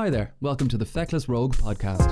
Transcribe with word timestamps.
Hi 0.00 0.08
there, 0.08 0.32
welcome 0.40 0.66
to 0.68 0.78
the 0.78 0.86
Feckless 0.86 1.28
Rogue 1.28 1.54
podcast. 1.56 2.08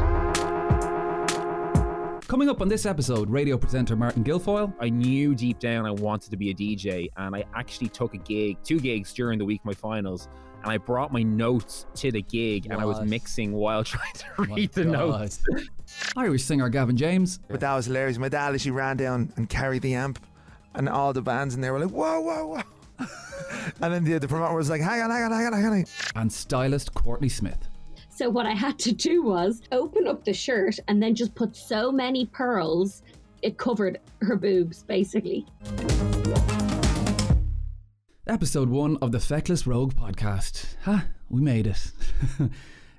Coming 2.28 2.50
up 2.50 2.60
on 2.60 2.68
this 2.68 2.84
episode, 2.84 3.30
radio 3.30 3.56
presenter 3.56 3.96
Martin 3.96 4.22
Guilfoyle. 4.22 4.74
I 4.78 4.90
knew 4.90 5.34
deep 5.34 5.58
down 5.58 5.86
I 5.86 5.92
wanted 5.92 6.30
to 6.32 6.36
be 6.36 6.50
a 6.50 6.54
DJ, 6.54 7.10
and 7.16 7.34
I 7.34 7.46
actually 7.54 7.88
took 7.88 8.12
a 8.12 8.18
gig, 8.18 8.58
two 8.62 8.78
gigs 8.78 9.14
during 9.14 9.38
the 9.38 9.46
week 9.46 9.64
my 9.64 9.72
finals, 9.72 10.28
and 10.62 10.70
I 10.70 10.76
brought 10.76 11.14
my 11.14 11.22
notes 11.22 11.86
to 11.94 12.12
the 12.12 12.20
gig, 12.20 12.66
and 12.66 12.78
I 12.78 12.84
was 12.84 13.00
mixing 13.00 13.52
while 13.54 13.82
trying 13.84 14.12
to 14.16 14.26
My 14.36 14.54
read 14.56 14.72
the 14.72 14.84
God. 14.84 14.92
notes. 14.92 15.42
Irish 16.14 16.44
singer 16.44 16.68
Gavin 16.68 16.94
James. 16.98 17.38
But 17.48 17.60
that 17.60 17.74
was 17.74 17.86
hilarious. 17.86 18.18
My 18.18 18.28
dad 18.28 18.52
literally 18.52 18.76
ran 18.76 18.98
down 18.98 19.32
and 19.36 19.48
carried 19.48 19.80
the 19.80 19.94
amp, 19.94 20.18
and 20.74 20.90
all 20.90 21.14
the 21.14 21.22
bands 21.22 21.54
in 21.54 21.62
there 21.62 21.72
were 21.72 21.80
like, 21.80 21.90
whoa, 21.90 22.20
whoa, 22.20 22.48
whoa. 22.48 22.62
and 23.80 23.94
then 23.94 24.04
the, 24.04 24.18
the 24.18 24.28
promoter 24.28 24.54
was 24.54 24.68
like, 24.68 24.82
hang 24.82 25.00
on, 25.00 25.10
hang 25.10 25.22
on, 25.22 25.32
hang 25.32 25.46
on, 25.46 25.52
hang 25.54 25.72
on. 25.72 25.84
and 26.16 26.30
stylist 26.30 26.92
Courtney 26.92 27.30
Smith. 27.30 27.67
So 28.18 28.28
what 28.28 28.46
I 28.46 28.52
had 28.52 28.80
to 28.80 28.90
do 28.90 29.22
was 29.22 29.62
open 29.70 30.08
up 30.08 30.24
the 30.24 30.34
shirt 30.34 30.80
and 30.88 31.00
then 31.00 31.14
just 31.14 31.36
put 31.36 31.54
so 31.54 31.92
many 31.92 32.26
pearls 32.26 33.02
it 33.42 33.58
covered 33.58 34.00
her 34.22 34.34
boobs 34.34 34.82
basically. 34.82 35.46
Episode 38.26 38.70
one 38.70 38.96
of 39.00 39.12
the 39.12 39.20
Feckless 39.20 39.68
Rogue 39.68 39.94
podcast. 39.94 40.74
Ha, 40.82 41.06
we 41.28 41.40
made 41.40 41.68
it. 41.68 41.92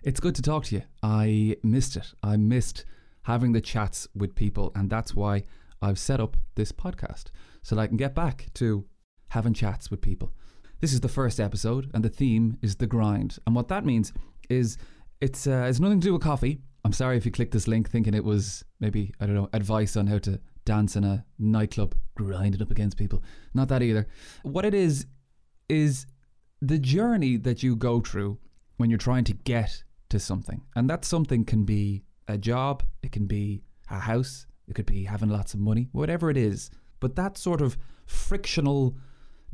it's 0.04 0.22
good 0.22 0.36
to 0.36 0.42
talk 0.42 0.64
to 0.64 0.76
you. 0.76 0.84
I 1.04 1.58
missed 1.64 1.98
it. 1.98 2.14
I 2.24 2.38
missed 2.38 2.86
having 3.24 3.52
the 3.52 3.60
chats 3.60 4.08
with 4.16 4.36
people, 4.36 4.72
and 4.74 4.90
that's 4.90 5.14
why 5.14 5.44
I've 5.82 6.00
set 6.00 6.22
up 6.22 6.38
this 6.56 6.72
podcast 6.72 7.26
so 7.62 7.76
that 7.76 7.82
I 7.82 7.88
can 7.88 7.98
get 7.98 8.16
back 8.16 8.46
to 8.54 8.86
having 9.32 9.54
chats 9.54 9.92
with 9.92 10.00
people. 10.00 10.32
This 10.80 10.94
is 10.94 11.02
the 11.02 11.10
first 11.10 11.42
episode, 11.42 11.92
and 11.94 12.06
the 12.06 12.10
theme 12.10 12.58
is 12.62 12.78
the 12.78 12.88
grind. 12.88 13.38
And 13.46 13.54
what 13.54 13.68
that 13.68 13.86
means 13.86 14.14
is 14.50 14.78
it's 15.22 15.48
uh, 15.48 15.66
it's 15.70 15.80
nothing 15.80 16.00
to 16.00 16.08
do 16.08 16.14
with 16.14 16.22
coffee. 16.22 16.60
I'm 16.86 16.94
sorry 16.94 17.18
if 17.18 17.26
you 17.26 17.32
clicked 17.32 17.52
this 17.52 17.68
link 17.68 17.90
thinking 17.90 18.14
it 18.14 18.24
was 18.24 18.64
maybe 18.80 19.14
I 19.20 19.26
don't 19.26 19.36
know 19.36 19.50
advice 19.54 19.98
on 19.98 20.08
how 20.08 20.20
to 20.20 20.40
dance 20.66 20.96
in 20.96 21.04
a 21.04 21.26
nightclub, 21.38 21.96
grind 22.16 22.56
it 22.56 22.62
up 22.62 22.72
against 22.72 22.98
people. 22.98 23.24
Not 23.54 23.68
that 23.70 23.82
either. 23.82 24.08
What 24.44 24.66
it 24.66 24.74
is 24.74 25.06
is 25.68 26.06
the 26.62 26.78
journey 26.78 27.38
that 27.38 27.64
you 27.64 27.76
go 27.76 28.02
through 28.02 28.38
when 28.78 28.90
you're 28.90 29.00
trying 29.00 29.24
to 29.26 29.34
get 29.34 29.84
to 30.10 30.20
something. 30.20 30.62
And 30.76 30.90
that 30.90 31.06
something 31.06 31.46
can 31.46 31.64
be 31.64 32.04
a 32.28 32.38
job, 32.38 32.84
it 33.02 33.12
can 33.12 33.26
be 33.26 33.64
a 33.90 34.00
house, 34.00 34.46
it 34.68 34.76
could 34.76 34.86
be 34.86 35.04
having 35.04 35.30
lots 35.30 35.54
of 35.54 35.60
money, 35.60 35.90
whatever 35.92 36.30
it 36.30 36.38
is. 36.38 36.70
But 37.00 37.16
that 37.16 37.38
sort 37.38 37.62
of 37.62 37.78
frictional 38.06 38.96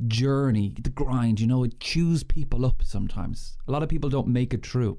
journey, 0.06 0.74
the 0.80 0.90
grind, 0.90 1.40
you 1.40 1.46
know, 1.46 1.64
it 1.64 1.80
chews 1.80 2.22
people 2.24 2.66
up 2.66 2.82
sometimes. 2.84 3.56
A 3.66 3.72
lot 3.72 3.82
of 3.82 3.88
people 3.88 4.10
don't 4.10 4.28
make 4.28 4.52
it 4.52 4.66
through. 4.66 4.98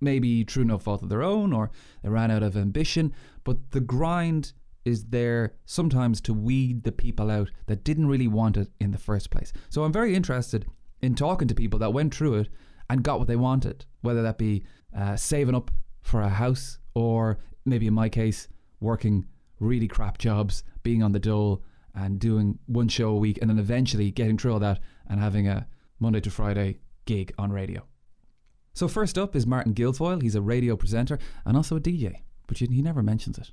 Maybe 0.00 0.44
through 0.44 0.64
no 0.64 0.78
fault 0.78 1.02
of 1.02 1.08
their 1.08 1.22
own 1.22 1.52
or 1.52 1.70
they 2.02 2.08
ran 2.08 2.30
out 2.30 2.42
of 2.42 2.56
ambition, 2.56 3.12
but 3.44 3.70
the 3.72 3.80
grind 3.80 4.52
is 4.84 5.04
there 5.06 5.54
sometimes 5.66 6.20
to 6.22 6.32
weed 6.32 6.84
the 6.84 6.92
people 6.92 7.30
out 7.30 7.50
that 7.66 7.84
didn't 7.84 8.08
really 8.08 8.28
want 8.28 8.56
it 8.56 8.70
in 8.80 8.92
the 8.92 8.98
first 8.98 9.30
place. 9.30 9.52
So 9.68 9.84
I'm 9.84 9.92
very 9.92 10.14
interested 10.14 10.66
in 11.02 11.14
talking 11.14 11.48
to 11.48 11.54
people 11.54 11.78
that 11.80 11.92
went 11.92 12.14
through 12.14 12.34
it 12.36 12.48
and 12.88 13.02
got 13.02 13.18
what 13.18 13.28
they 13.28 13.36
wanted, 13.36 13.84
whether 14.00 14.22
that 14.22 14.38
be 14.38 14.64
uh, 14.96 15.16
saving 15.16 15.54
up 15.54 15.70
for 16.02 16.22
a 16.22 16.28
house 16.28 16.78
or 16.94 17.38
maybe 17.64 17.86
in 17.86 17.94
my 17.94 18.08
case, 18.08 18.48
working 18.80 19.26
really 19.58 19.86
crap 19.86 20.18
jobs, 20.18 20.64
being 20.82 21.02
on 21.02 21.12
the 21.12 21.18
dole 21.18 21.62
and 21.94 22.18
doing 22.18 22.58
one 22.66 22.88
show 22.88 23.10
a 23.10 23.16
week 23.16 23.38
and 23.40 23.50
then 23.50 23.58
eventually 23.58 24.10
getting 24.10 24.38
through 24.38 24.54
all 24.54 24.58
that 24.58 24.80
and 25.08 25.20
having 25.20 25.46
a 25.46 25.66
Monday 25.98 26.20
to 26.20 26.30
Friday 26.30 26.78
gig 27.04 27.32
on 27.38 27.52
radio. 27.52 27.89
So 28.72 28.88
first 28.88 29.18
up 29.18 29.34
is 29.34 29.46
Martin 29.46 29.74
Guilfoyle. 29.74 30.22
He's 30.22 30.34
a 30.34 30.40
radio 30.40 30.76
presenter 30.76 31.18
and 31.44 31.56
also 31.56 31.76
a 31.76 31.80
DJ, 31.80 32.22
but 32.46 32.58
he 32.58 32.82
never 32.82 33.02
mentions 33.02 33.38
it. 33.38 33.50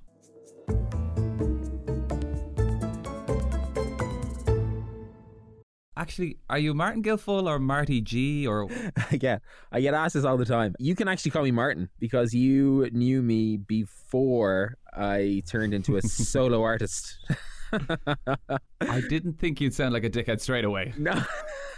Actually, 5.98 6.38
are 6.48 6.60
you 6.60 6.76
Martin 6.76 7.02
Guilfoyle 7.02 7.48
or 7.48 7.58
Marty 7.58 8.02
G 8.02 8.46
or 8.46 8.70
yeah, 9.12 9.40
I 9.72 9.82
get 9.82 9.96
asked 9.96 10.14
this 10.14 10.24
all 10.24 10.38
the 10.38 10.46
time. 10.46 10.76
You 10.78 10.96
can 10.96 11.08
actually 11.08 11.32
call 11.32 11.44
me 11.44 11.52
Martin 11.52 11.90
because 12.00 12.34
you 12.34 12.88
knew 12.92 13.24
me 13.24 13.58
before 13.58 14.78
I 14.94 15.42
turned 15.48 15.74
into 15.74 15.98
a 15.98 16.02
solo 16.04 16.62
artist. 16.62 17.18
I 18.82 19.02
didn't 19.10 19.40
think 19.40 19.62
you'd 19.62 19.74
sound 19.74 19.94
like 19.94 20.04
a 20.04 20.10
dickhead 20.10 20.40
straight 20.42 20.66
away. 20.66 20.94
No, 21.08 21.14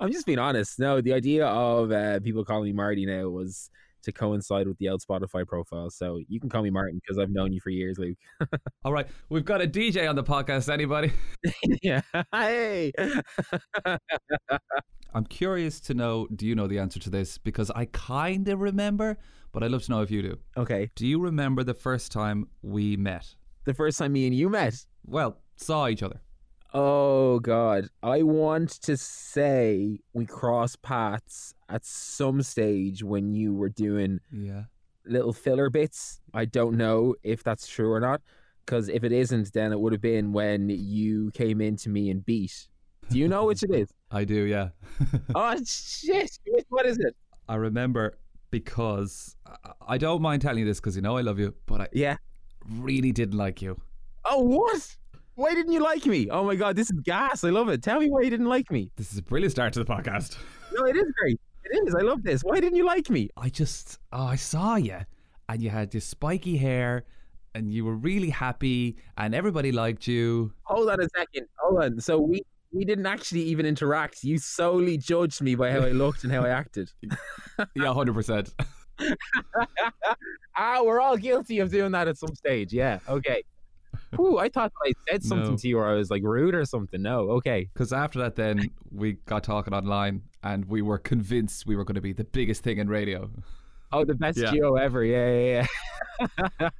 I'm 0.00 0.10
just 0.10 0.26
being 0.26 0.38
honest. 0.38 0.78
No, 0.78 1.00
the 1.00 1.12
idea 1.12 1.46
of 1.46 1.92
uh, 1.92 2.20
people 2.20 2.44
calling 2.44 2.64
me 2.64 2.72
Marty 2.72 3.04
now 3.04 3.28
was 3.28 3.70
to 4.02 4.12
coincide 4.12 4.66
with 4.66 4.78
the 4.78 4.88
old 4.88 5.02
Spotify 5.02 5.46
profile. 5.46 5.90
So 5.90 6.20
you 6.28 6.40
can 6.40 6.48
call 6.48 6.62
me 6.62 6.70
Martin 6.70 7.00
because 7.02 7.18
I've 7.18 7.30
known 7.30 7.52
you 7.52 7.60
for 7.60 7.70
years, 7.70 7.98
Luke. 7.98 8.16
All 8.84 8.92
right, 8.92 9.06
we've 9.28 9.44
got 9.44 9.60
a 9.60 9.66
DJ 9.66 10.08
on 10.08 10.16
the 10.16 10.24
podcast. 10.24 10.72
Anybody? 10.72 11.12
yeah. 11.82 12.00
Hey. 12.32 12.92
I'm 15.14 15.24
curious 15.26 15.80
to 15.80 15.94
know. 15.94 16.26
Do 16.34 16.46
you 16.46 16.54
know 16.54 16.66
the 16.66 16.78
answer 16.78 16.98
to 17.00 17.10
this? 17.10 17.38
Because 17.38 17.70
I 17.70 17.84
kind 17.86 18.48
of 18.48 18.60
remember, 18.60 19.18
but 19.52 19.62
I'd 19.62 19.70
love 19.70 19.82
to 19.84 19.90
know 19.90 20.00
if 20.02 20.10
you 20.10 20.22
do. 20.22 20.38
okay. 20.56 20.90
Do 20.94 21.06
you 21.06 21.20
remember 21.20 21.62
the 21.62 21.74
first 21.74 22.10
time 22.10 22.48
we 22.62 22.96
met? 22.96 23.34
The 23.64 23.74
first 23.74 23.98
time 23.98 24.12
me 24.12 24.26
and 24.26 24.34
you 24.36 24.48
met. 24.48 24.84
Well, 25.06 25.38
saw 25.56 25.88
each 25.88 26.02
other. 26.02 26.20
Oh 26.72 27.38
God, 27.38 27.88
I 28.02 28.22
want 28.22 28.70
to 28.82 28.96
say 28.96 30.00
we 30.12 30.26
crossed 30.26 30.82
paths 30.82 31.54
at 31.68 31.84
some 31.84 32.42
stage 32.42 33.02
when 33.04 33.32
you 33.32 33.54
were 33.54 33.68
doing 33.68 34.20
Yeah. 34.32 34.64
little 35.06 35.32
filler 35.32 35.70
bits. 35.70 36.20
I 36.32 36.46
don't 36.46 36.76
know 36.76 37.14
if 37.22 37.44
that's 37.44 37.68
true 37.68 37.92
or 37.92 38.00
not, 38.00 38.22
because 38.66 38.88
if 38.88 39.04
it 39.04 39.12
isn't, 39.12 39.52
then 39.52 39.70
it 39.72 39.78
would 39.78 39.92
have 39.92 40.02
been 40.02 40.32
when 40.32 40.68
you 40.68 41.30
came 41.32 41.60
into 41.60 41.90
me 41.90 42.10
and 42.10 42.24
beat. 42.26 42.66
Do 43.08 43.18
you 43.18 43.28
know 43.28 43.44
which 43.46 43.62
it 43.62 43.70
is? 43.70 43.88
I 44.10 44.24
do. 44.24 44.42
Yeah. 44.44 44.70
oh 45.34 45.56
shit! 45.64 46.38
What 46.70 46.86
is 46.86 46.98
it? 46.98 47.14
I 47.48 47.54
remember 47.54 48.18
because 48.50 49.36
I- 49.46 49.72
I 49.94 49.98
don't 49.98 50.22
mind 50.22 50.42
telling 50.42 50.58
you 50.60 50.64
this 50.64 50.80
because 50.80 50.96
you 50.96 51.02
know 51.02 51.16
I 51.16 51.20
love 51.20 51.38
you, 51.38 51.54
but 51.66 51.80
I 51.82 51.88
Yeah. 51.92 52.16
Really 52.70 53.12
didn't 53.12 53.36
like 53.36 53.62
you. 53.62 53.80
Oh 54.24 54.40
what? 54.40 54.96
Why 55.36 55.52
didn't 55.54 55.72
you 55.72 55.82
like 55.82 56.06
me? 56.06 56.28
Oh 56.30 56.44
my 56.44 56.54
God, 56.54 56.76
this 56.76 56.90
is 56.90 57.00
gas! 57.00 57.42
I 57.42 57.50
love 57.50 57.68
it. 57.68 57.82
Tell 57.82 57.98
me 57.98 58.08
why 58.08 58.22
you 58.22 58.30
didn't 58.30 58.46
like 58.46 58.70
me. 58.70 58.90
This 58.96 59.12
is 59.12 59.18
a 59.18 59.22
brilliant 59.22 59.52
start 59.52 59.72
to 59.74 59.82
the 59.82 59.84
podcast. 59.84 60.36
No, 60.72 60.84
it 60.86 60.96
is 60.96 61.12
great. 61.20 61.40
It 61.64 61.88
is. 61.88 61.94
I 61.94 62.02
love 62.02 62.22
this. 62.22 62.42
Why 62.42 62.60
didn't 62.60 62.76
you 62.76 62.86
like 62.86 63.10
me? 63.10 63.30
I 63.36 63.48
just, 63.48 63.98
oh, 64.12 64.26
I 64.26 64.36
saw 64.36 64.76
you, 64.76 64.98
and 65.48 65.62
you 65.62 65.70
had 65.70 65.90
this 65.90 66.04
spiky 66.04 66.56
hair, 66.56 67.04
and 67.54 67.72
you 67.72 67.84
were 67.84 67.96
really 67.96 68.30
happy, 68.30 68.96
and 69.18 69.34
everybody 69.34 69.72
liked 69.72 70.06
you. 70.06 70.52
Hold 70.62 70.90
on 70.90 71.00
a 71.00 71.08
second. 71.16 71.46
Hold 71.58 71.82
on. 71.82 72.00
So 72.00 72.18
we 72.18 72.42
we 72.72 72.84
didn't 72.84 73.06
actually 73.06 73.42
even 73.42 73.66
interact. 73.66 74.24
You 74.24 74.38
solely 74.38 74.98
judged 74.98 75.40
me 75.40 75.54
by 75.54 75.70
how 75.70 75.80
I 75.80 75.90
looked 75.90 76.24
and 76.24 76.32
how 76.32 76.44
I 76.44 76.50
acted. 76.50 76.90
Yeah, 77.76 77.94
hundred 77.94 78.14
percent. 78.14 78.52
ah, 80.56 80.82
we're 80.82 81.00
all 81.00 81.16
guilty 81.16 81.58
of 81.60 81.70
doing 81.70 81.92
that 81.92 82.08
at 82.08 82.18
some 82.18 82.34
stage. 82.34 82.72
Yeah. 82.72 82.98
Okay. 83.08 83.42
Ooh, 84.18 84.38
I 84.38 84.48
thought 84.48 84.72
I 84.84 84.92
said 85.08 85.22
something 85.24 85.52
No. 85.52 85.56
to 85.56 85.68
you 85.68 85.78
or 85.78 85.86
I 85.88 85.94
was 85.94 86.10
like 86.10 86.22
rude 86.22 86.54
or 86.54 86.64
something. 86.64 87.02
No. 87.02 87.30
Okay. 87.30 87.68
Because 87.72 87.92
after 87.92 88.18
that, 88.20 88.36
then 88.36 88.70
we 88.92 89.14
got 89.26 89.42
talking 89.44 89.74
online, 89.74 90.22
and 90.42 90.64
we 90.66 90.82
were 90.82 90.98
convinced 90.98 91.66
we 91.66 91.74
were 91.76 91.84
going 91.84 91.94
to 91.96 92.00
be 92.00 92.12
the 92.12 92.24
biggest 92.24 92.62
thing 92.62 92.78
in 92.78 92.88
radio. 92.88 93.30
Oh, 93.92 94.04
the 94.04 94.14
best 94.14 94.38
Yeah. 94.38 94.50
geo 94.52 94.74
ever. 94.76 95.04
Yeah, 95.04 95.32
yeah, 95.32 95.66
yeah. 96.60 96.70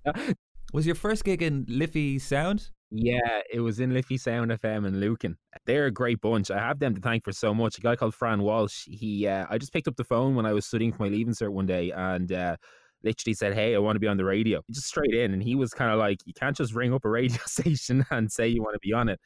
Was 0.73 0.87
your 0.87 0.97
first 0.97 1.25
gig 1.25 1.43
in 1.43 1.65
Liffey 1.69 2.19
Sound? 2.19 2.71
Yeah, 2.97 3.41
it 3.53 3.59
was 3.59 3.81
in 3.81 3.93
Liffey 3.93 4.17
Sound 4.17 4.53
FM 4.53 4.87
and 4.87 5.01
Lucan. 5.01 5.37
They're 5.67 5.87
a 5.87 5.91
great 5.91 6.21
bunch. 6.21 6.51
I 6.53 6.59
have 6.61 6.79
them 6.79 6.95
to 6.95 7.01
thank 7.01 7.25
for 7.25 7.33
so 7.33 7.53
much. 7.53 7.77
A 7.79 7.81
guy 7.81 7.97
called 7.97 8.15
Fran 8.15 8.41
Walsh. 8.43 8.85
He, 8.87 9.27
uh, 9.27 9.47
I 9.51 9.59
just 9.59 9.73
picked 9.73 9.89
up 9.89 9.97
the 9.97 10.05
phone 10.05 10.37
when 10.37 10.47
I 10.47 10.53
was 10.53 10.65
studying 10.65 10.93
for 10.93 11.03
my 11.03 11.09
leaving 11.09 11.35
cert 11.35 11.49
one 11.51 11.67
day, 11.67 11.91
and 11.91 12.31
uh, 12.31 12.57
literally 13.03 13.35
said, 13.35 13.53
"Hey, 13.55 13.75
I 13.75 13.79
want 13.79 13.97
to 13.97 14.01
be 14.01 14.07
on 14.07 14.17
the 14.17 14.25
radio." 14.25 14.63
Just 14.71 14.87
straight 14.87 15.13
in, 15.13 15.33
and 15.33 15.43
he 15.43 15.57
was 15.57 15.73
kind 15.73 15.91
of 15.91 15.99
like, 15.99 16.21
"You 16.25 16.35
can't 16.35 16.57
just 16.57 16.73
ring 16.73 16.95
up 16.95 17.05
a 17.05 17.09
radio 17.11 17.41
station 17.47 18.07
and 18.11 18.31
say 18.31 18.47
you 18.47 18.63
want 18.63 18.75
to 18.75 18.81
be 18.81 18.93
on 18.93 19.09
it." 19.09 19.19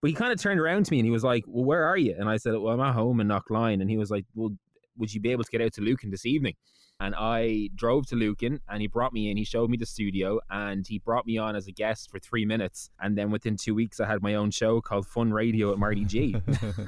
But 0.00 0.08
he 0.10 0.14
kind 0.14 0.32
of 0.32 0.40
turned 0.40 0.60
around 0.60 0.86
to 0.86 0.92
me 0.92 0.98
and 1.00 1.06
he 1.06 1.12
was 1.12 1.24
like, 1.24 1.44
"Well, 1.46 1.64
where 1.64 1.84
are 1.84 1.98
you?" 1.98 2.14
And 2.18 2.28
I 2.28 2.38
said, 2.38 2.54
"Well, 2.54 2.72
I'm 2.72 2.80
at 2.80 2.94
home 2.94 3.20
in 3.20 3.28
Knocklyon." 3.28 3.82
And 3.82 3.90
he 3.90 3.98
was 3.98 4.10
like, 4.10 4.24
"Well, 4.34 4.50
would 4.96 5.12
you 5.12 5.20
be 5.20 5.32
able 5.32 5.44
to 5.44 5.50
get 5.50 5.60
out 5.60 5.74
to 5.74 5.82
Lucan 5.82 6.10
this 6.10 6.24
evening?" 6.26 6.54
And 7.00 7.14
I 7.16 7.70
drove 7.74 8.06
to 8.08 8.16
Lucan 8.16 8.60
and 8.68 8.80
he 8.80 8.86
brought 8.86 9.12
me 9.12 9.30
in. 9.30 9.36
He 9.36 9.44
showed 9.44 9.70
me 9.70 9.76
the 9.78 9.86
studio 9.86 10.38
and 10.50 10.86
he 10.86 10.98
brought 10.98 11.26
me 11.26 11.38
on 11.38 11.56
as 11.56 11.66
a 11.66 11.72
guest 11.72 12.10
for 12.10 12.18
three 12.18 12.44
minutes. 12.44 12.90
And 13.00 13.16
then 13.16 13.30
within 13.30 13.56
two 13.56 13.74
weeks, 13.74 14.00
I 14.00 14.06
had 14.06 14.22
my 14.22 14.34
own 14.34 14.50
show 14.50 14.80
called 14.80 15.06
Fun 15.06 15.32
Radio 15.32 15.72
at 15.72 15.78
Marty 15.78 16.04
G. 16.04 16.36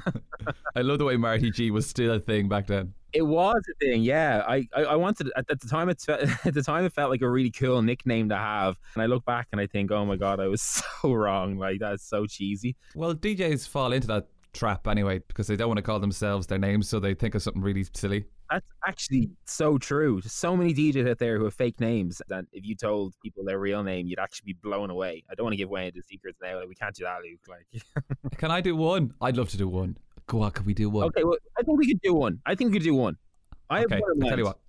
I 0.75 0.81
love 0.81 0.99
the 0.99 1.05
way 1.05 1.17
Marty 1.17 1.51
G 1.51 1.71
was 1.71 1.87
still 1.87 2.13
a 2.13 2.19
thing 2.19 2.47
back 2.47 2.67
then. 2.67 2.93
It 3.13 3.21
was 3.21 3.61
a 3.69 3.73
thing, 3.75 4.01
yeah. 4.01 4.43
I, 4.47 4.67
I, 4.75 4.83
I 4.83 4.95
wanted 4.95 5.31
at, 5.35 5.49
at 5.49 5.59
the 5.59 5.67
time 5.67 5.89
it 5.89 6.03
at 6.09 6.53
the 6.53 6.63
time 6.63 6.83
it 6.83 6.93
felt 6.93 7.11
like 7.11 7.21
a 7.21 7.29
really 7.29 7.51
cool 7.51 7.81
nickname 7.83 8.29
to 8.29 8.35
have, 8.35 8.77
and 8.95 9.03
I 9.03 9.05
look 9.05 9.23
back 9.23 9.49
and 9.51 9.61
I 9.61 9.67
think, 9.67 9.91
oh 9.91 10.03
my 10.03 10.15
god, 10.15 10.39
I 10.39 10.47
was 10.47 10.61
so 11.01 11.13
wrong. 11.13 11.57
Like 11.57 11.79
that's 11.79 12.03
so 12.03 12.25
cheesy. 12.25 12.75
Well, 12.95 13.13
DJs 13.13 13.67
fall 13.67 13.93
into 13.93 14.07
that 14.07 14.27
trap 14.53 14.87
anyway 14.87 15.19
because 15.27 15.47
they 15.47 15.55
don't 15.55 15.67
want 15.67 15.77
to 15.77 15.83
call 15.83 15.99
themselves 15.99 16.47
their 16.47 16.57
names, 16.57 16.89
so 16.89 16.99
they 16.99 17.13
think 17.13 17.35
of 17.35 17.43
something 17.43 17.61
really 17.61 17.85
silly. 17.93 18.25
That's 18.53 18.67
actually 18.85 19.31
so 19.45 19.79
true. 19.79 20.21
There's 20.21 20.31
so 20.31 20.55
many 20.55 20.75
DJs 20.75 21.09
out 21.09 21.17
there 21.17 21.39
who 21.39 21.45
have 21.45 21.55
fake 21.55 21.79
names 21.79 22.21
that 22.27 22.45
if 22.51 22.63
you 22.63 22.75
told 22.75 23.15
people 23.23 23.43
their 23.43 23.57
real 23.57 23.81
name, 23.81 24.05
you'd 24.05 24.19
actually 24.19 24.53
be 24.53 24.57
blown 24.61 24.91
away. 24.91 25.23
I 25.27 25.33
don't 25.33 25.45
want 25.45 25.53
to 25.53 25.57
give 25.57 25.69
away 25.69 25.91
the 25.93 26.03
secrets 26.03 26.37
now. 26.39 26.59
Like, 26.59 26.69
we 26.69 26.75
can't 26.75 26.93
do 26.93 27.03
that, 27.03 27.17
Luke. 27.23 27.39
Like, 27.49 28.37
Can 28.37 28.51
I 28.51 28.61
do 28.61 28.75
one? 28.75 29.11
I'd 29.21 29.37
love 29.37 29.49
to 29.49 29.57
do 29.57 29.67
one. 29.67 29.97
Go 30.27 30.43
on, 30.43 30.51
can 30.51 30.65
we 30.65 30.75
do 30.75 30.87
one? 30.89 31.05
okay, 31.07 31.23
well, 31.23 31.37
I 31.57 31.63
think 31.63 31.79
we 31.79 31.87
could 31.87 31.99
do 32.01 32.13
one. 32.13 32.39
I 32.45 32.53
think 32.53 32.71
we 32.71 32.77
could 32.77 32.83
do 32.85 32.93
one. 32.93 33.17
I 33.71 33.85
Okay, 33.85 33.99
I'll 34.07 34.29
tell 34.29 34.37
you 34.37 34.45
what. 34.45 34.59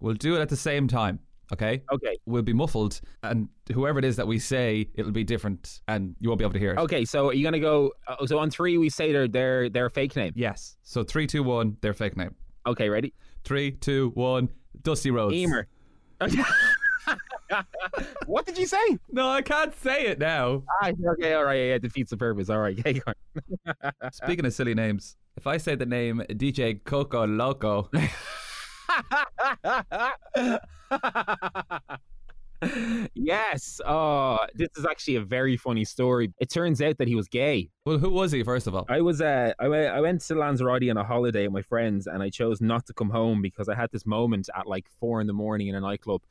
We'll 0.00 0.14
do 0.14 0.36
it 0.36 0.40
at 0.40 0.48
the 0.48 0.56
same 0.56 0.86
time. 0.86 1.18
Okay. 1.52 1.82
Okay, 1.92 2.16
We'll 2.24 2.42
be 2.42 2.52
muffled, 2.54 3.00
and 3.24 3.48
whoever 3.74 3.98
it 3.98 4.04
is 4.04 4.16
that 4.16 4.26
we 4.26 4.38
say, 4.38 4.88
it'll 4.94 5.10
be 5.10 5.24
different, 5.24 5.80
and 5.88 6.14
you 6.18 6.28
won't 6.30 6.38
be 6.38 6.44
able 6.44 6.54
to 6.54 6.58
hear 6.60 6.72
it. 6.72 6.78
okay. 6.78 7.04
So 7.04 7.28
are 7.28 7.34
you 7.34 7.44
gonna 7.44 7.58
go? 7.58 7.92
Uh, 8.06 8.24
so 8.26 8.38
on 8.38 8.50
three, 8.50 8.78
we 8.78 8.88
say 8.88 9.12
their 9.12 9.28
their 9.28 9.68
their 9.68 9.90
fake 9.90 10.16
name. 10.16 10.32
Yes. 10.36 10.76
So 10.84 11.02
three, 11.02 11.26
two, 11.26 11.42
one. 11.42 11.76
Their 11.82 11.92
fake 11.92 12.16
name. 12.16 12.34
Okay, 12.66 12.88
ready? 12.88 13.12
Three, 13.44 13.72
two, 13.72 14.12
one. 14.14 14.48
Dusty 14.82 15.10
Rhodes. 15.10 15.34
Emer. 15.34 15.66
what 18.26 18.46
did 18.46 18.56
you 18.56 18.66
say? 18.66 18.98
No, 19.10 19.28
I 19.28 19.42
can't 19.42 19.74
say 19.80 20.06
it 20.06 20.18
now. 20.18 20.62
Ah, 20.82 20.92
okay, 21.12 21.34
all 21.34 21.44
right, 21.44 21.56
yeah, 21.56 21.64
yeah, 21.72 21.78
defeats 21.78 22.10
the 22.10 22.16
purpose. 22.16 22.48
All 22.48 22.58
right, 22.58 22.78
Yeah. 22.84 23.12
Speaking 24.12 24.46
of 24.46 24.52
silly 24.52 24.74
names, 24.74 25.16
if 25.36 25.46
I 25.46 25.56
say 25.56 25.74
the 25.74 25.86
name 25.86 26.22
DJ 26.28 26.82
Coco 26.84 27.26
Loco, 27.26 27.90
yes. 33.14 33.80
Oh, 33.86 34.38
this 34.54 34.68
is 34.76 34.86
actually 34.86 35.16
a 35.16 35.20
very 35.20 35.56
funny 35.56 35.84
story. 35.84 36.32
It 36.38 36.50
turns 36.50 36.80
out 36.80 36.98
that 36.98 37.08
he 37.08 37.14
was 37.14 37.28
gay. 37.28 37.70
well, 37.84 37.98
who 37.98 38.10
was 38.10 38.32
he 38.32 38.42
first 38.42 38.66
of 38.66 38.74
all? 38.74 38.86
I 38.88 39.00
was 39.00 39.20
uh, 39.20 39.52
I 39.58 39.68
went 39.68 39.88
I 39.88 40.00
went 40.00 40.20
to 40.22 40.34
Lanzarote 40.34 40.88
on 40.88 40.96
a 40.96 41.04
holiday 41.04 41.46
with 41.46 41.52
my 41.52 41.62
friends, 41.62 42.06
and 42.06 42.22
I 42.22 42.30
chose 42.30 42.60
not 42.60 42.86
to 42.86 42.94
come 42.94 43.10
home 43.10 43.42
because 43.42 43.68
I 43.68 43.74
had 43.74 43.90
this 43.92 44.06
moment 44.06 44.48
at 44.56 44.66
like 44.66 44.86
four 45.00 45.20
in 45.20 45.26
the 45.26 45.32
morning 45.32 45.68
in 45.68 45.74
a 45.74 45.80
nightclub. 45.80 46.22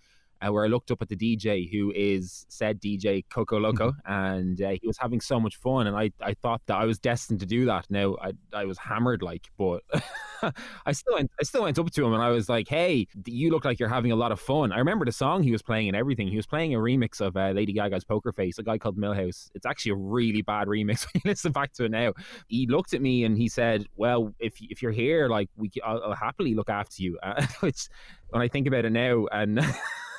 Uh, 0.41 0.51
where 0.51 0.65
I 0.65 0.67
looked 0.67 0.91
up 0.91 1.01
at 1.01 1.09
the 1.09 1.15
DJ, 1.15 1.71
who 1.71 1.91
is 1.95 2.45
said 2.49 2.81
DJ 2.81 3.23
Coco 3.29 3.59
Loco, 3.59 3.93
and 4.05 4.61
uh, 4.61 4.71
he 4.81 4.87
was 4.87 4.97
having 4.97 5.21
so 5.21 5.39
much 5.39 5.57
fun, 5.57 5.87
and 5.87 5.95
I, 5.95 6.11
I 6.21 6.33
thought 6.33 6.61
that 6.67 6.77
I 6.77 6.85
was 6.85 6.99
destined 6.99 7.39
to 7.41 7.45
do 7.45 7.65
that. 7.65 7.85
Now 7.89 8.15
I 8.21 8.33
I 8.53 8.65
was 8.65 8.77
hammered 8.77 9.21
like, 9.21 9.49
but 9.57 9.83
I 10.85 10.91
still 10.91 11.15
went 11.15 11.31
I 11.39 11.43
still 11.43 11.63
went 11.63 11.77
up 11.77 11.91
to 11.91 12.05
him 12.05 12.13
and 12.13 12.21
I 12.21 12.29
was 12.29 12.49
like, 12.49 12.67
"Hey, 12.67 13.07
you 13.25 13.51
look 13.51 13.65
like 13.65 13.79
you're 13.79 13.89
having 13.89 14.11
a 14.11 14.15
lot 14.15 14.31
of 14.31 14.39
fun." 14.39 14.71
I 14.71 14.79
remember 14.79 15.05
the 15.05 15.11
song 15.11 15.43
he 15.43 15.51
was 15.51 15.61
playing 15.61 15.87
and 15.87 15.95
everything. 15.95 16.27
He 16.27 16.35
was 16.35 16.47
playing 16.47 16.73
a 16.73 16.79
remix 16.79 17.21
of 17.21 17.37
uh, 17.37 17.51
Lady 17.51 17.73
Gaga's 17.73 18.03
Poker 18.03 18.31
Face, 18.31 18.57
a 18.57 18.63
guy 18.63 18.77
called 18.77 18.97
Millhouse. 18.97 19.49
It's 19.53 19.65
actually 19.65 19.91
a 19.93 19.95
really 19.95 20.41
bad 20.41 20.67
remix 20.67 21.05
when 21.13 21.21
you 21.23 21.29
listen 21.29 21.51
back 21.51 21.73
to 21.73 21.85
it 21.85 21.91
now. 21.91 22.13
He 22.47 22.67
looked 22.67 22.93
at 22.93 23.01
me 23.01 23.23
and 23.23 23.37
he 23.37 23.47
said, 23.47 23.85
"Well, 23.95 24.33
if 24.39 24.53
if 24.61 24.81
you're 24.81 24.91
here, 24.91 25.27
like 25.29 25.49
we, 25.55 25.71
I'll, 25.83 26.01
I'll 26.03 26.15
happily 26.15 26.55
look 26.55 26.69
after 26.69 27.03
you." 27.03 27.17
Uh, 27.21 27.45
which, 27.59 27.87
when 28.29 28.41
I 28.41 28.47
think 28.47 28.67
about 28.67 28.85
it 28.85 28.91
now, 28.91 29.27
and. 29.31 29.59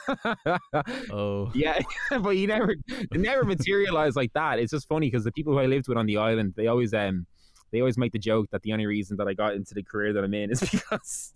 Oh, 1.11 1.51
Yeah, 1.55 1.79
but 2.11 2.35
he 2.35 2.47
never, 2.47 2.75
never 3.13 3.45
materialized 3.45 4.17
like 4.17 4.33
that. 4.35 4.59
It's 4.59 4.73
just 4.73 4.89
funny 4.89 5.09
because 5.09 5.25
the 5.25 5.33
people 5.33 5.53
who 5.53 5.59
I 5.59 5.67
lived 5.67 5.89
with 5.89 5.99
on 5.99 6.07
the 6.07 6.17
island, 6.17 6.55
they 6.57 6.67
always, 6.67 6.95
um, 6.95 7.27
they 7.71 7.81
always 7.81 7.97
make 7.97 8.13
the 8.13 8.19
joke 8.19 8.49
that 8.53 8.63
the 8.63 8.73
only 8.73 8.87
reason 8.87 9.17
that 9.19 9.29
I 9.29 9.35
got 9.35 9.55
into 9.55 9.75
the 9.75 9.83
career 9.83 10.13
that 10.13 10.23
I'm 10.25 10.35
in 10.35 10.51
is 10.51 10.61
because 10.61 11.33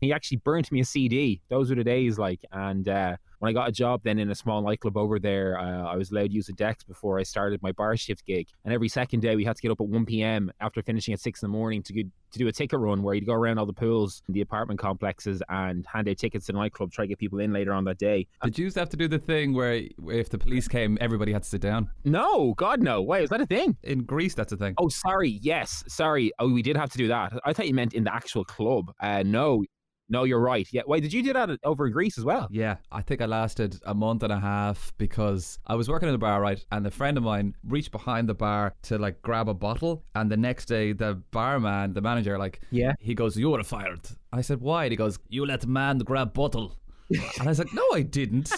he 0.00 0.12
actually 0.12 0.38
burnt 0.38 0.72
me 0.72 0.80
a 0.80 0.84
CD. 0.84 1.40
Those 1.48 1.70
were 1.70 1.76
the 1.76 1.84
days, 1.84 2.18
like, 2.18 2.40
and 2.52 2.88
uh, 2.88 3.16
when 3.42 3.50
I 3.50 3.52
got 3.52 3.68
a 3.68 3.72
job 3.72 4.02
then 4.04 4.20
in 4.20 4.30
a 4.30 4.36
small 4.36 4.62
nightclub 4.62 4.96
over 4.96 5.18
there, 5.18 5.58
uh, 5.58 5.82
I 5.82 5.96
was 5.96 6.12
allowed 6.12 6.28
to 6.28 6.32
use 6.32 6.48
a 6.48 6.52
Dex 6.52 6.84
before 6.84 7.18
I 7.18 7.24
started 7.24 7.60
my 7.60 7.72
bar 7.72 7.96
shift 7.96 8.24
gig. 8.24 8.46
And 8.64 8.72
every 8.72 8.88
second 8.88 9.18
day, 9.18 9.34
we 9.34 9.44
had 9.44 9.56
to 9.56 9.62
get 9.62 9.72
up 9.72 9.80
at 9.80 9.88
1 9.88 10.06
p.m. 10.06 10.52
after 10.60 10.80
finishing 10.80 11.12
at 11.12 11.18
6 11.18 11.42
in 11.42 11.48
the 11.48 11.50
morning 11.50 11.82
to, 11.82 11.92
go, 11.92 12.02
to 12.02 12.38
do 12.38 12.46
a 12.46 12.52
ticket 12.52 12.78
run 12.78 13.02
where 13.02 13.16
you'd 13.16 13.26
go 13.26 13.32
around 13.32 13.58
all 13.58 13.66
the 13.66 13.72
pools 13.72 14.22
in 14.28 14.34
the 14.34 14.42
apartment 14.42 14.78
complexes 14.78 15.42
and 15.48 15.84
hand 15.92 16.08
out 16.08 16.18
tickets 16.18 16.46
to 16.46 16.52
the 16.52 16.58
nightclub, 16.58 16.92
try 16.92 17.02
to 17.02 17.08
get 17.08 17.18
people 17.18 17.40
in 17.40 17.52
later 17.52 17.72
on 17.72 17.82
that 17.82 17.98
day. 17.98 18.28
did 18.44 18.58
you 18.58 18.70
have 18.76 18.88
to 18.90 18.96
do 18.96 19.08
the 19.08 19.18
thing 19.18 19.52
where 19.52 19.82
if 20.06 20.30
the 20.30 20.38
police 20.38 20.68
came, 20.68 20.96
everybody 21.00 21.32
had 21.32 21.42
to 21.42 21.48
sit 21.48 21.60
down? 21.60 21.90
No, 22.04 22.54
God, 22.54 22.80
no. 22.80 23.02
Wait, 23.02 23.24
is 23.24 23.30
that 23.30 23.40
a 23.40 23.46
thing? 23.46 23.76
In 23.82 24.04
Greece, 24.04 24.34
that's 24.34 24.52
a 24.52 24.56
thing. 24.56 24.74
Oh, 24.78 24.88
sorry. 24.88 25.40
Yes, 25.42 25.82
sorry. 25.88 26.30
Oh, 26.38 26.48
we 26.48 26.62
did 26.62 26.76
have 26.76 26.90
to 26.92 26.98
do 26.98 27.08
that. 27.08 27.32
I 27.44 27.52
thought 27.52 27.66
you 27.66 27.74
meant 27.74 27.92
in 27.92 28.04
the 28.04 28.14
actual 28.14 28.44
club. 28.44 28.92
Uh, 29.00 29.24
no, 29.26 29.64
no, 30.12 30.24
you're 30.24 30.38
right. 30.54 30.68
Yeah. 30.72 30.82
Wait, 30.86 31.00
did 31.02 31.12
you 31.12 31.22
do 31.22 31.32
that 31.32 31.48
over 31.64 31.86
in 31.86 31.92
Greece 31.92 32.18
as 32.18 32.24
well? 32.24 32.46
Yeah, 32.50 32.76
I 32.92 33.02
think 33.02 33.20
I 33.20 33.26
lasted 33.26 33.80
a 33.86 33.94
month 33.94 34.22
and 34.22 34.32
a 34.32 34.38
half 34.38 34.92
because 34.98 35.58
I 35.66 35.74
was 35.74 35.88
working 35.88 36.08
in 36.08 36.12
the 36.14 36.18
bar, 36.18 36.40
right? 36.40 36.64
And 36.70 36.86
a 36.86 36.90
friend 36.90 37.16
of 37.16 37.24
mine 37.24 37.54
reached 37.66 37.90
behind 37.92 38.28
the 38.28 38.34
bar 38.34 38.74
to 38.82 38.98
like 38.98 39.20
grab 39.22 39.48
a 39.48 39.54
bottle. 39.54 40.04
And 40.14 40.30
the 40.30 40.36
next 40.36 40.66
day, 40.66 40.92
the 40.92 41.14
barman, 41.30 41.94
the 41.94 42.00
manager, 42.02 42.38
like, 42.38 42.60
Yeah. 42.70 42.92
he 43.00 43.14
goes, 43.14 43.36
You 43.36 43.50
were 43.50 43.64
fired. 43.64 44.00
I 44.32 44.42
said, 44.42 44.60
Why? 44.60 44.84
And 44.84 44.92
he 44.92 44.96
goes, 44.96 45.18
You 45.28 45.46
let 45.46 45.66
man 45.66 45.98
grab 45.98 46.32
bottle. 46.34 46.76
and 47.10 47.20
I 47.40 47.46
was 47.46 47.58
like, 47.58 47.72
No, 47.74 47.84
I 47.94 48.02
didn't. 48.02 48.50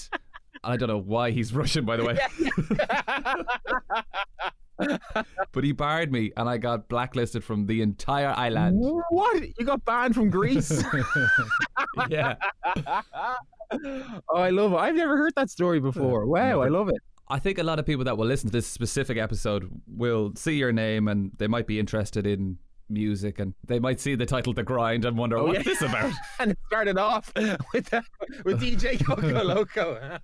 And 0.65 0.73
I 0.73 0.77
don't 0.77 0.89
know 0.89 0.99
why 0.99 1.31
he's 1.31 1.55
Russian, 1.61 1.85
by 1.85 1.97
the 1.97 2.05
way. 2.05 2.19
but 4.77 5.65
he 5.65 5.73
barred 5.73 6.13
me 6.13 6.33
and 6.37 6.49
I 6.49 6.59
got 6.59 6.89
blacklisted 6.89 7.45
from 7.45 7.67
the 7.67 7.83
entire 7.83 8.35
island. 8.37 8.79
What? 9.11 9.43
You 9.59 9.65
got 9.67 9.85
banned 9.85 10.15
from 10.15 10.31
Greece? 10.31 10.83
yeah. 12.09 12.35
oh, 13.73 14.37
I 14.37 14.51
love 14.51 14.73
it. 14.73 14.77
I've 14.77 14.95
never 14.95 15.17
heard 15.17 15.35
that 15.37 15.51
story 15.51 15.81
before. 15.81 16.27
Wow, 16.27 16.61
I 16.61 16.69
love 16.69 16.89
it. 16.89 16.97
I 17.29 17.39
think 17.39 17.59
a 17.59 17.63
lot 17.63 17.79
of 17.79 17.87
people 17.87 18.05
that 18.05 18.19
will 18.19 18.27
listen 18.27 18.49
to 18.51 18.53
this 18.53 18.67
specific 18.67 19.17
episode 19.17 19.71
will 19.87 20.33
see 20.37 20.55
your 20.57 20.73
name 20.73 21.09
and 21.09 21.33
they 21.39 21.47
might 21.47 21.67
be 21.67 21.79
interested 21.79 22.27
in 22.27 22.59
music 22.91 23.39
and 23.39 23.55
they 23.67 23.79
might 23.79 23.99
see 23.99 24.15
the 24.15 24.27
title 24.27 24.53
The 24.53 24.63
Grind 24.63 25.07
and 25.07 25.17
wonder, 25.17 25.39
Oh, 25.39 25.47
what's 25.47 25.59
yeah. 25.59 25.63
this 25.65 25.83
about? 25.83 26.13
And 26.39 26.51
it 26.51 26.59
started 26.67 26.99
off 26.99 27.33
with 27.73 27.93
uh, 27.95 28.03
with 28.45 28.61
DJ 28.61 29.03
Coco 29.03 29.43
Loco. 29.43 30.19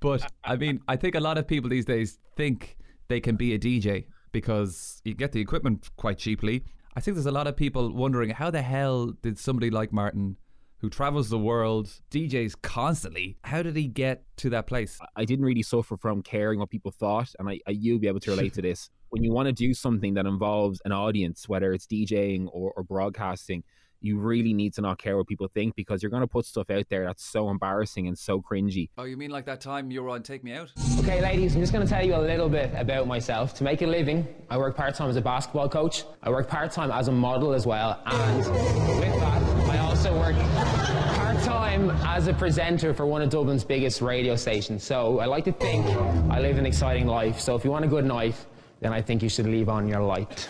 But 0.00 0.30
I 0.42 0.56
mean, 0.56 0.80
I 0.88 0.96
think 0.96 1.14
a 1.14 1.20
lot 1.20 1.36
of 1.36 1.46
people 1.46 1.68
these 1.68 1.84
days 1.84 2.18
think 2.36 2.76
they 3.08 3.20
can 3.20 3.36
be 3.36 3.54
a 3.54 3.58
DJ 3.58 4.06
because 4.32 5.00
you 5.04 5.14
get 5.14 5.32
the 5.32 5.40
equipment 5.40 5.90
quite 5.96 6.18
cheaply. 6.18 6.64
I 6.96 7.00
think 7.00 7.16
there's 7.16 7.26
a 7.26 7.32
lot 7.32 7.46
of 7.46 7.56
people 7.56 7.92
wondering 7.92 8.30
how 8.30 8.50
the 8.50 8.62
hell 8.62 9.12
did 9.22 9.38
somebody 9.38 9.70
like 9.70 9.92
Martin, 9.92 10.36
who 10.78 10.90
travels 10.90 11.28
the 11.28 11.38
world, 11.38 11.88
DJs 12.10 12.60
constantly, 12.62 13.36
how 13.42 13.62
did 13.62 13.74
he 13.74 13.88
get 13.88 14.24
to 14.36 14.50
that 14.50 14.66
place? 14.66 14.98
I 15.16 15.24
didn't 15.24 15.44
really 15.44 15.62
suffer 15.62 15.96
from 15.96 16.22
caring 16.22 16.58
what 16.58 16.70
people 16.70 16.90
thought, 16.90 17.30
and 17.38 17.48
I, 17.48 17.58
I 17.66 17.70
you'll 17.70 17.98
be 17.98 18.08
able 18.08 18.20
to 18.20 18.30
relate 18.30 18.54
to 18.54 18.62
this. 18.68 18.90
When 19.08 19.22
you 19.22 19.32
want 19.32 19.46
to 19.46 19.52
do 19.52 19.72
something 19.74 20.14
that 20.14 20.26
involves 20.26 20.80
an 20.84 20.92
audience, 20.92 21.48
whether 21.48 21.72
it's 21.72 21.86
DJing 21.86 22.48
or, 22.52 22.72
or 22.76 22.82
broadcasting, 22.82 23.62
you 24.04 24.18
really 24.18 24.52
need 24.52 24.74
to 24.74 24.82
not 24.82 24.98
care 24.98 25.16
what 25.16 25.26
people 25.26 25.48
think 25.48 25.74
because 25.74 26.02
you're 26.02 26.10
going 26.10 26.20
to 26.20 26.26
put 26.26 26.44
stuff 26.44 26.68
out 26.70 26.86
there 26.90 27.06
that's 27.06 27.24
so 27.24 27.48
embarrassing 27.48 28.06
and 28.06 28.18
so 28.18 28.40
cringy. 28.40 28.90
Oh, 28.98 29.04
you 29.04 29.16
mean 29.16 29.30
like 29.30 29.46
that 29.46 29.62
time 29.62 29.90
you 29.90 30.02
were 30.02 30.10
on 30.10 30.22
Take 30.22 30.44
Me 30.44 30.52
Out? 30.52 30.70
Okay, 30.98 31.22
ladies, 31.22 31.54
I'm 31.54 31.62
just 31.62 31.72
going 31.72 31.86
to 31.86 31.90
tell 31.90 32.04
you 32.04 32.14
a 32.14 32.18
little 32.18 32.50
bit 32.50 32.70
about 32.76 33.06
myself. 33.06 33.54
To 33.54 33.64
make 33.64 33.80
a 33.80 33.86
living, 33.86 34.28
I 34.50 34.58
work 34.58 34.76
part 34.76 34.94
time 34.94 35.08
as 35.08 35.16
a 35.16 35.22
basketball 35.22 35.70
coach. 35.70 36.04
I 36.22 36.28
work 36.28 36.48
part 36.48 36.70
time 36.70 36.90
as 36.90 37.08
a 37.08 37.12
model 37.12 37.54
as 37.54 37.66
well. 37.66 37.98
And 38.04 38.38
with 38.38 39.20
that, 39.20 39.42
I 39.70 39.78
also 39.78 40.14
work 40.18 40.36
part 40.36 41.42
time 41.42 41.90
as 42.06 42.26
a 42.26 42.34
presenter 42.34 42.92
for 42.92 43.06
one 43.06 43.22
of 43.22 43.30
Dublin's 43.30 43.64
biggest 43.64 44.02
radio 44.02 44.36
stations. 44.36 44.84
So 44.84 45.18
I 45.20 45.24
like 45.24 45.44
to 45.44 45.52
think 45.52 45.86
I 46.30 46.40
live 46.40 46.58
an 46.58 46.66
exciting 46.66 47.06
life. 47.06 47.40
So 47.40 47.54
if 47.54 47.64
you 47.64 47.70
want 47.70 47.86
a 47.86 47.88
good 47.88 48.04
night, 48.04 48.36
then 48.80 48.92
I 48.92 49.00
think 49.00 49.22
you 49.22 49.30
should 49.30 49.46
leave 49.46 49.70
on 49.70 49.88
your 49.88 50.02
light. 50.02 50.46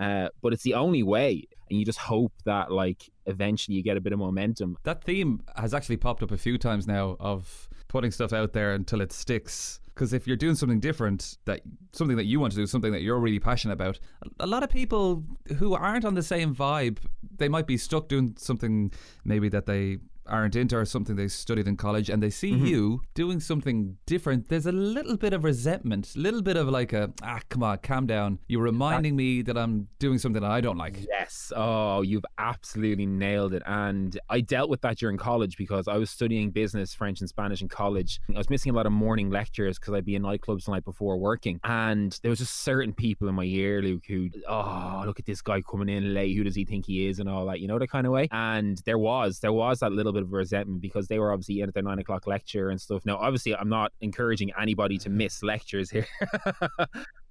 Uh, 0.00 0.28
but 0.40 0.54
it's 0.54 0.62
the 0.62 0.74
only 0.74 1.02
way, 1.02 1.46
and 1.68 1.78
you 1.78 1.84
just 1.84 1.98
hope 1.98 2.32
that 2.46 2.72
like 2.72 3.10
eventually 3.26 3.76
you 3.76 3.82
get 3.82 3.98
a 3.98 4.00
bit 4.00 4.14
of 4.14 4.18
momentum. 4.18 4.76
That 4.84 5.04
theme 5.04 5.42
has 5.56 5.74
actually 5.74 5.98
popped 5.98 6.22
up 6.22 6.30
a 6.30 6.38
few 6.38 6.56
times 6.56 6.86
now 6.86 7.16
of 7.20 7.68
putting 7.88 8.10
stuff 8.10 8.32
out 8.32 8.54
there 8.54 8.72
until 8.72 9.02
it 9.02 9.12
sticks. 9.12 9.78
Because 9.86 10.14
if 10.14 10.26
you're 10.26 10.36
doing 10.36 10.54
something 10.54 10.80
different, 10.80 11.36
that 11.44 11.60
something 11.92 12.16
that 12.16 12.24
you 12.24 12.40
want 12.40 12.52
to 12.54 12.56
do, 12.56 12.66
something 12.66 12.92
that 12.92 13.02
you're 13.02 13.18
really 13.18 13.38
passionate 13.38 13.74
about, 13.74 14.00
a 14.38 14.46
lot 14.46 14.62
of 14.62 14.70
people 14.70 15.22
who 15.58 15.74
aren't 15.74 16.06
on 16.06 16.14
the 16.14 16.22
same 16.22 16.54
vibe, 16.54 16.96
they 17.36 17.50
might 17.50 17.66
be 17.66 17.76
stuck 17.76 18.08
doing 18.08 18.34
something 18.38 18.90
maybe 19.24 19.50
that 19.50 19.66
they 19.66 19.98
aren't 20.30 20.56
into 20.56 20.76
or 20.76 20.84
something 20.84 21.16
they 21.16 21.28
studied 21.28 21.66
in 21.66 21.76
college 21.76 22.08
and 22.08 22.22
they 22.22 22.30
see 22.30 22.50
you 22.50 23.00
doing 23.14 23.40
something 23.40 23.96
different 24.06 24.48
there's 24.48 24.66
a 24.66 24.72
little 24.72 25.16
bit 25.16 25.32
of 25.32 25.44
resentment 25.44 26.14
a 26.16 26.18
little 26.18 26.42
bit 26.42 26.56
of 26.56 26.68
like 26.68 26.92
a 26.92 27.12
ah 27.22 27.40
come 27.48 27.62
on 27.62 27.76
calm 27.78 28.06
down 28.06 28.38
you're 28.48 28.62
reminding 28.62 29.16
me 29.16 29.42
that 29.42 29.56
i'm 29.58 29.88
doing 29.98 30.18
something 30.18 30.42
that 30.42 30.50
i 30.50 30.60
don't 30.60 30.78
like 30.78 30.96
Yes. 31.08 31.52
Oh, 31.54 32.02
you've 32.02 32.24
absolutely 32.38 33.06
nailed 33.06 33.52
it. 33.54 33.62
And 33.66 34.18
I 34.28 34.40
dealt 34.40 34.70
with 34.70 34.80
that 34.82 34.98
during 34.98 35.16
college 35.16 35.56
because 35.56 35.88
I 35.88 35.96
was 35.96 36.10
studying 36.10 36.50
business, 36.50 36.94
French, 36.94 37.20
and 37.20 37.28
Spanish 37.28 37.62
in 37.62 37.68
college. 37.68 38.20
I 38.34 38.38
was 38.38 38.50
missing 38.50 38.72
a 38.72 38.74
lot 38.74 38.86
of 38.86 38.92
morning 38.92 39.30
lectures 39.30 39.78
because 39.78 39.94
I'd 39.94 40.04
be 40.04 40.14
in 40.14 40.22
nightclubs 40.22 40.64
the 40.64 40.72
night 40.72 40.84
before 40.84 41.16
working. 41.18 41.60
And 41.64 42.18
there 42.22 42.30
was 42.30 42.38
just 42.38 42.62
certain 42.62 42.92
people 42.92 43.28
in 43.28 43.34
my 43.34 43.42
year, 43.44 43.82
Luke, 43.82 44.04
who, 44.06 44.30
oh, 44.48 45.02
look 45.06 45.18
at 45.18 45.26
this 45.26 45.42
guy 45.42 45.60
coming 45.60 45.88
in 45.88 46.14
late. 46.14 46.36
Who 46.36 46.44
does 46.44 46.54
he 46.54 46.64
think 46.64 46.86
he 46.86 47.08
is? 47.08 47.18
And 47.18 47.28
all 47.28 47.46
that, 47.46 47.60
you 47.60 47.68
know, 47.68 47.78
that 47.78 47.90
kind 47.90 48.06
of 48.06 48.12
way. 48.12 48.28
And 48.32 48.78
there 48.84 48.98
was, 48.98 49.40
there 49.40 49.52
was 49.52 49.80
that 49.80 49.92
little 49.92 50.12
bit 50.12 50.19
of 50.22 50.32
resentment 50.32 50.80
because 50.80 51.08
they 51.08 51.18
were 51.18 51.32
obviously 51.32 51.60
in 51.60 51.68
at 51.68 51.74
their 51.74 51.82
nine 51.82 51.98
o'clock 51.98 52.26
lecture 52.26 52.70
and 52.70 52.80
stuff. 52.80 53.04
Now, 53.04 53.16
obviously, 53.16 53.54
I'm 53.54 53.68
not 53.68 53.92
encouraging 54.00 54.52
anybody 54.60 54.98
to 54.98 55.10
miss 55.10 55.42
lectures 55.42 55.90
here. 55.90 56.06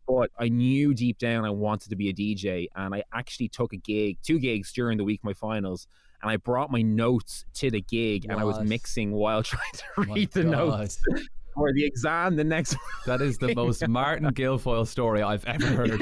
But 0.10 0.32
I 0.40 0.50
knew 0.50 0.96
deep 0.96 1.20
down 1.20 1.46
I 1.46 1.52
wanted 1.52 1.90
to 1.92 1.96
be 1.96 2.10
a 2.10 2.14
DJ, 2.14 2.66
and 2.76 2.96
I 2.96 3.04
actually 3.14 3.48
took 3.48 3.74
a 3.74 3.78
gig, 3.78 4.18
two 4.24 4.40
gigs 4.40 4.72
during 4.74 4.98
the 4.98 5.04
week 5.04 5.20
my 5.24 5.34
finals, 5.34 5.86
and 6.24 6.32
I 6.32 6.38
brought 6.38 6.72
my 6.72 6.82
notes 6.82 7.46
to 7.56 7.70
the 7.70 7.82
gig, 7.82 8.26
and 8.28 8.40
I 8.40 8.44
was 8.44 8.60
mixing 8.62 9.12
while 9.12 9.44
trying 9.44 9.72
to 9.74 9.84
oh 10.00 10.04
My 10.06 10.16
read 10.16 10.32
the 10.32 10.44
God. 10.46 10.52
notes 10.52 11.00
for 11.54 11.72
the 11.74 11.86
exam 11.86 12.36
the 12.38 12.44
next. 12.44 12.76
That 13.06 13.22
is 13.22 13.38
the 13.38 13.54
most 13.54 13.88
Martin 13.88 14.34
Guilfoyle 14.34 14.88
story 14.88 15.22
I've 15.22 15.46
ever 15.46 15.68
heard. 15.68 16.02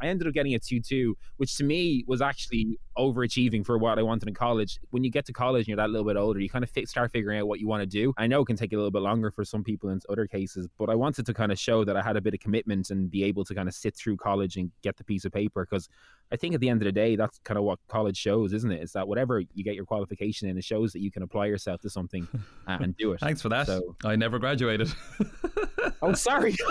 I 0.00 0.06
ended 0.06 0.26
up 0.26 0.34
getting 0.34 0.54
a 0.54 0.58
2 0.58 0.80
2, 0.80 1.16
which 1.36 1.56
to 1.56 1.64
me 1.64 2.04
was 2.06 2.20
actually 2.22 2.78
overachieving 2.98 3.64
for 3.64 3.78
what 3.78 3.98
I 3.98 4.02
wanted 4.02 4.28
in 4.28 4.34
college. 4.34 4.78
When 4.90 5.04
you 5.04 5.10
get 5.10 5.24
to 5.26 5.32
college 5.32 5.60
and 5.62 5.68
you're 5.68 5.76
that 5.76 5.90
little 5.90 6.06
bit 6.06 6.16
older, 6.16 6.40
you 6.40 6.48
kind 6.48 6.64
of 6.64 6.70
start 6.88 7.12
figuring 7.12 7.38
out 7.38 7.46
what 7.48 7.60
you 7.60 7.68
want 7.68 7.82
to 7.82 7.86
do. 7.86 8.12
I 8.16 8.26
know 8.26 8.42
it 8.42 8.46
can 8.46 8.56
take 8.56 8.72
a 8.72 8.76
little 8.76 8.90
bit 8.90 9.02
longer 9.02 9.30
for 9.30 9.44
some 9.44 9.62
people 9.64 9.90
in 9.90 10.00
other 10.08 10.26
cases, 10.26 10.68
but 10.78 10.90
I 10.90 10.94
wanted 10.94 11.26
to 11.26 11.34
kind 11.34 11.52
of 11.52 11.58
show 11.58 11.84
that 11.84 11.96
I 11.96 12.02
had 12.02 12.16
a 12.16 12.20
bit 12.20 12.34
of 12.34 12.40
commitment 12.40 12.90
and 12.90 13.10
be 13.10 13.24
able 13.24 13.44
to 13.44 13.54
kind 13.54 13.68
of 13.68 13.74
sit 13.74 13.94
through 13.96 14.16
college 14.16 14.56
and 14.56 14.70
get 14.82 14.96
the 14.96 15.04
piece 15.04 15.24
of 15.24 15.32
paper. 15.32 15.66
Because 15.68 15.88
I 16.32 16.36
think 16.36 16.54
at 16.54 16.60
the 16.60 16.68
end 16.68 16.82
of 16.82 16.86
the 16.86 16.92
day, 16.92 17.16
that's 17.16 17.38
kind 17.44 17.58
of 17.58 17.64
what 17.64 17.78
college 17.88 18.16
shows, 18.16 18.52
isn't 18.52 18.70
it? 18.70 18.82
It's 18.82 18.92
that 18.92 19.08
whatever 19.08 19.40
you 19.40 19.64
get 19.64 19.74
your 19.74 19.86
qualification 19.86 20.48
in, 20.48 20.56
it 20.58 20.64
shows 20.64 20.92
that 20.92 21.00
you 21.00 21.10
can 21.10 21.22
apply 21.22 21.46
yourself 21.46 21.80
to 21.82 21.90
something 21.90 22.26
and 22.66 22.96
do 22.96 23.12
it. 23.12 23.20
Thanks 23.20 23.40
for 23.42 23.48
that. 23.50 23.66
So- 23.66 23.96
I 24.04 24.16
never 24.16 24.38
graduated. 24.38 24.92
Oh, 26.02 26.12
sorry. 26.14 26.56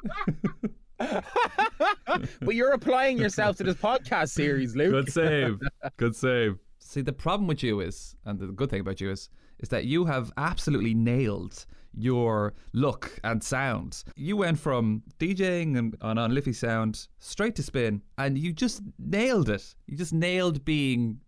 but 2.40 2.54
you're 2.54 2.72
applying 2.72 3.18
yourself 3.18 3.56
to 3.56 3.64
this 3.64 3.76
podcast 3.76 4.30
series, 4.30 4.76
Luke. 4.76 4.92
Good 4.92 5.12
save. 5.12 5.60
Good 5.96 6.14
save. 6.14 6.58
See, 6.78 7.00
the 7.00 7.12
problem 7.12 7.46
with 7.46 7.62
you 7.62 7.80
is, 7.80 8.16
and 8.24 8.38
the 8.38 8.46
good 8.48 8.68
thing 8.68 8.80
about 8.80 9.00
you 9.00 9.10
is, 9.10 9.30
is 9.60 9.68
that 9.68 9.84
you 9.84 10.04
have 10.06 10.32
absolutely 10.36 10.94
nailed 10.94 11.66
your 11.96 12.54
look 12.72 13.18
and 13.22 13.42
sound. 13.42 14.02
You 14.16 14.36
went 14.36 14.58
from 14.58 15.02
DJing 15.18 15.78
and 15.78 15.96
on, 16.00 16.18
on 16.18 16.34
Liffey 16.34 16.52
Sound 16.52 17.06
straight 17.18 17.54
to 17.56 17.62
spin, 17.62 18.02
and 18.18 18.36
you 18.36 18.52
just 18.52 18.82
nailed 18.98 19.48
it. 19.50 19.74
You 19.86 19.96
just 19.96 20.12
nailed 20.12 20.64
being 20.64 21.20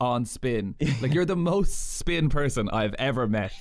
on 0.00 0.24
spin. 0.24 0.74
Like 1.02 1.12
you're 1.14 1.26
the 1.26 1.36
most 1.36 1.98
spin 1.98 2.28
person 2.28 2.68
I've 2.70 2.94
ever 2.94 3.26
met. 3.26 3.52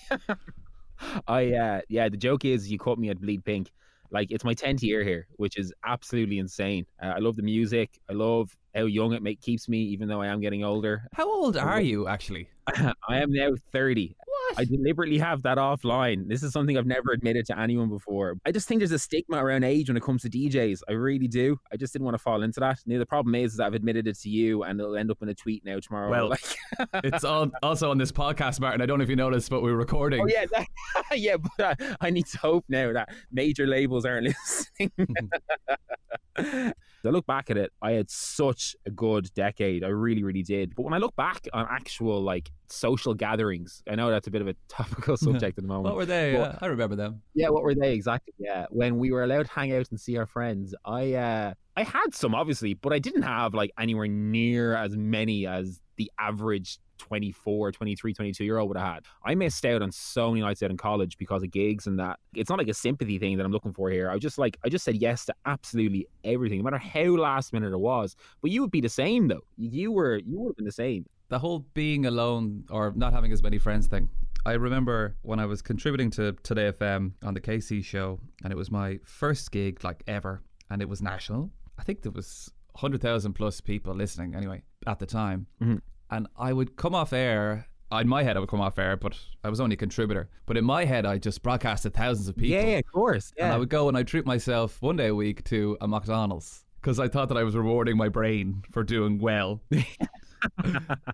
I 1.28 1.54
uh 1.54 1.82
yeah, 1.90 2.10
the 2.10 2.18
joke 2.18 2.46
is 2.46 2.72
you 2.72 2.78
caught 2.78 3.00
me 3.00 3.10
at 3.10 3.20
Bleed 3.20 3.44
Pink. 3.46 3.72
Like 4.12 4.32
it's 4.32 4.44
my 4.44 4.54
tenth 4.54 4.84
year 4.84 5.04
here, 5.04 5.28
which 5.38 5.58
is 5.58 5.74
absolutely 5.86 6.40
insane. 6.40 6.86
Uh, 7.02 7.14
I 7.16 7.20
love 7.20 7.36
the 7.36 7.44
music. 7.44 8.00
I 8.10 8.14
love 8.14 8.56
how 8.76 8.86
young 8.86 9.14
it 9.14 9.22
make, 9.22 9.42
keeps 9.42 9.68
me, 9.70 9.80
even 9.80 10.08
though 10.08 10.22
I 10.22 10.28
am 10.28 10.42
getting 10.42 10.64
older. 10.64 11.04
How 11.14 11.30
old 11.30 11.58
are 11.58 11.82
you 11.82 12.08
actually? 12.08 12.50
I 12.68 12.94
am 13.10 13.32
now 13.32 13.52
thirty. 13.72 14.16
What? 14.50 14.60
I 14.60 14.66
deliberately 14.66 15.18
have 15.20 15.44
that 15.44 15.58
offline. 15.58 16.28
This 16.28 16.44
is 16.44 16.52
something 16.54 16.78
I've 16.78 16.86
never 16.86 17.12
admitted 17.12 17.46
to 17.48 17.60
anyone 17.60 17.90
before. 17.90 18.36
I 18.46 18.52
just 18.52 18.68
think 18.68 18.80
there's 18.80 18.92
a 18.92 19.00
stigma 19.00 19.44
around 19.44 19.64
age 19.64 19.90
when 19.90 19.98
it 19.98 20.04
comes 20.04 20.24
to 20.24 20.30
DJs. 20.30 20.82
I 20.90 20.94
really 20.94 21.28
do. 21.28 21.60
I 21.72 21.78
just 21.78 21.94
didn't 21.94 22.06
want 22.06 22.16
to 22.16 22.24
fall 22.24 22.42
into 22.42 22.60
that. 22.60 22.80
Now, 22.86 22.98
the 23.00 23.06
problem 23.06 23.36
is, 23.36 23.52
is 23.52 23.58
that 23.58 23.66
I've 23.66 23.74
admitted 23.74 24.08
it 24.08 24.18
to 24.20 24.30
you, 24.30 24.64
and 24.64 24.80
it'll 24.80 24.96
end 24.96 25.12
up 25.12 25.22
in 25.22 25.30
a 25.30 25.36
tweet 25.36 25.64
now 25.66 25.80
tomorrow. 25.80 26.10
Well, 26.10 26.30
like, 26.30 26.58
it's 27.04 27.24
all, 27.24 27.50
also 27.62 27.92
on 27.92 27.98
this 27.98 28.12
podcast, 28.12 28.60
Martin. 28.60 28.82
I 28.82 28.86
don't 28.86 28.98
know 29.00 29.04
if 29.04 29.10
you 29.10 29.16
noticed, 29.16 29.50
but 29.50 29.62
we're 29.62 29.76
recording. 29.76 30.22
oh 30.22 30.28
yeah, 30.28 30.46
that, 30.52 30.68
yeah. 31.18 31.38
But 31.38 31.82
uh, 31.82 31.96
I 32.02 32.10
need 32.10 32.26
to 32.28 32.38
hope 32.38 32.66
now 32.70 32.94
that 32.94 33.10
major 33.32 33.68
labels 33.68 34.06
aren't 34.06 34.28
listening. 34.78 36.74
I 37.06 37.10
look 37.10 37.26
back 37.26 37.50
at 37.50 37.58
it, 37.58 37.72
I 37.82 37.92
had 37.92 38.10
such 38.10 38.76
a 38.86 38.92
good 38.92 39.34
decade. 39.34 39.84
I 39.84 39.88
really, 39.88 40.24
really 40.24 40.44
did. 40.44 40.76
But 40.76 40.84
when 40.84 40.94
I 40.94 40.98
look 40.98 41.16
back 41.16 41.48
on 41.54 41.66
actual 41.70 42.22
like 42.22 42.50
social 42.68 43.14
gatherings, 43.14 43.82
I 43.90 43.96
know 43.96 44.10
that's 44.10 44.28
a 44.28 44.32
bit 44.32 44.42
of 44.42 44.48
a 44.48 44.56
topical 44.68 45.16
subject 45.28 45.58
at 45.58 45.64
the 45.64 45.68
moment. 45.68 45.86
What 45.86 45.96
were 45.96 46.06
they? 46.06 46.34
Well- 46.34 46.46
Uh, 46.52 46.58
I 46.62 46.66
remember 46.68 46.96
them. 46.96 47.22
Yeah, 47.34 47.50
what 47.50 47.64
were 47.64 47.76
they 47.76 47.94
exactly? 47.94 48.34
Yeah, 48.38 48.66
when 48.70 48.98
we 48.98 49.12
were 49.12 49.24
allowed 49.24 49.46
to 49.48 49.52
hang 49.52 49.74
out 49.74 49.88
and 49.92 50.00
see 50.00 50.18
our 50.18 50.26
friends, 50.26 50.74
I 50.86 51.14
uh 51.14 51.54
I 51.78 51.84
had 51.84 52.14
some 52.14 52.36
obviously, 52.36 52.74
but 52.74 52.92
I 52.92 53.00
didn't 53.00 53.22
have 53.22 53.54
like 53.54 53.72
anywhere 53.80 54.08
near 54.08 54.76
as 54.76 54.98
many 54.98 55.48
as 55.48 55.80
the 55.98 56.12
average 56.20 56.80
24, 57.00 57.72
23, 57.72 58.14
22 58.14 58.44
year 58.44 58.58
old 58.60 58.70
would 58.70 58.78
have 58.78 58.94
had. 58.96 59.06
I 59.26 59.36
missed 59.36 59.66
out 59.66 59.82
on 59.82 59.92
so 59.92 60.30
many 60.30 60.42
nights 60.42 60.62
out 60.62 60.70
in 60.72 60.78
college 60.78 61.18
because 61.18 61.42
of 61.44 61.52
gigs 61.52 61.88
and 61.88 61.98
that. 62.00 62.20
It's 62.36 62.50
not 62.50 62.60
like 62.60 62.68
a 62.68 62.74
sympathy 62.74 63.18
thing 63.18 63.38
that 63.38 63.46
I'm 63.46 63.52
looking 63.52 63.74
for 63.74 63.90
here. 63.90 64.10
I 64.12 64.18
just 64.20 64.38
like 64.38 64.58
I 64.64 64.70
just 64.70 64.86
said 64.86 64.96
yes 64.98 65.26
to 65.26 65.34
absolutely 65.46 66.08
everything, 66.24 66.60
no 66.60 66.64
matter 66.66 66.78
how 66.78 67.16
last 67.16 67.52
minute 67.54 67.74
it 67.74 67.80
was. 67.80 68.16
But 68.42 68.52
you 68.52 68.62
would 68.62 68.72
be 68.72 68.82
the 68.82 68.90
same 68.90 69.28
though. 69.28 69.42
You 69.58 69.92
were 69.92 70.18
you 70.26 70.40
would 70.40 70.50
have 70.50 70.56
been 70.58 70.66
the 70.66 70.72
same. 70.72 71.06
the 71.30 71.40
whole 71.40 71.60
being 71.74 72.06
alone 72.06 72.64
or 72.70 72.92
not 72.96 73.14
having 73.14 73.32
as 73.32 73.42
many 73.44 73.58
friends 73.58 73.88
thing. 73.88 74.10
I 74.46 74.54
remember 74.54 75.16
when 75.22 75.40
I 75.40 75.46
was 75.46 75.62
contributing 75.62 76.10
to 76.12 76.32
Today 76.44 76.72
FM 76.72 77.12
on 77.24 77.34
the 77.34 77.42
KC 77.42 77.84
show, 77.84 78.20
and 78.44 78.52
it 78.54 78.56
was 78.56 78.72
my 78.72 79.00
first 79.04 79.52
gig 79.52 79.84
like 79.84 80.02
ever, 80.08 80.42
and 80.70 80.82
it 80.82 80.88
was 80.90 81.02
national. 81.02 81.52
I 81.78 81.84
think 81.84 82.02
there 82.02 82.12
was 82.12 82.50
hundred 82.76 83.02
thousand 83.02 83.34
plus 83.34 83.60
people 83.62 83.94
listening 83.94 84.34
anyway 84.36 84.64
at 84.88 84.98
the 85.00 85.06
time, 85.06 85.46
Mhm. 85.62 85.82
And 86.12 86.28
I 86.38 86.54
would 86.54 86.76
come 86.76 86.94
off 86.96 87.14
air. 87.14 87.66
In 87.92 88.08
my 88.08 88.22
head, 88.22 88.38
I 88.38 88.40
would 88.40 88.50
come 88.50 88.62
off 88.62 88.78
air, 88.78 88.96
but 88.98 89.18
I 89.44 89.50
was 89.50 89.60
only 89.60 89.74
a 89.74 89.78
contributor. 89.78 90.30
But 90.46 90.58
in 90.58 90.64
my 90.64 90.86
head, 90.86 91.08
I 91.08 91.18
just 91.18 91.42
broadcasted 91.42 91.94
thousands 91.96 92.28
of 92.28 92.36
people. 92.38 92.52
Yeah, 92.56 92.78
of 92.78 92.86
course. 92.92 93.32
And 93.38 93.48
Yeah. 93.48 93.56
I 93.56 93.58
would 93.58 93.70
go 93.70 93.88
and 93.88 93.98
I'd 93.98 94.08
treat 94.08 94.28
myself 94.28 94.80
one 94.82 94.96
day 94.96 95.08
a 95.08 95.16
week 95.16 95.44
to 95.46 95.76
a 95.82 95.88
McDonald's 95.88 96.66
because 96.82 97.00
I 97.00 97.08
thought 97.08 97.30
that 97.30 97.38
I 97.38 97.44
was 97.44 97.56
rewarding 97.56 97.98
my 97.98 98.08
brain 98.10 98.62
for 98.72 98.84
doing 98.84 99.18
well. 99.18 99.62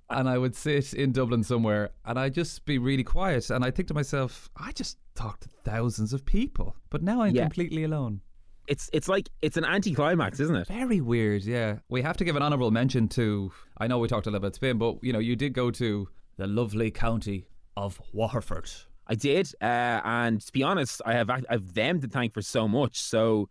and 0.09 0.29
I 0.29 0.37
would 0.37 0.55
sit 0.55 0.93
in 0.93 1.11
Dublin 1.11 1.43
somewhere 1.43 1.91
and 2.05 2.19
I'd 2.19 2.33
just 2.33 2.65
be 2.65 2.77
really 2.77 3.03
quiet. 3.03 3.49
And 3.49 3.63
I 3.63 3.71
think 3.71 3.87
to 3.87 3.93
myself, 3.93 4.49
I 4.57 4.71
just 4.73 4.97
talked 5.15 5.43
to 5.43 5.49
thousands 5.63 6.13
of 6.13 6.25
people, 6.25 6.75
but 6.89 7.01
now 7.01 7.21
I'm 7.21 7.35
Yeah. 7.35 7.43
completely 7.43 7.83
alone. 7.83 8.21
It's 8.67 8.89
it's 8.93 9.07
like 9.07 9.29
it's 9.41 9.57
an 9.57 9.65
anticlimax, 9.65 10.39
isn't 10.39 10.55
it? 10.55 10.67
Very 10.67 11.01
weird, 11.01 11.43
yeah. 11.43 11.77
We 11.89 12.01
have 12.01 12.17
to 12.17 12.23
give 12.23 12.35
an 12.35 12.41
honourable 12.41 12.71
mention 12.71 13.07
to, 13.09 13.51
I 13.77 13.87
know 13.87 13.99
we 13.99 14.07
talked 14.07 14.25
a 14.25 14.29
little 14.29 14.39
bit 14.39 14.47
about 14.47 14.55
Spain, 14.55 14.77
but 14.77 14.97
you 15.03 15.13
know, 15.13 15.19
you 15.19 15.35
did 15.35 15.53
go 15.53 15.71
to 15.71 16.07
the 16.37 16.47
lovely 16.47 16.91
county 16.91 17.47
of 17.77 18.01
Waterford. 18.13 18.69
I 19.07 19.15
did, 19.15 19.51
uh, 19.61 20.01
and 20.03 20.41
to 20.41 20.51
be 20.51 20.63
honest, 20.63 21.01
I 21.05 21.13
have 21.13 21.29
I've 21.29 21.73
them 21.73 22.01
to 22.01 22.07
thank 22.07 22.33
for 22.33 22.41
so 22.41 22.67
much. 22.67 22.99
So 22.99 23.49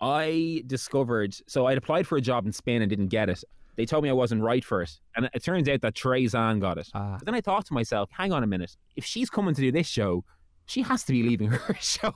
I 0.00 0.62
discovered, 0.66 1.36
so 1.46 1.66
I'd 1.66 1.78
applied 1.78 2.06
for 2.06 2.16
a 2.16 2.20
job 2.20 2.46
in 2.46 2.52
Spin 2.52 2.82
and 2.82 2.88
didn't 2.88 3.08
get 3.08 3.28
it. 3.28 3.44
They 3.76 3.86
told 3.86 4.04
me 4.04 4.10
I 4.10 4.14
wasn't 4.14 4.40
right 4.42 4.64
for 4.64 4.82
it, 4.82 4.98
and 5.16 5.28
it 5.34 5.42
turns 5.42 5.68
out 5.68 5.80
that 5.82 5.94
Treyzan 5.94 6.60
got 6.60 6.78
it. 6.78 6.88
Ah. 6.94 7.16
But 7.18 7.26
then 7.26 7.34
I 7.34 7.40
thought 7.40 7.66
to 7.66 7.74
myself, 7.74 8.08
hang 8.12 8.32
on 8.32 8.42
a 8.42 8.46
minute, 8.46 8.76
if 8.96 9.04
she's 9.04 9.28
coming 9.28 9.54
to 9.54 9.60
do 9.60 9.72
this 9.72 9.86
show, 9.88 10.24
she 10.66 10.82
has 10.82 11.02
to 11.04 11.12
be 11.12 11.22
leaving 11.22 11.48
her 11.50 11.74
show 11.80 12.14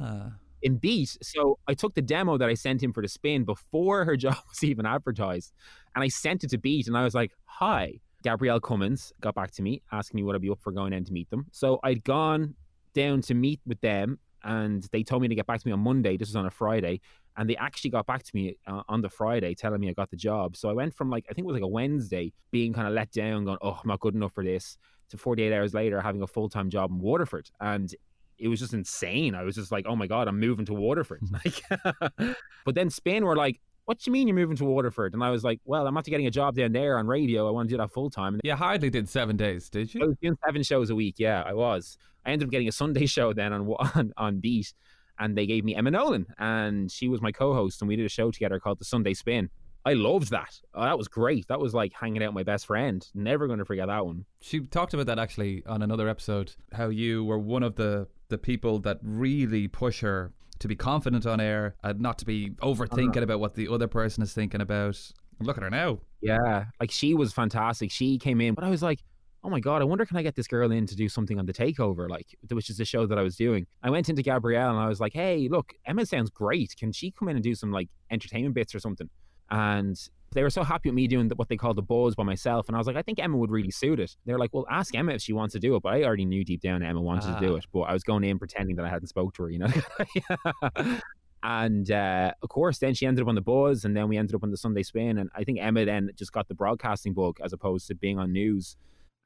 Ah. 0.00 0.32
In 0.62 0.76
Beat. 0.76 1.16
So 1.22 1.58
I 1.68 1.74
took 1.74 1.94
the 1.94 2.02
demo 2.02 2.38
that 2.38 2.48
I 2.48 2.54
sent 2.54 2.82
him 2.82 2.92
for 2.92 3.02
the 3.02 3.08
spin 3.08 3.44
before 3.44 4.04
her 4.04 4.16
job 4.24 4.36
was 4.48 4.62
even 4.64 4.86
advertised, 4.86 5.52
and 5.94 6.02
I 6.02 6.08
sent 6.08 6.44
it 6.44 6.50
to 6.50 6.58
Beat, 6.58 6.86
and 6.86 6.96
I 6.96 7.04
was 7.04 7.14
like, 7.14 7.32
"Hi." 7.44 8.00
Gabrielle 8.22 8.60
Cummins 8.60 9.12
got 9.20 9.34
back 9.34 9.50
to 9.52 9.62
me, 9.62 9.82
asking 9.90 10.16
me 10.18 10.22
would 10.22 10.36
I'd 10.36 10.42
be 10.42 10.50
up 10.50 10.60
for 10.60 10.70
going 10.70 10.92
in 10.92 11.04
to 11.04 11.12
meet 11.12 11.28
them. 11.30 11.46
So 11.50 11.80
I'd 11.82 12.04
gone 12.04 12.54
down 12.94 13.20
to 13.22 13.34
meet 13.34 13.60
with 13.66 13.80
them, 13.80 14.18
and 14.44 14.86
they 14.92 15.02
told 15.02 15.22
me 15.22 15.28
to 15.28 15.34
get 15.34 15.46
back 15.46 15.60
to 15.60 15.66
me 15.66 15.72
on 15.72 15.80
Monday. 15.80 16.16
This 16.16 16.28
was 16.28 16.36
on 16.36 16.46
a 16.46 16.50
Friday, 16.50 17.00
and 17.36 17.48
they 17.48 17.56
actually 17.56 17.90
got 17.90 18.06
back 18.06 18.22
to 18.22 18.30
me 18.34 18.56
uh, 18.66 18.82
on 18.88 19.00
the 19.00 19.08
Friday, 19.08 19.54
telling 19.54 19.80
me 19.80 19.88
I 19.88 19.92
got 19.92 20.10
the 20.10 20.16
job. 20.16 20.56
So 20.56 20.68
I 20.68 20.72
went 20.72 20.94
from 20.94 21.10
like 21.10 21.26
I 21.30 21.34
think 21.34 21.44
it 21.44 21.48
was 21.48 21.54
like 21.54 21.62
a 21.62 21.68
Wednesday, 21.68 22.32
being 22.50 22.72
kind 22.72 22.86
of 22.86 22.94
let 22.94 23.10
down, 23.12 23.44
going, 23.44 23.58
"Oh, 23.62 23.78
I'm 23.82 23.88
not 23.88 24.00
good 24.00 24.14
enough 24.14 24.32
for 24.32 24.44
this," 24.44 24.78
to 25.10 25.16
48 25.16 25.52
hours 25.52 25.74
later 25.74 26.00
having 26.00 26.22
a 26.22 26.26
full 26.26 26.48
time 26.48 26.70
job 26.70 26.90
in 26.90 26.98
Waterford, 26.98 27.50
and 27.60 27.94
it 28.38 28.48
was 28.48 28.60
just 28.60 28.74
insane. 28.74 29.34
I 29.34 29.42
was 29.42 29.54
just 29.54 29.72
like, 29.72 29.86
"Oh 29.88 29.96
my 29.96 30.06
god, 30.06 30.28
I'm 30.28 30.40
moving 30.40 30.66
to 30.66 30.74
Waterford!" 30.74 31.20
Mm-hmm. 31.22 32.26
like, 32.26 32.36
but 32.64 32.74
then 32.74 32.90
Spin 32.90 33.24
were 33.24 33.36
like. 33.36 33.60
What 33.84 33.98
do 33.98 34.08
you 34.08 34.12
mean 34.12 34.28
you're 34.28 34.36
moving 34.36 34.56
to 34.58 34.64
Waterford? 34.64 35.12
And 35.12 35.24
I 35.24 35.30
was 35.30 35.42
like, 35.42 35.58
well, 35.64 35.88
I'm 35.88 35.96
after 35.96 36.12
getting 36.12 36.28
a 36.28 36.30
job 36.30 36.54
down 36.54 36.70
there 36.70 36.98
on 36.98 37.08
radio. 37.08 37.48
I 37.48 37.50
want 37.50 37.68
to 37.68 37.74
do 37.74 37.78
that 37.78 37.90
full 37.90 38.10
time. 38.10 38.38
You 38.44 38.54
hardly 38.54 38.90
did 38.90 39.08
seven 39.08 39.36
days, 39.36 39.68
did 39.68 39.90
I 39.96 39.98
you? 39.98 40.06
was 40.06 40.16
doing 40.22 40.36
seven 40.46 40.62
shows 40.62 40.90
a 40.90 40.94
week. 40.94 41.16
Yeah, 41.18 41.42
I 41.44 41.52
was. 41.52 41.98
I 42.24 42.30
ended 42.30 42.46
up 42.46 42.52
getting 42.52 42.68
a 42.68 42.72
Sunday 42.72 43.06
show 43.16 43.32
then 43.32 43.52
on 43.52 43.68
on, 43.96 44.12
on 44.16 44.38
Beat, 44.38 44.72
and 45.18 45.36
they 45.36 45.46
gave 45.46 45.64
me 45.64 45.74
Emma 45.74 45.90
Nolan, 45.90 46.26
and 46.38 46.92
she 46.92 47.08
was 47.08 47.20
my 47.20 47.32
co-host, 47.32 47.82
and 47.82 47.88
we 47.88 47.96
did 47.96 48.06
a 48.06 48.08
show 48.08 48.30
together 48.30 48.60
called 48.60 48.78
The 48.78 48.84
Sunday 48.84 49.14
Spin. 49.14 49.50
I 49.84 49.94
loved 49.94 50.30
that. 50.30 50.60
Oh, 50.74 50.82
that 50.82 50.96
was 50.96 51.08
great. 51.08 51.48
That 51.48 51.58
was 51.58 51.74
like 51.74 51.92
hanging 51.92 52.22
out 52.22 52.28
with 52.28 52.34
my 52.36 52.44
best 52.44 52.66
friend. 52.66 53.04
Never 53.14 53.48
going 53.48 53.58
to 53.58 53.64
forget 53.64 53.88
that 53.88 54.06
one. 54.06 54.26
She 54.40 54.60
talked 54.60 54.94
about 54.94 55.06
that 55.06 55.18
actually 55.18 55.64
on 55.66 55.82
another 55.82 56.08
episode. 56.08 56.54
How 56.72 56.88
you 56.88 57.24
were 57.24 57.38
one 57.40 57.64
of 57.64 57.74
the 57.74 58.06
the 58.32 58.38
people 58.38 58.80
that 58.80 58.98
really 59.02 59.68
push 59.68 60.00
her 60.00 60.32
to 60.58 60.66
be 60.66 60.74
confident 60.74 61.26
on 61.26 61.38
air 61.38 61.76
and 61.84 62.00
not 62.00 62.18
to 62.18 62.24
be 62.24 62.50
overthinking 62.62 63.10
uh-huh. 63.10 63.22
about 63.22 63.40
what 63.40 63.54
the 63.54 63.68
other 63.68 63.86
person 63.86 64.22
is 64.22 64.32
thinking 64.32 64.60
about. 64.60 64.98
Look 65.40 65.58
at 65.58 65.62
her 65.62 65.70
now. 65.70 65.98
Yeah, 66.22 66.66
like 66.80 66.90
she 66.90 67.14
was 67.14 67.32
fantastic. 67.32 67.90
She 67.90 68.16
came 68.18 68.40
in, 68.40 68.54
but 68.54 68.64
I 68.64 68.70
was 68.70 68.82
like, 68.82 69.04
oh 69.44 69.50
my 69.50 69.60
god, 69.60 69.82
I 69.82 69.84
wonder 69.84 70.06
can 70.06 70.16
I 70.16 70.22
get 70.22 70.34
this 70.34 70.46
girl 70.46 70.72
in 70.72 70.86
to 70.86 70.96
do 70.96 71.08
something 71.08 71.38
on 71.38 71.46
the 71.46 71.52
takeover, 71.52 72.08
like 72.08 72.34
which 72.50 72.70
is 72.70 72.78
the 72.78 72.84
show 72.84 73.06
that 73.06 73.18
I 73.18 73.22
was 73.22 73.36
doing. 73.36 73.66
I 73.82 73.90
went 73.90 74.08
into 74.08 74.22
Gabrielle 74.22 74.70
and 74.70 74.78
I 74.78 74.88
was 74.88 75.00
like, 75.00 75.12
hey, 75.12 75.48
look, 75.50 75.74
Emma 75.84 76.06
sounds 76.06 76.30
great. 76.30 76.74
Can 76.78 76.92
she 76.92 77.10
come 77.10 77.28
in 77.28 77.36
and 77.36 77.42
do 77.42 77.54
some 77.54 77.70
like 77.70 77.88
entertainment 78.10 78.54
bits 78.54 78.74
or 78.74 78.80
something? 78.80 79.10
And 79.50 79.98
They 80.34 80.42
were 80.42 80.50
so 80.50 80.62
happy 80.62 80.88
with 80.88 80.94
me 80.94 81.06
doing 81.06 81.28
the, 81.28 81.34
what 81.34 81.48
they 81.48 81.56
call 81.56 81.74
the 81.74 81.82
buzz 81.82 82.14
by 82.14 82.24
myself, 82.24 82.68
and 82.68 82.76
I 82.76 82.78
was 82.78 82.86
like, 82.86 82.96
I 82.96 83.02
think 83.02 83.18
Emma 83.18 83.36
would 83.36 83.50
really 83.50 83.70
suit 83.70 84.00
it. 84.00 84.16
They're 84.26 84.38
like, 84.38 84.52
Well, 84.52 84.66
ask 84.70 84.94
Emma 84.94 85.12
if 85.12 85.22
she 85.22 85.32
wants 85.32 85.52
to 85.52 85.58
do 85.60 85.76
it, 85.76 85.82
but 85.82 85.94
I 85.94 86.02
already 86.04 86.24
knew 86.24 86.44
deep 86.44 86.60
down 86.62 86.82
Emma 86.82 87.00
wanted 87.00 87.34
to 87.34 87.40
do 87.40 87.54
Ah. 87.54 87.58
it, 87.58 87.66
but 87.72 87.80
I 87.80 87.92
was 87.92 88.02
going 88.02 88.24
in 88.24 88.38
pretending 88.38 88.76
that 88.76 88.84
I 88.84 88.88
hadn't 88.88 89.08
spoke 89.08 89.34
to 89.34 89.42
her, 89.44 89.50
you 89.50 89.58
know. 89.58 89.68
And 91.44 91.90
uh, 91.90 92.32
of 92.40 92.48
course, 92.50 92.78
then 92.78 92.94
she 92.94 93.04
ended 93.04 93.22
up 93.22 93.28
on 93.28 93.34
the 93.34 93.40
buzz, 93.40 93.84
and 93.84 93.96
then 93.96 94.08
we 94.08 94.16
ended 94.16 94.34
up 94.36 94.44
on 94.44 94.52
the 94.52 94.56
Sunday 94.56 94.84
Spin. 94.84 95.18
And 95.18 95.28
I 95.34 95.42
think 95.42 95.58
Emma 95.60 95.84
then 95.84 96.10
just 96.14 96.32
got 96.32 96.46
the 96.46 96.54
broadcasting 96.54 97.14
bug 97.14 97.38
as 97.44 97.52
opposed 97.52 97.88
to 97.88 97.96
being 97.96 98.16
on 98.16 98.32
news. 98.32 98.76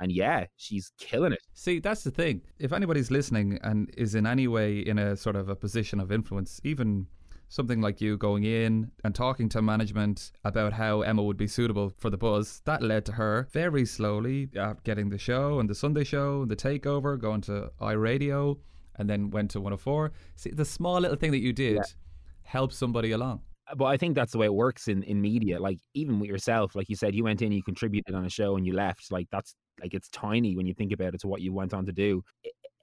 And 0.01 0.11
yeah, 0.11 0.47
she's 0.57 0.93
killing 0.99 1.33
it. 1.33 1.41
See, 1.53 1.79
that's 1.79 2.05
the 2.05 2.11
thing. 2.11 2.41
If 2.59 2.73
anybody's 2.73 3.11
listening 3.11 3.59
and 3.63 3.91
is 3.99 4.15
in 4.15 4.27
any 4.27 4.49
way 4.49 4.79
in 4.79 4.99
a 4.99 5.15
sort 5.15 5.37
of 5.37 5.51
a 5.51 5.57
position 5.57 6.01
of 6.01 6.11
influence, 6.11 6.59
even 6.65 7.07
something 7.49 7.81
like 7.81 8.00
you 8.00 8.17
going 8.17 8.45
in 8.45 8.91
and 9.05 9.15
talking 9.15 9.49
to 9.50 9.62
management 9.62 10.33
about 10.45 10.73
how 10.73 11.03
Emma 11.03 11.23
would 11.23 11.37
be 11.37 11.47
suitable 11.47 11.93
for 11.99 12.11
the 12.11 12.17
buzz, 12.17 12.61
that 12.65 12.83
led 12.83 13.05
to 13.07 13.12
her 13.12 13.49
very 13.53 13.85
slowly 13.85 14.49
uh, 14.59 14.75
getting 14.85 15.09
the 15.09 15.19
show 15.19 15.61
and 15.61 15.69
the 15.71 15.75
Sunday 15.75 16.05
show 16.05 16.43
and 16.43 16.50
the 16.50 16.57
takeover, 16.57 17.19
going 17.19 17.41
to 17.43 17.71
iRadio, 17.81 18.59
and 18.97 19.09
then 19.09 19.31
went 19.31 19.50
to 19.53 19.61
104. 19.61 20.12
See, 20.37 20.50
the 20.50 20.65
small 20.65 21.00
little 21.00 21.17
thing 21.17 21.31
that 21.33 21.41
you 21.41 21.53
did 21.53 21.81
helped 22.43 22.75
somebody 22.75 23.12
along. 23.12 23.41
But 23.76 23.87
I 23.87 23.97
think 23.97 24.15
that's 24.15 24.33
the 24.33 24.38
way 24.38 24.47
it 24.47 24.55
works 24.55 24.87
in, 24.87 25.03
in 25.03 25.21
media. 25.21 25.59
Like 25.59 25.79
even 25.95 26.21
with 26.21 26.29
yourself, 26.29 26.76
like 26.76 26.88
you 26.88 26.95
said, 26.95 27.17
you 27.17 27.25
went 27.25 27.43
in, 27.43 27.50
you 27.50 27.65
contributed 27.65 28.15
on 28.15 28.25
a 28.25 28.31
show, 28.31 28.57
and 28.57 28.65
you 28.65 28.75
left. 28.75 29.11
Like 29.11 29.26
that's 29.33 29.57
like 29.81 29.93
it's 29.93 30.09
tiny 30.09 30.57
when 30.57 30.67
you 30.67 30.75
think 30.75 30.93
about 30.93 31.15
it 31.15 31.21
to 31.21 31.29
what 31.29 31.41
you 31.41 31.53
went 31.53 31.75
on 31.75 31.85
to 31.87 31.93
do. 31.93 32.23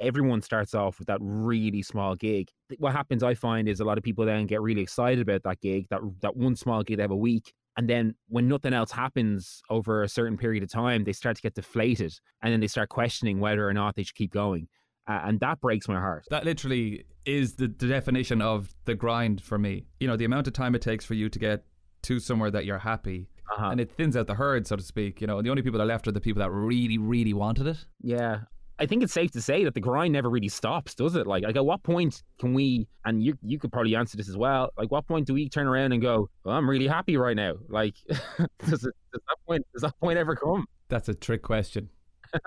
Everyone 0.04 0.42
starts 0.42 0.76
off 0.76 1.00
with 1.00 1.08
that 1.08 1.18
really 1.22 1.82
small 1.82 2.16
gig. 2.16 2.50
What 2.78 2.92
happens, 2.92 3.24
I 3.24 3.34
find, 3.34 3.68
is 3.68 3.80
a 3.80 3.86
lot 3.86 3.98
of 3.98 4.04
people 4.04 4.26
then 4.26 4.46
get 4.46 4.62
really 4.62 4.82
excited 4.82 5.22
about 5.22 5.44
that 5.44 5.62
gig, 5.62 5.88
that 5.90 6.02
that 6.22 6.36
one 6.36 6.56
small 6.56 6.84
gig 6.84 6.98
they 6.98 7.04
have 7.04 7.12
a 7.12 7.16
week, 7.16 7.54
and 7.78 7.90
then 7.90 8.14
when 8.28 8.48
nothing 8.48 8.74
else 8.74 8.92
happens 8.92 9.62
over 9.70 10.04
a 10.04 10.10
certain 10.10 10.38
period 10.38 10.62
of 10.62 10.72
time, 10.72 11.04
they 11.04 11.14
start 11.14 11.38
to 11.38 11.42
get 11.42 11.56
deflated, 11.56 12.14
and 12.42 12.54
then 12.54 12.60
they 12.60 12.68
start 12.68 12.90
questioning 12.90 13.40
whether 13.40 13.68
or 13.68 13.74
not 13.74 13.96
they 13.96 14.04
should 14.04 14.16
keep 14.16 14.32
going, 14.32 14.68
uh, 15.08 15.22
and 15.24 15.40
that 15.40 15.60
breaks 15.62 15.88
my 15.88 15.96
heart. 15.96 16.26
That 16.30 16.46
literally 16.46 17.06
is 17.26 17.56
the, 17.56 17.68
the 17.68 17.88
definition 17.88 18.42
of 18.42 18.76
the 18.86 18.96
grind 18.96 19.42
for 19.42 19.58
me. 19.58 19.86
You 20.00 20.08
know, 20.08 20.18
the 20.18 20.26
amount 20.26 20.48
of 20.48 20.54
time 20.54 20.76
it 20.76 20.82
takes 20.82 21.06
for 21.06 21.14
you 21.14 21.30
to 21.30 21.40
get 21.40 21.66
to 22.04 22.20
somewhere 22.20 22.52
that 22.52 22.66
you're 22.66 22.80
happy. 22.80 23.30
Uh-huh. 23.52 23.70
And 23.70 23.80
it 23.80 23.92
thins 23.92 24.18
out 24.18 24.28
the 24.28 24.36
herd, 24.36 24.66
so 24.66 24.76
to 24.76 24.84
speak. 24.84 25.22
You 25.22 25.28
know, 25.28 25.38
and 25.38 25.46
the 25.46 25.50
only 25.50 25.62
people 25.62 25.78
that 25.78 25.84
are 25.84 25.88
left 25.88 26.08
are 26.08 26.12
the 26.12 26.22
people 26.22 26.42
that 26.42 26.52
really, 26.52 26.98
really 26.98 27.34
wanted 27.34 27.68
it. 27.68 27.78
Yeah. 28.02 28.42
I 28.84 28.86
think 28.86 29.02
it's 29.02 29.14
safe 29.14 29.32
to 29.32 29.42
say 29.42 29.64
that 29.64 29.74
the 29.76 29.80
grind 29.80 30.12
never 30.12 30.30
really 30.30 30.50
stops, 30.50 30.94
does 30.94 31.16
it? 31.16 31.26
Like, 31.26 31.46
like 31.46 31.56
at 31.56 31.66
what 31.66 31.82
point 31.84 32.22
can 32.38 32.54
we, 32.54 32.86
and 33.06 33.24
you 33.24 33.38
you 33.42 33.58
could 33.58 33.72
probably 33.72 33.96
answer 33.96 34.18
this 34.18 34.28
as 34.28 34.36
well, 34.36 34.72
like 34.78 34.92
what 34.92 35.08
point 35.08 35.26
do 35.26 35.34
we 35.34 35.48
turn 35.48 35.68
around 35.68 35.94
and 35.94 36.02
go, 36.02 36.30
well, 36.44 36.58
I'm 36.58 36.70
really 36.70 36.88
happy 36.88 37.16
right 37.16 37.36
now? 37.36 37.54
Like, 37.70 37.96
does, 38.10 38.84
it, 38.84 38.94
does 39.14 39.22
that 39.26 39.38
point 39.48 39.66
does 39.72 39.84
that 39.84 39.98
point 40.02 40.18
ever 40.20 40.36
come? 40.36 40.66
That's 40.90 41.08
a 41.08 41.14
trick 41.14 41.42
question. 41.42 41.90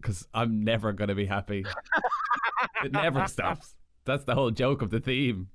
Because 0.00 0.26
I'm 0.34 0.64
never 0.64 0.92
going 0.92 1.10
to 1.10 1.14
be 1.14 1.26
happy. 1.26 1.64
it 2.84 2.90
never 2.90 3.24
stops. 3.28 3.76
That's 4.04 4.24
the 4.24 4.34
whole 4.34 4.50
joke 4.50 4.82
of 4.82 4.90
the 4.90 4.98
theme. 4.98 5.46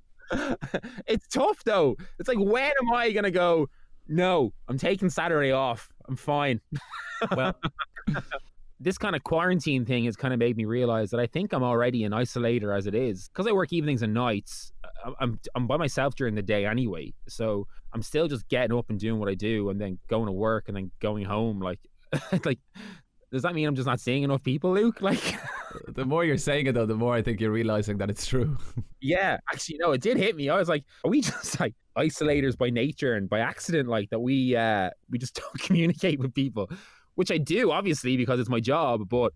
it's 1.06 1.28
tough 1.28 1.62
though. 1.64 1.96
It's 2.18 2.30
like, 2.30 2.38
when 2.38 2.72
am 2.80 2.94
I 2.94 3.12
gonna 3.12 3.30
go? 3.30 3.68
No, 4.08 4.54
I'm 4.66 4.78
taking 4.78 5.10
Saturday 5.10 5.52
off. 5.52 5.90
I'm 6.08 6.16
fine. 6.16 6.62
Well, 7.36 7.54
this 8.80 8.96
kind 8.96 9.16
of 9.16 9.24
quarantine 9.24 9.84
thing 9.84 10.04
has 10.04 10.16
kind 10.16 10.32
of 10.32 10.38
made 10.38 10.56
me 10.56 10.64
realize 10.64 11.10
that 11.10 11.20
I 11.20 11.26
think 11.26 11.52
I'm 11.52 11.64
already 11.64 12.04
an 12.04 12.12
isolator 12.12 12.76
as 12.76 12.86
it 12.86 12.94
is 12.94 13.28
because 13.28 13.46
I 13.46 13.52
work 13.52 13.72
evenings 13.72 14.02
and 14.02 14.14
nights. 14.14 14.72
I'm 15.20 15.38
I'm 15.54 15.66
by 15.66 15.76
myself 15.76 16.14
during 16.14 16.34
the 16.34 16.42
day 16.42 16.66
anyway, 16.66 17.12
so 17.28 17.66
I'm 17.92 18.02
still 18.02 18.28
just 18.28 18.48
getting 18.48 18.76
up 18.76 18.90
and 18.90 18.98
doing 18.98 19.18
what 19.18 19.28
I 19.28 19.34
do, 19.34 19.70
and 19.70 19.80
then 19.80 19.98
going 20.08 20.26
to 20.26 20.32
work 20.32 20.68
and 20.68 20.76
then 20.76 20.90
going 21.00 21.24
home. 21.24 21.60
Like, 21.60 21.80
like, 22.44 22.60
does 23.32 23.42
that 23.42 23.54
mean 23.54 23.66
I'm 23.66 23.74
just 23.74 23.86
not 23.86 24.00
seeing 24.00 24.22
enough 24.22 24.42
people, 24.42 24.72
Luke? 24.72 25.00
Like, 25.08 25.38
the 25.88 26.04
more 26.04 26.24
you're 26.24 26.38
saying 26.38 26.66
it, 26.66 26.72
though, 26.72 26.86
the 26.86 26.94
more 26.94 27.14
I 27.14 27.22
think 27.22 27.40
you're 27.40 27.50
realizing 27.50 27.98
that 27.98 28.10
it's 28.10 28.26
true. 28.26 28.56
yeah, 29.00 29.38
actually, 29.52 29.78
no, 29.78 29.92
it 29.92 30.00
did 30.00 30.16
hit 30.16 30.34
me. 30.36 30.48
I 30.48 30.56
was 30.56 30.68
like, 30.68 30.84
are 31.04 31.10
we 31.10 31.20
just 31.20 31.58
like 31.60 31.74
isolators 31.96 32.56
by 32.56 32.70
nature 32.70 33.14
and 33.14 33.28
by 33.28 33.40
accident? 33.40 33.88
Like 33.88 34.10
that 34.10 34.20
we 34.20 34.56
uh 34.56 34.90
we 35.10 35.18
just 35.18 35.34
don't 35.34 35.60
communicate 35.60 36.18
with 36.18 36.34
people, 36.34 36.70
which 37.18 37.30
I 37.32 37.38
do 37.38 37.70
obviously 37.72 38.16
because 38.16 38.38
it's 38.40 38.48
my 38.48 38.60
job, 38.60 39.08
but. 39.08 39.32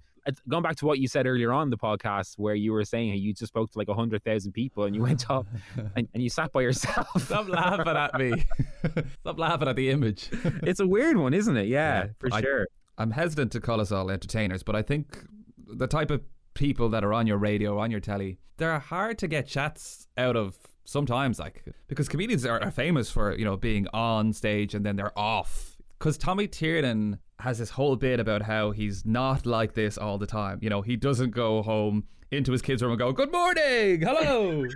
Going 0.49 0.63
back 0.63 0.77
to 0.77 0.87
what 0.87 1.01
you 1.01 1.09
said 1.09 1.27
earlier 1.27 1.53
on 1.53 1.71
the 1.71 1.77
podcast, 1.77 2.35
where 2.39 2.55
you 2.55 2.71
were 2.73 2.85
saying 2.85 3.13
you 3.19 3.35
just 3.35 3.49
spoke 3.49 3.73
to 3.73 3.79
like 3.79 3.89
hundred 3.89 4.23
thousand 4.23 4.53
people 4.53 4.85
and 4.85 4.95
you 4.95 5.03
went 5.03 5.29
off 5.29 5.47
and, 5.97 6.07
and 6.15 6.23
you 6.23 6.31
sat 6.31 6.53
by 6.53 6.61
yourself. 6.61 7.09
Stop 7.21 7.49
laughing 7.49 7.89
at 7.89 8.15
me. 8.21 8.45
Stop 9.23 9.41
laughing 9.41 9.67
at 9.67 9.75
the 9.75 9.91
image. 9.91 10.29
it's 10.63 10.79
a 10.79 10.87
weird 10.87 11.17
one, 11.17 11.35
isn't 11.35 11.57
it? 11.57 11.67
Yeah, 11.67 12.05
Yeah, 12.05 12.07
for 12.21 12.29
I- 12.33 12.41
sure. 12.41 12.69
I'm 12.99 13.11
hesitant 13.11 13.51
to 13.51 13.61
call 13.61 13.81
us 13.81 13.91
all 13.91 14.13
entertainers, 14.13 14.63
but 14.63 14.77
I 14.77 14.83
think 14.83 15.25
the 15.67 15.89
type 15.89 16.13
of 16.13 16.23
people 16.55 16.89
that 16.91 17.03
are 17.03 17.13
on 17.13 17.27
your 17.27 17.39
radio, 17.39 17.81
on 17.81 17.91
your 17.91 17.99
telly, 17.99 18.39
they're 18.59 18.79
hard 18.79 19.19
to 19.19 19.27
get 19.27 19.49
chats 19.49 20.07
out 20.17 20.37
of 20.37 20.57
sometimes, 20.85 21.41
like 21.41 21.65
because 21.89 22.09
comedians 22.09 22.47
are, 22.47 22.63
are 22.63 22.71
famous 22.71 23.11
for 23.11 23.37
you 23.37 23.45
know 23.45 23.57
being 23.57 23.89
on 23.93 24.33
stage 24.33 24.73
and 24.77 24.87
then 24.87 24.95
they're 24.95 25.19
off. 25.19 25.71
Because 25.99 26.17
Tommy 26.17 26.47
Tiernan 26.47 27.19
has 27.43 27.59
this 27.59 27.71
whole 27.71 27.97
bit 27.97 28.21
about 28.21 28.43
how 28.43 28.71
he's 28.71 29.05
not 29.05 29.47
like 29.47 29.75
this 29.75 29.99
all 29.99 30.17
the 30.19 30.27
time. 30.27 30.59
You 30.63 30.71
know, 30.71 30.83
he 30.83 30.97
doesn't 30.97 31.31
go 31.31 31.63
home 31.63 32.05
into 32.31 32.53
his 32.53 32.63
kids' 32.63 32.83
room 32.83 32.93
and 32.93 32.99
go, 32.99 33.13
"Good 33.13 33.33
morning, 33.33 34.01
hello." 34.01 34.67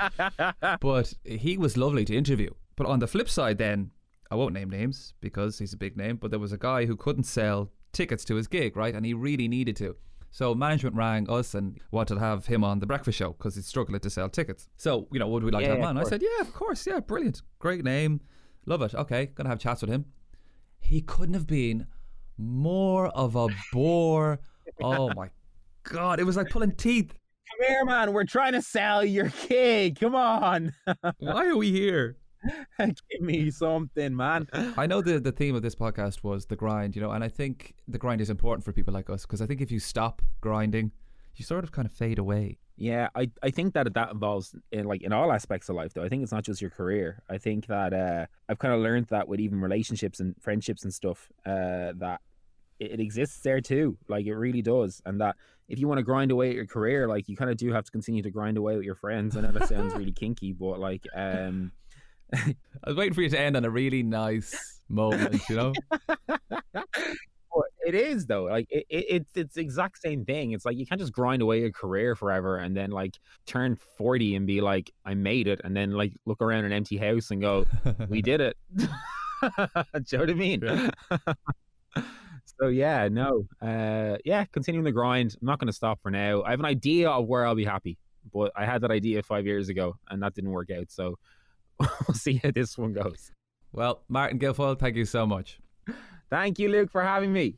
but 0.80 1.14
he 1.24 1.56
was 1.56 1.76
lovely 1.76 2.04
to 2.04 2.16
interview. 2.16 2.50
But 2.76 2.86
on 2.86 2.98
the 2.98 3.06
flip 3.06 3.28
side, 3.28 3.58
then 3.58 3.90
I 4.30 4.34
won't 4.34 4.54
name 4.54 4.70
names 4.70 5.14
because 5.20 5.58
he's 5.58 5.72
a 5.72 5.76
big 5.76 5.96
name, 5.96 6.16
but 6.16 6.30
there 6.30 6.40
was 6.40 6.52
a 6.52 6.58
guy 6.58 6.86
who 6.86 6.96
couldn't 6.96 7.24
sell 7.24 7.70
tickets 7.92 8.24
to 8.26 8.36
his 8.36 8.46
gig, 8.46 8.76
right? 8.76 8.94
And 8.94 9.04
he 9.04 9.14
really 9.14 9.48
needed 9.48 9.76
to. 9.76 9.96
So 10.30 10.54
management 10.54 10.94
rang 10.94 11.28
us 11.28 11.54
and 11.54 11.78
wanted 11.90 12.14
to 12.14 12.20
have 12.20 12.46
him 12.46 12.62
on 12.62 12.78
the 12.78 12.86
breakfast 12.86 13.18
show 13.18 13.32
because 13.32 13.56
he's 13.56 13.66
struggling 13.66 14.00
to 14.00 14.10
sell 14.10 14.28
tickets. 14.28 14.68
So, 14.76 15.08
you 15.10 15.18
know, 15.18 15.26
would 15.28 15.42
we 15.42 15.50
like 15.50 15.64
to 15.64 15.70
have 15.70 15.78
him 15.78 15.84
on? 15.84 15.98
I 15.98 16.04
said, 16.04 16.22
yeah, 16.22 16.40
of 16.40 16.52
course. 16.54 16.86
Yeah, 16.86 17.00
brilliant. 17.00 17.42
Great 17.58 17.84
name. 17.84 18.20
Love 18.66 18.82
it. 18.82 18.94
Okay, 18.94 19.26
gonna 19.26 19.48
have 19.48 19.58
chats 19.58 19.80
with 19.80 19.90
him. 19.90 20.04
He 20.78 21.00
couldn't 21.00 21.34
have 21.34 21.46
been 21.46 21.86
more 22.40 23.08
of 23.08 23.36
a 23.36 23.48
bore. 23.72 24.40
Oh 24.82 25.12
my 25.14 25.30
God. 25.84 26.20
It 26.20 26.24
was 26.24 26.36
like 26.36 26.50
pulling 26.50 26.74
teeth. 26.76 27.12
Come 27.12 27.68
here, 27.68 27.84
man. 27.84 28.12
We're 28.12 28.24
trying 28.24 28.52
to 28.52 28.62
sell 28.62 29.04
your 29.04 29.32
gig. 29.48 29.98
Come 30.00 30.14
on, 30.14 30.72
Why 31.18 31.46
are 31.46 31.56
we 31.56 31.70
here? 31.70 32.16
give 32.78 33.20
me 33.20 33.50
something, 33.50 34.16
man. 34.16 34.48
I 34.76 34.86
know 34.86 35.02
the 35.02 35.20
the 35.20 35.32
theme 35.32 35.54
of 35.54 35.62
this 35.62 35.74
podcast 35.74 36.22
was 36.22 36.46
the 36.46 36.56
grind, 36.56 36.96
you 36.96 37.02
know, 37.02 37.10
and 37.10 37.22
I 37.22 37.28
think 37.28 37.74
the 37.86 37.98
grind 37.98 38.20
is 38.20 38.30
important 38.30 38.64
for 38.64 38.72
people 38.72 38.94
like 38.94 39.10
us 39.10 39.26
because 39.26 39.42
I 39.42 39.46
think 39.46 39.60
if 39.60 39.70
you 39.70 39.78
stop 39.78 40.22
grinding, 40.40 40.92
you 41.36 41.44
sort 41.44 41.64
of 41.64 41.72
kind 41.72 41.86
of 41.86 41.92
fade 41.92 42.18
away. 42.18 42.58
Yeah, 42.76 43.08
I, 43.14 43.30
I 43.42 43.50
think 43.50 43.74
that 43.74 43.92
that 43.92 44.10
involves 44.10 44.54
in 44.72 44.86
like 44.86 45.02
in 45.02 45.12
all 45.12 45.32
aspects 45.32 45.68
of 45.68 45.76
life 45.76 45.92
though. 45.92 46.02
I 46.02 46.08
think 46.08 46.22
it's 46.22 46.32
not 46.32 46.44
just 46.44 46.62
your 46.62 46.70
career. 46.70 47.22
I 47.28 47.36
think 47.36 47.66
that 47.66 47.92
uh, 47.92 48.26
I've 48.48 48.58
kind 48.58 48.72
of 48.72 48.80
learned 48.80 49.08
that 49.08 49.28
with 49.28 49.38
even 49.38 49.60
relationships 49.60 50.20
and 50.20 50.34
friendships 50.40 50.82
and 50.84 50.94
stuff 50.94 51.28
uh, 51.44 51.92
that 51.96 52.22
it, 52.80 52.92
it 52.92 53.00
exists 53.00 53.40
there 53.40 53.60
too. 53.60 53.96
Like 54.08 54.26
it 54.26 54.34
really 54.34 54.62
does, 54.62 55.00
and 55.06 55.20
that 55.20 55.36
if 55.68 55.78
you 55.78 55.86
want 55.86 55.98
to 55.98 56.02
grind 56.02 56.32
away 56.32 56.50
at 56.50 56.56
your 56.56 56.66
career, 56.66 57.06
like 57.06 57.28
you 57.28 57.36
kind 57.36 57.50
of 57.50 57.56
do 57.56 57.72
have 57.72 57.84
to 57.84 57.90
continue 57.92 58.22
to 58.22 58.30
grind 58.30 58.56
away 58.56 58.76
with 58.76 58.84
your 58.84 58.96
friends. 58.96 59.36
I 59.36 59.42
know 59.42 59.52
that 59.52 59.68
sounds 59.68 59.94
really 59.94 60.12
kinky, 60.24 60.52
but 60.52 60.80
like 60.80 61.06
um, 61.14 61.72
I 62.34 62.54
was 62.86 62.96
waiting 62.96 63.14
for 63.14 63.22
you 63.22 63.28
to 63.28 63.38
end 63.38 63.56
on 63.56 63.64
a 63.64 63.70
really 63.70 64.02
nice 64.02 64.80
moment, 64.88 65.40
you 65.48 65.56
know. 65.56 65.72
It 67.90 67.94
is 67.94 68.26
though. 68.26 68.44
Like 68.44 68.68
it, 68.70 68.86
it, 68.88 69.04
it's 69.08 69.30
it's 69.34 69.54
the 69.54 69.62
exact 69.62 70.00
same 70.00 70.24
thing. 70.24 70.52
It's 70.52 70.64
like 70.64 70.76
you 70.76 70.86
can't 70.86 71.00
just 71.00 71.12
grind 71.12 71.42
away 71.42 71.60
your 71.60 71.72
career 71.72 72.14
forever 72.14 72.56
and 72.56 72.76
then 72.76 72.90
like 72.90 73.18
turn 73.46 73.74
forty 73.74 74.36
and 74.36 74.46
be 74.46 74.60
like, 74.60 74.92
I 75.04 75.14
made 75.14 75.48
it, 75.48 75.60
and 75.64 75.76
then 75.76 75.92
like 75.92 76.12
look 76.24 76.40
around 76.40 76.66
an 76.66 76.72
empty 76.72 76.98
house 76.98 77.32
and 77.32 77.40
go, 77.40 77.66
We 78.08 78.22
did 78.22 78.40
it. 78.40 78.56
Do 78.76 78.86
you 78.86 78.88
know 80.12 80.18
what 80.18 80.30
I 80.30 80.34
mean? 80.34 80.90
So 82.60 82.68
yeah, 82.68 83.08
no, 83.08 83.46
uh, 83.62 84.18
yeah, 84.24 84.44
continuing 84.52 84.84
the 84.84 84.92
grind. 84.92 85.36
I'm 85.40 85.46
not 85.46 85.58
going 85.58 85.68
to 85.68 85.72
stop 85.72 86.00
for 86.02 86.10
now. 86.10 86.42
I 86.42 86.50
have 86.50 86.60
an 86.60 86.66
idea 86.66 87.08
of 87.08 87.26
where 87.26 87.46
I'll 87.46 87.54
be 87.54 87.64
happy, 87.64 87.96
but 88.32 88.52
I 88.54 88.66
had 88.66 88.82
that 88.82 88.90
idea 88.90 89.22
five 89.22 89.46
years 89.46 89.68
ago 89.68 89.96
and 90.10 90.22
that 90.22 90.34
didn't 90.34 90.50
work 90.50 90.70
out. 90.70 90.90
So 90.90 91.18
we'll 91.80 92.14
see 92.14 92.40
how 92.42 92.50
this 92.50 92.76
one 92.76 92.92
goes. 92.92 93.30
well, 93.72 94.02
Martin 94.08 94.38
Guilfoyle, 94.38 94.78
thank 94.78 94.96
you 94.96 95.06
so 95.06 95.26
much. 95.26 95.58
Thank 96.28 96.58
you, 96.58 96.68
Luke, 96.68 96.90
for 96.90 97.02
having 97.02 97.32
me. 97.32 97.56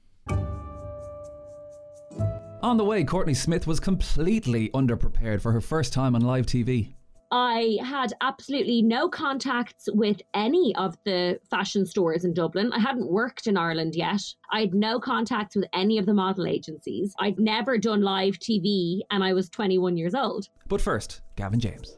On 2.62 2.76
the 2.76 2.84
way, 2.84 3.02
Courtney 3.02 3.34
Smith 3.34 3.66
was 3.66 3.80
completely 3.80 4.68
underprepared 4.70 5.40
for 5.40 5.50
her 5.50 5.60
first 5.60 5.92
time 5.92 6.14
on 6.14 6.20
live 6.20 6.46
TV. 6.46 6.94
I 7.34 7.78
had 7.82 8.12
absolutely 8.20 8.82
no 8.82 9.08
contacts 9.08 9.88
with 9.94 10.20
any 10.34 10.74
of 10.76 10.98
the 11.06 11.40
fashion 11.48 11.86
stores 11.86 12.26
in 12.26 12.34
Dublin. 12.34 12.70
I 12.74 12.78
hadn't 12.78 13.10
worked 13.10 13.46
in 13.46 13.56
Ireland 13.56 13.94
yet. 13.94 14.20
I 14.50 14.60
had 14.60 14.74
no 14.74 15.00
contacts 15.00 15.56
with 15.56 15.64
any 15.72 15.96
of 15.96 16.04
the 16.04 16.12
model 16.12 16.46
agencies. 16.46 17.14
I'd 17.18 17.38
never 17.38 17.78
done 17.78 18.02
live 18.02 18.34
TV 18.34 19.00
and 19.10 19.24
I 19.24 19.32
was 19.32 19.48
21 19.48 19.96
years 19.96 20.14
old. 20.14 20.48
But 20.68 20.82
first, 20.82 21.22
Gavin 21.36 21.58
James. 21.58 21.96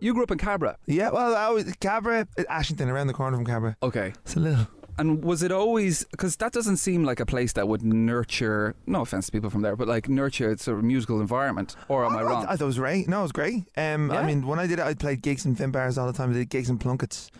You 0.00 0.14
grew 0.14 0.24
up 0.24 0.32
in 0.32 0.38
Cabra. 0.38 0.76
Yeah, 0.86 1.10
well, 1.10 1.36
I 1.36 1.48
was 1.50 1.72
Cabra, 1.76 2.26
Ashington, 2.48 2.90
around 2.90 3.06
the 3.06 3.14
corner 3.14 3.36
from 3.36 3.46
Cabra. 3.46 3.76
Okay. 3.84 4.12
It's 4.24 4.34
a 4.34 4.40
little. 4.40 4.66
And 4.98 5.24
was 5.24 5.42
it 5.42 5.50
always 5.50 6.04
because 6.04 6.36
that 6.36 6.52
doesn't 6.52 6.76
seem 6.76 7.02
like 7.04 7.18
a 7.20 7.26
place 7.26 7.52
that 7.54 7.66
would 7.66 7.82
nurture? 7.82 8.74
No 8.86 9.00
offense 9.02 9.26
to 9.26 9.32
people 9.32 9.50
from 9.50 9.62
there, 9.62 9.74
but 9.76 9.88
like 9.88 10.08
nurture 10.08 10.50
its 10.50 10.64
sort 10.64 10.78
of 10.78 10.84
musical 10.84 11.20
environment. 11.20 11.74
Or 11.88 12.04
am 12.04 12.16
I 12.16 12.22
Oh, 12.22 12.24
wrong? 12.26 12.44
I 12.46 12.56
thought 12.56 12.62
it 12.62 12.64
was 12.66 12.78
great. 12.78 13.08
No, 13.08 13.20
it 13.20 13.22
was 13.22 13.32
great. 13.32 13.64
Um, 13.76 14.10
Yeah? 14.10 14.20
I 14.20 14.26
mean, 14.26 14.46
when 14.46 14.58
I 14.58 14.66
did 14.66 14.78
it, 14.78 14.84
I 14.84 14.94
played 14.94 15.20
gigs 15.22 15.44
in 15.46 15.56
fin 15.56 15.70
bars 15.72 15.98
all 15.98 16.06
the 16.06 16.12
time. 16.12 16.30
I 16.30 16.34
did 16.34 16.48
gigs 16.48 16.70
and 16.70 16.80
plunkets 16.80 17.30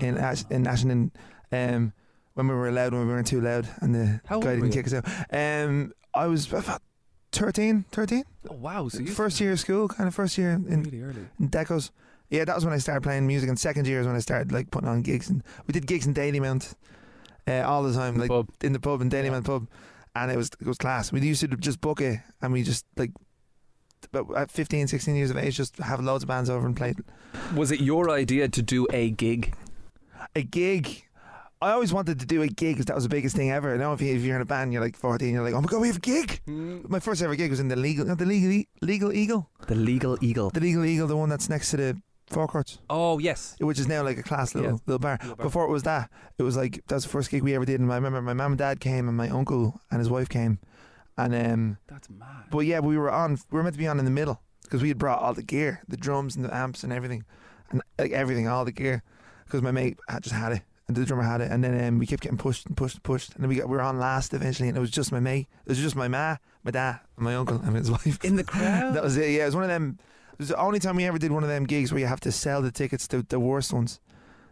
in 0.00 0.16
Ash- 0.16 0.44
in 0.50 0.66
Ashington. 0.66 1.12
Um, 1.52 1.92
when 2.34 2.48
we 2.48 2.54
were 2.54 2.68
allowed, 2.68 2.94
when 2.94 3.06
we 3.06 3.12
weren't 3.12 3.26
too 3.26 3.42
loud, 3.42 3.68
and 3.82 3.94
the 3.94 4.20
How 4.24 4.40
guy 4.40 4.54
didn't 4.54 4.70
kick 4.72 4.86
us 4.86 4.94
out. 4.94 5.04
Um, 5.30 5.92
I 6.14 6.26
was 6.28 6.50
about 6.50 6.80
13, 7.32 7.84
13. 7.92 8.24
oh 8.50 8.54
wow! 8.54 8.88
So 8.88 9.00
you 9.00 9.08
first 9.12 9.38
year 9.38 9.52
of 9.52 9.60
school, 9.60 9.86
kind 9.88 10.08
of 10.08 10.14
first 10.14 10.38
year 10.38 10.52
in, 10.52 10.82
really 10.82 11.02
early. 11.02 11.26
in 11.38 11.50
Decos. 11.50 11.90
Yeah, 12.30 12.46
that 12.46 12.54
was 12.54 12.64
when 12.64 12.72
I 12.72 12.78
started 12.78 13.02
playing 13.02 13.26
music. 13.26 13.50
And 13.50 13.58
second 13.60 13.86
year 13.86 14.00
is 14.00 14.06
when 14.06 14.16
I 14.16 14.20
started 14.20 14.50
like 14.50 14.70
putting 14.70 14.88
on 14.88 15.02
gigs, 15.02 15.28
and 15.28 15.42
we 15.66 15.72
did 15.72 15.86
gigs 15.86 16.06
in 16.06 16.14
Dalymount 16.14 16.72
uh, 17.48 17.62
all 17.62 17.82
the 17.82 17.92
time, 17.92 18.16
like 18.16 18.28
Pub. 18.28 18.48
in 18.62 18.72
the 18.72 18.80
pub 18.80 19.00
in 19.02 19.10
Dalymount 19.10 19.44
pub, 19.44 19.68
and 20.14 20.30
it 20.30 20.36
was 20.36 20.50
it 20.60 20.66
was 20.66 20.78
class. 20.78 21.12
We 21.12 21.20
used 21.20 21.40
to 21.40 21.48
just 21.48 21.80
book 21.80 22.00
it, 22.00 22.20
and 22.40 22.52
we 22.52 22.62
just 22.62 22.84
like. 22.96 23.10
But 24.10 24.26
at 24.36 24.50
15, 24.50 24.88
16 24.88 25.14
years 25.14 25.30
of 25.30 25.36
age, 25.36 25.56
just 25.56 25.76
have 25.78 26.00
loads 26.00 26.24
of 26.24 26.28
bands 26.28 26.50
over 26.50 26.66
and 26.66 26.76
play 26.76 26.92
Was 27.54 27.70
it 27.70 27.80
your 27.80 28.10
idea 28.10 28.48
to 28.48 28.60
do 28.62 28.86
a 28.92 29.10
gig? 29.10 29.54
a 30.34 30.42
gig. 30.42 31.04
I 31.60 31.70
always 31.70 31.92
wanted 31.92 32.18
to 32.18 32.26
do 32.26 32.42
a 32.42 32.48
gig 32.48 32.74
because 32.74 32.86
that 32.86 32.96
was 32.96 33.04
the 33.04 33.08
biggest 33.10 33.36
thing 33.36 33.52
ever. 33.52 33.78
Now, 33.78 33.92
if, 33.92 34.00
you, 34.02 34.12
if 34.16 34.22
you're 34.22 34.34
in 34.34 34.42
a 34.42 34.44
band, 34.44 34.72
you're 34.72 34.82
like 34.82 34.96
14, 34.96 35.32
you're 35.32 35.44
like, 35.44 35.54
oh 35.54 35.60
my 35.60 35.68
god, 35.68 35.80
we 35.80 35.86
have 35.86 35.98
a 35.98 36.00
gig. 36.00 36.40
My 36.46 36.98
first 36.98 37.22
ever 37.22 37.36
gig 37.36 37.50
was 37.50 37.60
in 37.60 37.68
the 37.68 37.76
legal, 37.76 38.04
not 38.04 38.18
the 38.18 38.26
legal, 38.26 38.64
legal 38.80 39.12
eagle, 39.12 39.48
The 39.68 39.76
Legal 39.76 40.18
Eagle. 40.20 40.50
the 40.50 40.58
legal 40.60 40.84
eagle, 40.84 41.06
the 41.06 41.16
one 41.16 41.28
that's 41.28 41.48
next 41.48 41.70
to 41.70 41.76
the 41.76 42.02
Four 42.32 42.48
Courts. 42.48 42.78
Oh 42.90 43.18
yes. 43.18 43.54
which 43.60 43.78
is 43.78 43.86
now 43.88 44.02
like 44.02 44.18
a 44.18 44.22
class 44.22 44.54
little 44.54 44.72
Yeah. 44.72 44.78
little 44.86 44.98
bar. 44.98 45.18
Little 45.20 45.36
bar. 45.36 45.44
Before 45.46 45.64
it 45.64 45.70
was 45.70 45.82
that, 45.84 46.10
it 46.38 46.42
was 46.42 46.56
like 46.56 46.82
that 46.88 46.94
was 46.96 47.04
the 47.04 47.10
first 47.10 47.30
gig 47.30 47.42
we 47.42 47.54
ever 47.54 47.64
did. 47.64 47.80
And 47.80 47.90
I 47.92 47.96
remember 47.96 48.20
my 48.22 48.32
mum 48.34 48.52
and 48.52 48.58
dad 48.58 48.80
came, 48.80 49.08
and 49.08 49.16
my 49.16 49.28
uncle 49.28 49.80
and 49.90 49.98
his 50.00 50.08
wife 50.10 50.28
came, 50.28 50.58
and 51.16 51.34
um, 51.34 51.78
That's 51.88 52.08
mad. 52.10 52.44
but 52.50 52.60
yeah, 52.60 52.80
we 52.80 52.96
were 52.98 53.10
on. 53.10 53.32
We 53.50 53.56
were 53.58 53.62
meant 53.62 53.74
to 53.74 53.78
be 53.78 53.86
on 53.88 53.98
in 53.98 54.04
the 54.04 54.10
middle 54.10 54.40
because 54.62 54.82
we 54.82 54.88
had 54.88 54.98
brought 54.98 55.20
all 55.20 55.34
the 55.34 55.42
gear, 55.42 55.82
the 55.88 55.96
drums 55.96 56.34
and 56.36 56.44
the 56.44 56.54
amps 56.54 56.82
and 56.82 56.92
everything, 56.92 57.24
and 57.70 57.82
like 57.98 58.12
everything, 58.12 58.48
all 58.48 58.64
the 58.64 58.72
gear, 58.72 59.02
because 59.44 59.60
my 59.62 59.70
mate 59.70 59.98
had 60.08 60.22
just 60.22 60.34
had 60.34 60.52
it. 60.52 60.62
And 60.88 60.96
the 60.96 61.04
drummer 61.04 61.22
had 61.22 61.40
it, 61.40 61.50
and 61.50 61.62
then 61.62 61.82
um, 61.86 61.98
we 62.00 62.06
kept 62.06 62.22
getting 62.22 62.36
pushed 62.38 62.66
and 62.66 62.76
pushed 62.76 62.96
and 62.96 63.02
pushed, 63.04 63.34
and 63.34 63.42
then 63.42 63.48
we 63.48 63.54
got 63.56 63.68
we 63.68 63.76
were 63.76 63.82
on 63.82 63.98
last 64.00 64.34
eventually, 64.34 64.68
and 64.68 64.76
it 64.76 64.80
was 64.80 64.90
just 64.90 65.12
my 65.12 65.20
mate, 65.20 65.46
it 65.64 65.68
was 65.68 65.78
just 65.78 65.94
my 65.94 66.08
ma, 66.08 66.36
my 66.64 66.72
dad, 66.72 66.98
and 67.16 67.24
my 67.24 67.36
uncle, 67.36 67.60
and 67.62 67.76
his 67.76 67.90
wife. 67.96 68.22
In 68.24 68.34
the 68.36 68.42
crowd. 68.44 68.94
That 68.94 69.02
was 69.02 69.16
it. 69.16 69.30
Yeah, 69.30 69.42
it 69.44 69.46
was 69.46 69.54
one 69.54 69.62
of 69.64 69.70
them. 69.70 69.98
It 70.32 70.38
was 70.38 70.48
the 70.48 70.56
only 70.60 70.78
time 70.78 70.96
we 70.96 71.04
ever 71.04 71.18
did 71.18 71.30
one 71.32 71.42
of 71.42 71.48
them 71.48 71.64
gigs 71.64 71.92
where 71.92 72.00
you 72.00 72.06
have 72.06 72.20
to 72.20 72.32
sell 72.32 72.62
the 72.62 72.70
tickets, 72.72 73.06
the 73.06 73.24
the 73.28 73.38
worst 73.40 73.72
ones. 73.72 74.00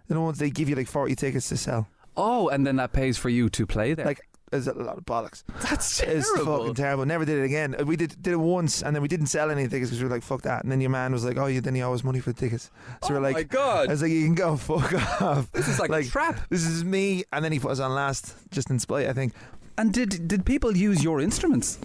The 0.09 0.21
ones 0.21 0.39
they 0.39 0.51
give 0.51 0.69
you 0.69 0.75
like 0.77 0.89
forty 0.89 1.15
tickets 1.15 1.49
to 1.51 1.57
sell. 1.57 1.87
oh, 2.17 2.49
and 2.49 2.67
then 2.67 2.77
that 2.77 2.93
pays 2.93 3.17
for 3.17 3.29
you 3.29 3.49
to 3.51 3.67
play 3.67 3.95
there. 3.95 4.07
Like 4.07 4.21
there's 4.51 4.67
a 4.67 4.73
lot 4.73 4.99
of 4.99 5.05
bollocks. 5.07 5.45
that's 5.61 6.01
It's 6.01 6.29
terrible. 6.33 6.59
fucking 6.59 6.75
terrible. 6.75 7.07
Never 7.07 7.25
did 7.25 7.39
it 7.39 7.45
again. 7.45 7.77
We 7.87 7.95
did 7.95 8.21
did 8.21 8.33
it 8.33 8.37
once, 8.41 8.83
and 8.83 8.95
then 8.97 9.03
we 9.03 9.07
didn't 9.09 9.29
sell 9.29 9.49
any 9.53 9.69
tickets 9.69 9.91
because 9.91 10.03
we 10.03 10.09
were 10.09 10.15
like, 10.15 10.25
"Fuck 10.25 10.43
that." 10.43 10.65
And 10.65 10.73
then 10.73 10.81
your 10.81 10.91
man 10.91 11.13
was 11.13 11.25
like, 11.25 11.37
"Oh, 11.39 11.47
you 11.47 11.61
then 11.61 11.77
you 11.77 11.85
owe 11.85 11.95
us 11.95 12.03
money 12.03 12.19
for 12.19 12.33
the 12.33 12.41
tickets." 12.41 12.71
So 13.05 13.11
oh 13.11 13.15
we're 13.15 13.21
like, 13.21 13.35
my 13.35 13.43
God!" 13.45 13.89
"I 13.89 13.93
was 13.93 14.03
like, 14.03 14.11
you 14.11 14.25
can 14.25 14.35
go 14.35 14.57
fuck 14.71 14.93
off." 15.23 15.51
This 15.53 15.69
is 15.69 15.79
like, 15.79 15.91
like- 15.91 16.07
a 16.07 16.11
trap. 16.11 16.41
This 16.51 16.67
is 16.67 16.83
me, 16.85 17.23
and 17.33 17.45
then 17.45 17.53
he 17.53 17.61
put 17.61 17.71
us 17.71 17.79
on 17.79 17.95
last, 17.95 18.35
just 18.51 18.69
in 18.71 18.81
spite, 18.81 19.07
I 19.07 19.13
think. 19.13 19.33
And 19.79 19.93
did 19.93 20.27
did 20.27 20.45
people 20.45 20.77
use 20.77 21.05
your 21.05 21.21
instruments? 21.21 21.79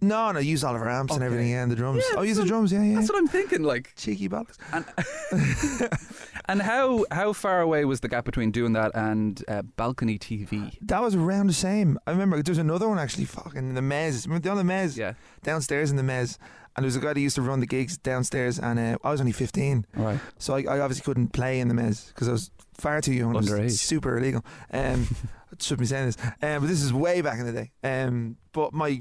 No, 0.00 0.32
no, 0.32 0.38
use 0.38 0.64
all 0.64 0.74
our 0.74 0.88
amps 0.88 1.12
and 1.14 1.22
Okay. 1.22 1.26
everything, 1.32 1.50
yeah, 1.52 1.62
and 1.62 1.70
the 1.70 1.76
drums. 1.76 2.02
Yeah, 2.10 2.18
oh, 2.18 2.22
use 2.22 2.36
the 2.38 2.44
drums, 2.46 2.72
yeah, 2.72 2.82
yeah. 2.82 2.96
That's 2.96 3.08
what 3.10 3.18
I'm 3.18 3.28
thinking. 3.28 3.62
Like, 3.62 3.92
Cheeky 3.96 4.28
bollocks. 4.28 4.56
and 4.72 4.84
and 6.46 6.62
how 6.62 7.04
how 7.10 7.32
far 7.32 7.60
away 7.60 7.84
was 7.84 8.00
the 8.00 8.08
gap 8.08 8.24
between 8.24 8.50
doing 8.50 8.72
that 8.72 8.92
and 8.94 9.42
uh, 9.48 9.62
balcony 9.76 10.18
TV? 10.18 10.76
That 10.82 11.02
was 11.02 11.14
around 11.14 11.48
the 11.48 11.52
same. 11.52 11.98
I 12.06 12.12
remember 12.12 12.42
there's 12.42 12.58
another 12.58 12.88
one 12.88 12.98
actually, 12.98 13.26
fucking 13.26 13.58
in 13.58 13.74
the 13.74 13.80
Mezz. 13.80 14.26
Remember 14.26 14.42
the 14.42 14.52
other 14.52 14.62
Mezz? 14.62 14.96
Yeah. 14.96 15.14
Downstairs 15.42 15.90
in 15.90 15.96
the 15.96 16.02
Mezz. 16.02 16.38
And 16.76 16.84
there 16.84 16.86
was 16.88 16.94
a 16.96 17.00
guy 17.00 17.12
that 17.12 17.20
used 17.20 17.34
to 17.34 17.42
run 17.42 17.58
the 17.58 17.66
gigs 17.66 17.98
downstairs, 17.98 18.56
and 18.58 18.78
uh, 18.78 18.96
I 19.02 19.10
was 19.10 19.20
only 19.20 19.32
15. 19.32 19.86
right. 19.96 20.20
So 20.38 20.54
I, 20.54 20.62
I 20.62 20.78
obviously 20.80 21.02
couldn't 21.02 21.32
play 21.32 21.58
in 21.58 21.66
the 21.66 21.74
Mezz 21.74 22.08
because 22.08 22.28
I 22.28 22.32
was 22.32 22.50
far 22.74 23.00
too 23.00 23.12
young. 23.12 23.34
It 23.34 23.38
was 23.38 23.50
Underage. 23.50 23.72
super 23.72 24.16
illegal. 24.16 24.44
Um, 24.72 25.08
I 25.52 25.56
shouldn't 25.58 25.80
be 25.80 25.86
saying 25.86 26.06
this. 26.06 26.16
Um, 26.24 26.60
but 26.62 26.68
this 26.68 26.80
is 26.80 26.92
way 26.92 27.22
back 27.22 27.40
in 27.40 27.46
the 27.46 27.52
day. 27.52 27.72
Um, 27.82 28.36
but 28.52 28.72
my 28.72 29.00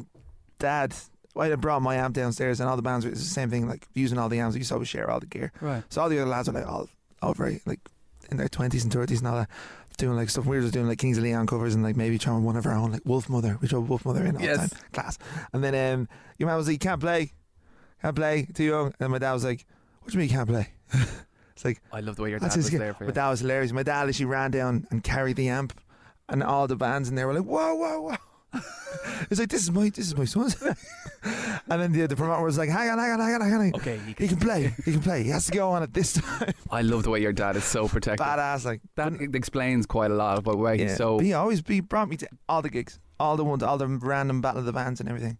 dad, 0.60 0.94
I 1.38 1.48
had 1.48 1.62
brought 1.62 1.82
my 1.82 1.96
amp 1.96 2.16
downstairs, 2.16 2.60
and 2.60 2.70
all 2.70 2.76
the 2.76 2.82
bands 2.82 3.06
were 3.06 3.12
the 3.12 3.18
same 3.18 3.50
thing, 3.50 3.68
like 3.68 3.88
using 3.94 4.18
all 4.18 4.30
the 4.30 4.40
amps. 4.40 4.54
We 4.56 4.60
used 4.60 4.70
to 4.70 4.76
always 4.76 4.90
share 4.90 5.10
all 5.10 5.20
the 5.20 5.26
gear. 5.26 5.52
Right. 5.62 5.84
So 5.90 6.02
all 6.02 6.10
the 6.10 6.20
other 6.20 6.30
lads 6.30 6.48
were 6.50 6.54
like 6.60 6.68
all, 6.68 7.34
very, 7.34 7.62
like, 7.66 7.80
in 8.30 8.38
their 8.38 8.48
20s 8.48 8.84
and 8.84 8.92
30s 8.92 9.20
and 9.20 9.28
all 9.28 9.36
that. 9.38 9.50
Doing 9.98 10.16
like 10.16 10.30
stuff. 10.30 10.46
We 10.46 10.56
were 10.56 10.62
just 10.62 10.74
doing 10.74 10.88
like 10.88 10.98
Kings 10.98 11.18
of 11.18 11.26
Leon 11.26 11.46
covers 11.48 11.76
and 11.76 11.84
like 11.84 11.98
maybe 11.98 12.18
trying 12.18 12.44
one 12.46 12.56
of 12.56 12.66
our 12.66 12.72
own, 12.74 12.94
like 12.94 13.04
Wolfmother. 13.04 13.60
We 13.60 13.68
throw 13.68 13.84
Wolfmother 13.84 14.26
in 14.26 14.38
all 14.38 14.42
Yes. 14.42 14.70
the 14.70 14.76
time. 14.76 14.84
Class. 14.94 15.18
And 15.52 15.62
then 15.62 15.76
um, 15.94 16.08
your 16.38 16.48
man 16.48 16.56
was 16.56 16.68
like, 16.68 16.76
You 16.76 16.80
can't 16.80 17.02
play. 17.02 17.34
Can't 18.02 18.16
play. 18.16 18.48
Too 18.54 18.64
young. 18.64 18.94
And 19.02 19.12
my 19.12 19.18
dad 19.18 19.34
was 19.34 19.44
like, 19.44 19.66
What 20.02 20.14
do 20.14 20.18
you 20.18 20.20
mean 20.20 20.30
you 20.30 20.36
can't 20.38 20.48
play? 20.48 20.70
it's 21.54 21.66
like, 21.66 21.82
I 21.92 22.00
love 22.00 22.16
the 22.16 22.22
way 22.22 22.30
your 22.30 22.40
dad 22.40 22.56
was 22.56 22.70
there 22.70 22.94
for 22.94 23.04
my 23.04 23.08
you. 23.10 23.14
dad 23.14 23.30
was 23.30 23.42
hilarious. 23.42 23.74
My 23.74 23.84
dad 23.84 24.08
literally 24.08 24.32
ran 24.32 24.52
down 24.52 24.88
and 24.90 25.04
carried 25.04 25.36
the 25.36 25.50
amp, 25.50 25.78
and 26.30 26.42
all 26.44 26.66
the 26.68 26.78
bands 26.78 27.10
in 27.10 27.16
there 27.16 27.28
were 27.28 27.34
like, 27.34 27.44
"Whoa, 27.44 27.76
whoa, 27.76 28.02
whoa!" 28.04 28.16
It's 29.30 29.40
like 29.40 29.50
this 29.50 29.62
is 29.62 29.72
my 29.72 29.90
this 29.90 30.08
is 30.08 30.18
my 30.18 30.26
son's, 30.26 30.60
and 31.24 31.82
then 31.82 31.92
the, 31.92 32.08
the 32.08 32.16
promoter 32.16 32.44
was 32.44 32.58
like, 32.58 32.70
"Hang 32.70 32.90
on, 32.90 32.98
hang 32.98 33.12
on, 33.12 33.20
hang 33.20 33.36
on, 33.36 33.42
hang 33.42 33.54
on. 33.54 33.76
Okay, 33.76 34.00
He 34.18 34.28
can 34.28 34.38
play. 34.38 34.74
He 34.86 34.94
can 34.94 35.02
play. 35.02 35.24
He 35.24 35.30
has 35.30 35.46
to 35.48 35.52
go 35.52 35.70
on 35.72 35.84
at 35.84 35.94
this 35.94 36.14
time. 36.14 36.54
I 36.72 36.82
love 36.82 37.04
the 37.04 37.10
way 37.12 37.22
your 37.22 37.34
dad 37.34 37.56
is 37.56 37.64
so 37.64 37.88
protective. 37.88 38.26
Badass, 38.26 38.66
like 38.66 38.82
That 38.96 39.14
explains 39.36 39.86
quite 39.86 40.10
a 40.10 40.16
lot 40.16 40.40
about 40.40 40.58
why 40.58 40.78
he's 40.78 40.98
so. 40.98 41.18
But 41.18 41.26
he 41.26 41.34
always 41.34 41.62
he 41.68 41.80
brought 41.82 42.10
me 42.10 42.18
to 42.18 42.30
all 42.48 42.62
the 42.62 42.70
gigs, 42.70 43.00
all 43.20 43.38
the 43.38 43.44
ones, 43.44 43.62
all 43.62 43.78
the 43.78 43.88
random 43.88 44.42
battle 44.42 44.60
of 44.60 44.66
the 44.66 44.74
bands 44.74 45.00
and 45.00 45.10
everything. 45.10 45.38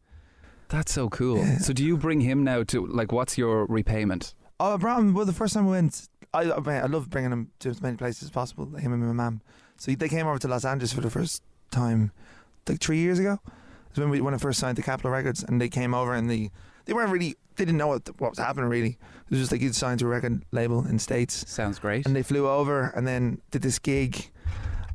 That's 0.68 0.94
so 0.94 1.10
cool. 1.10 1.38
Yeah. 1.38 1.58
So 1.58 1.74
do 1.74 1.84
you 1.84 1.98
bring 1.98 2.22
him 2.22 2.44
now 2.44 2.64
to 2.64 2.86
like? 2.86 3.12
What's 3.12 3.38
your 3.38 3.66
repayment? 3.66 4.36
Oh, 4.60 4.74
I 4.74 4.78
brought 4.78 5.00
him. 5.00 5.14
Well, 5.14 5.26
the 5.26 5.34
first 5.34 5.54
time 5.56 5.66
we 5.66 5.72
went, 5.72 6.08
I 6.34 6.44
I, 6.44 6.76
I 6.80 6.86
love 6.86 7.10
bringing 7.10 7.32
him 7.32 7.52
to 7.60 7.70
as 7.70 7.82
many 7.82 7.98
places 7.98 8.24
as 8.24 8.30
possible. 8.30 8.66
Him 8.76 8.94
and 8.94 9.02
my 9.02 9.14
mum. 9.14 9.42
So 9.78 9.92
they 9.94 10.10
came 10.10 10.28
over 10.28 10.38
to 10.38 10.48
Los 10.48 10.66
Angeles 10.66 10.92
for 10.94 11.02
the 11.02 11.10
first 11.10 11.42
time, 11.72 12.12
like 12.70 12.80
three 12.80 13.00
years 13.00 13.20
ago. 13.20 13.40
Was 13.92 14.00
when 14.00 14.10
we 14.10 14.22
when 14.22 14.34
I 14.34 14.38
first 14.38 14.60
signed 14.60 14.76
to 14.78 14.84
Capitol 14.84 15.12
Records, 15.12 15.44
and 15.44 15.60
they 15.60 15.70
came 15.70 15.94
over 15.96 16.14
and 16.14 16.30
they 16.30 16.52
they 16.86 16.94
weren't 16.94 17.12
really 17.12 17.36
they 17.56 17.66
didn't 17.66 17.78
know 17.78 17.88
what 17.88 18.08
what 18.20 18.30
was 18.32 18.40
happening 18.40 18.70
really. 18.70 18.92
It 18.92 19.32
was 19.32 19.40
just 19.40 19.52
like 19.52 19.62
you'd 19.62 19.76
signed 19.76 20.00
to 20.00 20.06
a 20.06 20.10
record 20.10 20.44
label 20.52 20.86
in 20.88 20.98
states, 21.00 21.44
Sounds 21.50 21.80
great. 21.80 22.06
and 22.06 22.16
they 22.16 22.24
flew 22.24 22.48
over 22.48 22.94
and 22.96 23.08
then 23.08 23.42
did 23.52 23.62
this 23.64 23.78
gig, 23.80 24.32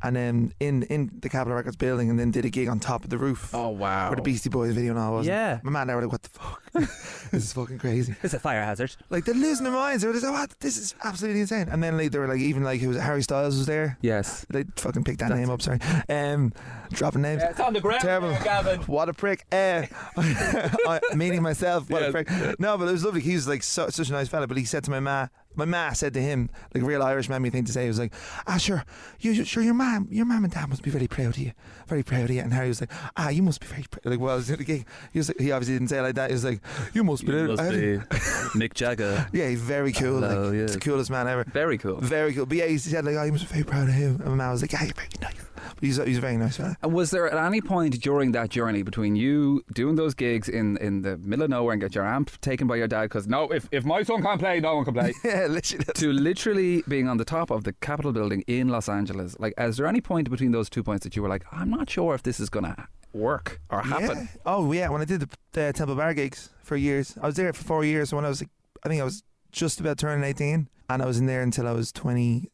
and 0.02 0.14
then 0.14 0.52
in 0.60 0.82
in 0.84 1.10
the 1.20 1.28
Capitol 1.28 1.56
Records 1.56 1.76
building, 1.76 2.10
and 2.10 2.18
then 2.18 2.30
did 2.30 2.44
a 2.44 2.50
gig 2.50 2.68
on 2.68 2.80
top 2.80 3.04
of 3.04 3.10
the 3.10 3.18
roof. 3.18 3.54
oh 3.54 3.70
wow. 3.70 4.08
Where 4.08 4.16
the 4.16 4.22
Beastie 4.22 4.50
Boys 4.50 4.74
video 4.74 4.90
and 4.90 4.98
all 4.98 5.14
was. 5.14 5.26
Yeah. 5.26 5.60
My 5.62 5.70
man 5.70 5.90
I 5.90 5.94
were 5.94 6.02
like, 6.02 6.12
what 6.12 6.22
the 6.22 6.28
fuck? 6.30 6.62
this 6.72 7.32
is 7.44 7.52
fucking 7.52 7.78
crazy. 7.78 8.14
It's 8.22 8.34
a 8.34 8.38
fire 8.38 8.62
hazard. 8.62 8.94
Like 9.10 9.24
they're 9.24 9.34
losing 9.34 9.64
their 9.64 9.72
minds. 9.72 10.02
They 10.02 10.08
were 10.08 10.14
like, 10.14 10.22
what? 10.32 10.50
This 10.60 10.76
is 10.76 10.94
absolutely 11.04 11.40
insane. 11.40 11.68
And 11.70 11.82
then 11.82 11.96
like 11.96 12.10
they 12.10 12.18
were 12.18 12.28
like, 12.28 12.40
even 12.40 12.64
like 12.64 12.80
it 12.80 12.88
was 12.88 12.98
Harry 12.98 13.22
Styles 13.22 13.56
was 13.56 13.66
there. 13.66 13.98
Yes. 14.02 14.44
They 14.50 14.64
fucking 14.76 15.04
picked 15.04 15.20
that 15.20 15.30
name 15.30 15.50
up. 15.50 15.62
Sorry, 15.62 15.78
um, 16.08 16.52
dropping 16.92 17.22
names. 17.22 17.42
it's 17.42 17.60
on 17.60 17.72
the 17.72 17.80
ground. 17.80 18.02
Terrible. 18.02 18.30
there, 18.30 18.42
Gavin. 18.42 18.80
What 18.82 19.08
a 19.08 19.14
prick. 19.14 19.46
Uh, 19.52 19.82
I, 20.16 21.00
meaning 21.14 21.42
myself. 21.42 21.88
What 21.90 22.02
a 22.02 22.10
prick. 22.10 22.28
No, 22.58 22.76
but 22.78 22.88
it 22.88 22.92
was 22.92 23.04
lovely. 23.04 23.20
He 23.20 23.34
was 23.34 23.48
like 23.48 23.62
so, 23.62 23.88
such 23.88 24.08
a 24.08 24.12
nice 24.12 24.28
fella. 24.28 24.46
But 24.46 24.56
he 24.56 24.64
said 24.64 24.84
to 24.84 24.90
my 24.90 25.00
ma, 25.00 25.28
my 25.56 25.64
ma 25.64 25.92
said 25.92 26.14
to 26.14 26.20
him, 26.20 26.50
like 26.74 26.82
a 26.82 26.86
real 26.86 27.02
Irish 27.02 27.28
man, 27.28 27.42
me 27.42 27.50
thing 27.50 27.64
to 27.64 27.72
say. 27.72 27.82
He 27.82 27.88
was 27.88 27.98
like, 27.98 28.12
ah, 28.46 28.56
sure, 28.56 28.84
you, 29.20 29.44
sure, 29.44 29.62
your 29.62 29.74
mom, 29.74 30.08
your 30.10 30.26
mom 30.26 30.44
and 30.44 30.52
dad 30.52 30.68
must 30.68 30.82
be 30.82 30.90
very 30.90 31.06
proud 31.06 31.28
of 31.28 31.38
you, 31.38 31.52
very 31.88 32.02
proud 32.02 32.24
of 32.24 32.30
you. 32.30 32.40
And 32.40 32.52
Harry 32.52 32.68
was 32.68 32.80
like, 32.80 32.90
ah, 33.16 33.28
you 33.28 33.42
must 33.42 33.60
be 33.60 33.66
very 33.66 33.84
proud. 33.90 34.04
Like, 34.04 34.20
well, 34.20 34.32
I 34.32 34.36
was 34.36 34.50
at 34.50 34.58
the 34.58 34.64
gig. 34.64 34.86
He 35.12 35.18
was, 35.18 35.28
like, 35.28 35.40
he 35.40 35.52
obviously 35.52 35.74
didn't 35.74 35.88
say 35.88 35.98
it 35.98 36.02
like 36.02 36.14
that. 36.16 36.30
He 36.30 36.34
was 36.34 36.44
like, 36.44 36.60
you 36.92 37.04
must 37.04 37.24
be. 37.24 37.32
you 37.32 37.48
must 37.48 37.70
be 37.70 37.76
Mick 38.58 38.74
Jagger. 38.74 39.28
Yeah, 39.32 39.48
he's 39.48 39.60
very 39.60 39.92
cool. 39.92 40.20
Hello, 40.20 40.48
like, 40.48 40.54
yeah. 40.54 40.62
He's 40.62 40.74
the 40.74 40.80
coolest 40.80 41.10
man 41.10 41.28
ever. 41.28 41.44
Very 41.44 41.78
cool. 41.78 42.00
Very 42.00 42.34
cool. 42.34 42.46
But 42.46 42.58
yeah, 42.58 42.66
he 42.66 42.78
said 42.78 43.04
like, 43.04 43.16
oh, 43.16 43.22
you 43.24 43.32
must 43.32 43.48
be 43.48 43.52
very 43.52 43.64
proud 43.64 43.88
of 43.88 43.94
him. 43.94 44.16
And 44.16 44.30
my 44.30 44.34
man 44.34 44.50
was 44.50 44.62
like, 44.62 44.72
yeah, 44.72 44.84
you're 44.84 44.94
very 44.94 45.08
nice. 45.20 45.34
But 45.74 45.84
he's, 45.84 45.96
he's 45.96 46.18
a 46.18 46.20
very 46.20 46.36
nice 46.36 46.56
fella. 46.56 46.76
And 46.82 46.92
was 46.92 47.10
there 47.10 47.28
at 47.28 47.46
any 47.46 47.60
point 47.60 48.00
during 48.00 48.32
that 48.32 48.50
journey 48.50 48.82
between 48.82 49.16
you 49.16 49.64
doing 49.72 49.96
those 49.96 50.14
gigs 50.14 50.48
in, 50.48 50.76
in 50.78 51.02
the 51.02 51.16
middle 51.18 51.44
of 51.44 51.50
nowhere 51.50 51.72
and 51.72 51.80
get 51.80 51.94
your 51.94 52.06
amp 52.06 52.40
taken 52.40 52.66
by 52.66 52.76
your 52.76 52.88
dad 52.88 53.02
because 53.02 53.26
no, 53.26 53.48
if, 53.50 53.68
if 53.72 53.84
my 53.84 54.02
son 54.02 54.22
can't 54.22 54.40
play, 54.40 54.60
no 54.60 54.76
one 54.76 54.84
can 54.84 54.94
play, 54.94 55.12
yeah, 55.24 55.46
literally. 55.46 55.84
to 55.94 56.12
literally 56.12 56.82
being 56.88 57.08
on 57.08 57.16
the 57.16 57.24
top 57.24 57.50
of 57.50 57.64
the 57.64 57.72
Capitol 57.74 58.12
building 58.12 58.42
in 58.46 58.68
Los 58.68 58.88
Angeles? 58.88 59.36
Like, 59.38 59.54
is 59.58 59.76
there 59.76 59.86
any 59.86 60.00
point 60.00 60.30
between 60.30 60.52
those 60.52 60.70
two 60.70 60.82
points 60.82 61.04
that 61.04 61.16
you 61.16 61.22
were 61.22 61.28
like, 61.28 61.44
I'm 61.52 61.70
not 61.70 61.90
sure 61.90 62.14
if 62.14 62.22
this 62.22 62.40
is 62.40 62.48
going 62.48 62.64
to 62.64 62.88
work 63.12 63.60
or 63.70 63.82
happen? 63.82 64.18
Yeah. 64.18 64.40
Oh 64.46 64.72
yeah, 64.72 64.88
when 64.88 65.00
I 65.00 65.04
did 65.04 65.20
the, 65.20 65.28
the 65.52 65.72
Temple 65.72 65.96
Bar 65.96 66.14
gigs 66.14 66.50
for 66.62 66.76
years, 66.76 67.16
I 67.20 67.26
was 67.26 67.36
there 67.36 67.52
for 67.52 67.64
four 67.64 67.84
years. 67.84 68.12
When 68.12 68.24
I 68.24 68.28
was 68.28 68.42
like, 68.42 68.50
I 68.84 68.88
think 68.88 69.00
I 69.00 69.04
was 69.04 69.22
just 69.52 69.80
about 69.80 69.98
turning 69.98 70.24
18, 70.24 70.68
and 70.90 71.02
I 71.02 71.06
was 71.06 71.18
in 71.18 71.26
there 71.26 71.42
until 71.42 71.66
I 71.66 71.72
was 71.72 71.92
20. 71.92 72.50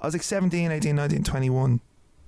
I 0.00 0.06
was 0.06 0.14
like 0.14 0.22
17, 0.22 0.72
18, 0.72 0.96
19, 0.96 1.22
21. 1.22 1.80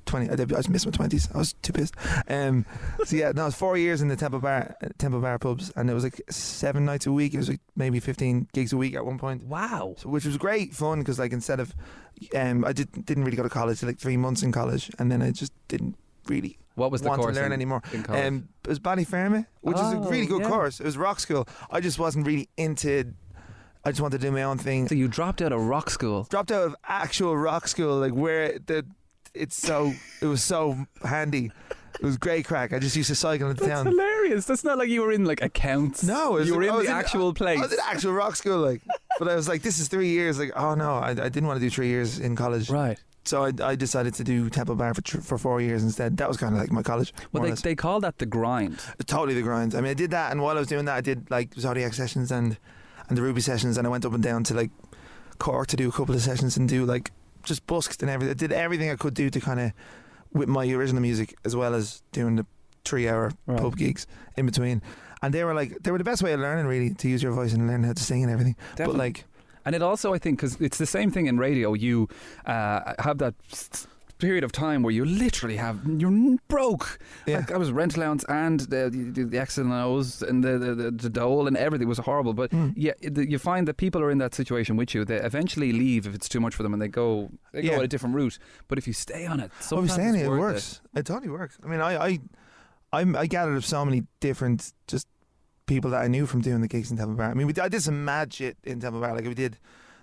Twenty. 0.07 0.31
I, 0.31 0.37
did, 0.37 0.53
I 0.53 0.57
just 0.57 0.71
missed 0.71 0.87
my 0.87 0.93
twenties. 0.93 1.29
I 1.35 1.39
was 1.39 1.53
too 1.55 1.73
pissed. 1.73 1.95
Um, 2.29 2.65
so 3.05 3.17
yeah, 3.17 3.33
no, 3.35 3.43
it 3.43 3.47
was 3.47 3.55
four 3.55 3.77
years 3.77 4.03
in 4.03 4.09
the 4.09 4.17
Temple 4.17 4.41
Bar, 4.41 4.77
Temple 4.99 5.21
Bar 5.21 5.39
pubs, 5.39 5.73
and 5.77 5.89
it 5.91 5.95
was 5.95 6.05
like 6.05 6.21
seven 6.31 6.85
nights 6.85 7.07
a 7.07 7.13
week. 7.13 7.35
It 7.35 7.39
was 7.39 7.49
like 7.49 7.61
maybe 7.77 8.01
fifteen 8.01 8.49
gigs 8.53 8.73
a 8.73 8.77
week 8.77 8.95
at 8.95 9.05
one 9.05 9.19
point. 9.19 9.45
Wow. 9.45 9.95
So, 9.99 10.09
which 10.09 10.25
was 10.25 10.37
great 10.37 10.75
fun 10.75 10.99
because 11.01 11.19
like 11.19 11.33
instead 11.33 11.61
of, 11.61 11.75
um, 12.37 12.65
I 12.65 12.73
did 12.73 13.05
didn't 13.07 13.25
really 13.25 13.37
go 13.37 13.43
to 13.43 13.49
college. 13.49 13.83
like 13.83 13.99
three 13.99 14.17
months 14.17 14.43
in 14.43 14.53
college, 14.53 14.91
and 14.99 15.11
then 15.11 15.23
I 15.23 15.31
just 15.31 15.53
didn't 15.69 15.97
really 16.29 16.59
What 16.77 16.91
was 16.91 17.03
the 17.03 17.09
want 17.09 17.21
to 17.21 17.25
course 17.27 17.37
learn 17.37 17.47
in, 17.47 17.53
anymore. 17.53 17.83
in? 17.93 18.05
Um, 18.09 18.49
it 18.65 18.69
was 18.69 18.81
Ballyfermot, 18.81 19.47
which 19.61 19.77
is 19.77 19.83
a 19.93 19.97
Oh, 19.99 20.09
really 20.11 20.27
good 20.27 20.41
yeah. 20.43 20.49
course. 20.49 20.81
It 20.81 20.85
was 20.87 20.97
rock 20.97 21.21
school. 21.21 21.47
I 21.71 21.81
just 21.81 21.99
wasn't 21.99 22.27
really 22.27 22.49
into. 22.57 23.13
I 23.87 23.91
just 23.91 24.01
wanted 24.01 24.23
to 24.23 24.27
do 24.27 24.33
my 24.33 24.45
own 24.45 24.57
thing. 24.57 24.89
so 24.89 24.95
you 24.95 25.07
dropped 25.09 25.43
out 25.43 25.53
of 25.53 25.61
rock 25.61 25.91
school. 25.91 26.27
Dropped 26.31 26.51
out 26.51 26.63
of 26.63 26.75
actual 26.89 27.37
rock 27.37 27.69
school, 27.69 27.97
like 27.99 28.15
where 28.15 28.59
the 28.59 28.87
it's 29.35 29.57
so 29.57 29.93
it 30.23 30.27
was 30.27 30.43
so 30.43 30.87
handy. 31.05 31.51
It 32.01 32.05
was 32.05 32.17
great 32.17 32.45
crack. 32.45 32.73
I 32.73 32.81
just 32.81 32.97
used 32.97 33.09
to 33.09 33.15
cycle 33.15 33.49
into 33.51 33.63
That's 33.65 33.73
town. 33.83 33.87
hilarious. 33.87 34.47
That's 34.47 34.65
not 34.65 34.79
like 34.79 34.89
you 34.89 35.03
were 35.03 35.13
in 35.13 35.25
like 35.25 35.41
accounts. 35.43 36.03
No, 36.03 36.37
it 36.37 36.41
was- 36.41 36.49
you 36.49 36.57
were 36.57 36.63
in 36.65 36.71
I 36.71 36.77
was 36.77 36.87
the 36.87 36.93
actual 36.93 37.33
place. 37.33 37.59
I 37.59 37.63
was 37.63 37.73
in 37.73 37.79
actual 37.85 38.13
rock 38.13 38.35
school, 38.37 38.59
like, 38.59 38.83
but 39.19 39.29
I 39.29 39.37
was 39.37 39.49
like, 39.49 39.63
this 39.63 39.79
is 39.79 39.87
three 39.89 40.09
years. 40.09 40.39
Like, 40.39 40.51
oh 40.57 40.75
no, 40.75 40.95
I, 40.95 41.11
I 41.11 41.15
didn't 41.15 41.47
want 41.47 41.61
to 41.61 41.65
do 41.65 41.71
three 41.71 41.89
years 41.89 42.19
in 42.19 42.35
college. 42.37 42.69
right. 42.71 42.99
So 43.27 43.43
I, 43.45 43.53
I 43.63 43.75
decided 43.75 44.13
to 44.15 44.25
do 44.25 44.51
Temple 44.51 44.75
Bar 44.75 44.93
for 44.93 45.01
tr- 45.01 45.21
for 45.23 45.39
four 45.39 45.59
years 45.63 45.83
instead. 45.83 46.19
That 46.19 46.29
was 46.29 46.37
kind 46.37 46.55
of 46.55 46.61
like 46.61 46.71
my 46.71 46.83
college. 46.83 47.15
Well, 47.33 47.41
more 47.41 47.43
or 47.43 47.47
they, 47.47 47.51
less. 47.53 47.63
they 47.63 47.75
call 47.75 48.01
that 48.01 48.19
the 48.19 48.27
grind. 48.27 48.81
totally 49.07 49.33
the 49.33 49.41
grind. 49.41 49.75
I 49.75 49.81
mean, 49.81 49.91
I 49.91 49.95
did 49.95 50.11
that, 50.11 50.31
and 50.31 50.43
while 50.43 50.57
I 50.57 50.59
was 50.59 50.69
doing 50.69 50.85
that, 50.85 50.95
I 50.97 51.01
did 51.01 51.31
like 51.31 51.55
Zodiac 51.55 51.95
sessions 51.95 52.31
and 52.31 52.59
and 53.09 53.17
the 53.17 53.23
Ruby 53.23 53.41
sessions, 53.41 53.79
and 53.79 53.87
I 53.87 53.91
went 53.91 54.05
up 54.05 54.13
and 54.13 54.23
down 54.23 54.45
to 54.45 54.55
like 54.55 54.71
Cork 55.39 55.69
to 55.69 55.77
do 55.77 55.89
a 55.89 55.93
couple 55.93 56.15
of 56.15 56.21
sessions 56.21 56.59
and 56.59 56.69
do 56.69 56.85
like 56.85 57.13
just 57.45 57.67
busked 57.67 58.03
and 58.03 58.11
everything. 58.11 58.31
I 58.31 58.35
did 58.35 58.53
everything 58.53 58.91
I 58.91 58.97
could 58.97 59.15
do 59.15 59.31
to 59.31 59.41
kind 59.41 59.61
of 59.61 59.73
with 60.33 60.49
my 60.49 60.67
original 60.71 61.01
music 61.03 61.35
as 61.45 61.55
well 61.55 61.75
as 61.75 62.03
doing 62.13 62.37
the 62.37 62.47
three 62.85 63.09
hour 63.09 63.33
Right. 63.47 63.59
pub 63.61 63.77
gigs 63.77 64.07
in 64.37 64.47
between. 64.47 64.83
And 65.23 65.33
they 65.33 65.45
were 65.45 65.55
like 65.55 65.83
they 65.83 65.91
were 65.91 65.99
the 65.99 66.05
best 66.05 66.23
way 66.23 66.33
of 66.33 66.41
learning 66.41 66.67
really 66.67 66.91
to 66.95 67.09
use 67.09 67.23
your 67.23 67.33
voice 67.33 67.53
and 67.55 67.67
learn 67.67 67.85
how 67.85 67.93
to 67.95 68.03
sing 68.03 68.23
and 68.23 68.33
everything. 68.33 68.57
But 68.77 68.95
like 68.97 69.25
And 69.67 69.75
it 69.75 69.81
also, 69.83 70.13
I 70.13 70.19
think, 70.19 70.39
because 70.39 70.61
it's 70.61 70.77
the 70.77 70.85
same 70.87 71.11
thing 71.11 71.27
in 71.27 71.39
radio. 71.39 71.73
You 71.73 72.09
uh, 72.45 72.93
have 72.99 73.17
that 73.19 73.35
period 74.29 74.45
of 74.45 74.51
time 74.53 74.79
where 74.85 74.95
you 74.99 75.05
literally 75.25 75.57
have 75.67 75.77
you're 76.03 76.37
broke. 76.55 76.87
Yeah. 77.27 77.39
Like 77.41 77.53
I 77.53 77.59
was 77.65 77.71
rent 77.81 77.97
allowance 77.99 78.25
and 78.29 78.61
the 78.73 78.83
the, 79.15 79.25
the 79.33 79.39
X 79.39 79.59
and 79.59 79.73
O's 79.73 80.23
and 80.29 80.43
the, 80.47 80.55
the 80.65 80.73
the 80.83 80.91
the 81.05 81.11
dole 81.11 81.47
and 81.49 81.57
everything 81.67 81.89
was 81.89 81.99
horrible. 82.09 82.35
But 82.35 82.51
Mm. 82.55 82.73
yeah, 82.77 82.93
the, 83.17 83.23
you 83.33 83.39
find 83.39 83.67
that 83.69 83.77
people 83.85 84.01
are 84.05 84.11
in 84.15 84.19
that 84.25 84.35
situation 84.35 84.77
with 84.81 84.91
you. 84.95 85.05
They 85.05 85.21
eventually 85.31 85.71
leave 85.73 86.03
if 86.09 86.15
it's 86.19 86.29
too 86.29 86.41
much 86.41 86.55
for 86.57 86.63
them, 86.65 86.73
and 86.75 86.81
they 86.83 86.89
go 87.03 87.31
they 87.53 87.63
go 87.63 87.73
Yeah. 87.73 87.81
a 87.85 87.89
different 87.95 88.15
route. 88.15 88.39
But 88.69 88.79
if 88.79 88.87
you 88.87 88.93
stay 88.95 89.27
on 89.33 89.41
it, 89.41 89.51
I 89.53 89.57
was 89.59 89.67
sometimes 89.67 89.95
saying 89.95 90.15
it, 90.17 90.27
it 90.27 90.29
works. 90.47 90.81
It. 90.97 91.07
totally 91.07 91.31
works. 91.31 91.55
I 91.65 91.67
mean, 91.71 91.81
I, 91.81 91.93
I, 92.09 92.19
I'm, 92.93 93.17
I 93.17 93.27
gathered 93.27 93.57
up 93.57 93.65
so 93.65 93.85
many 93.85 94.01
different 94.21 94.73
just 94.93 95.07
people 95.67 95.91
that 95.93 96.03
I 96.05 96.09
knew 96.09 96.27
from 96.27 96.41
doing 96.43 96.61
the 96.61 96.69
gigs 96.69 96.91
in 96.91 96.97
Temple 96.97 97.17
Bar. 97.17 97.31
I 97.31 97.35
mean, 97.35 97.47
we, 97.49 97.55
I 97.61 97.69
did 97.69 97.83
some 97.83 98.05
mad 98.05 98.33
shit 98.33 98.57
in 98.65 98.81
Temple 98.81 99.01
Bar. 99.01 99.15
Like 99.15 99.25
we 99.27 99.35
did, 99.35 99.59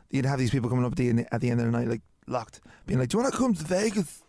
you'd 0.09 0.25
have 0.25 0.39
these 0.39 0.51
people 0.51 0.69
coming 0.69 0.85
up 0.85 0.93
at 0.93 0.97
the 0.97 1.25
at 1.31 1.39
the 1.41 1.49
end 1.51 1.59
of 1.61 1.65
the 1.67 1.71
night, 1.71 1.87
like 1.87 2.01
locked, 2.27 2.61
being 2.85 2.99
like, 2.99 3.09
"Do 3.09 3.17
you 3.17 3.23
want 3.23 3.33
to 3.33 3.39
come 3.39 3.53
to 3.53 3.63
Vegas?" 3.63 4.23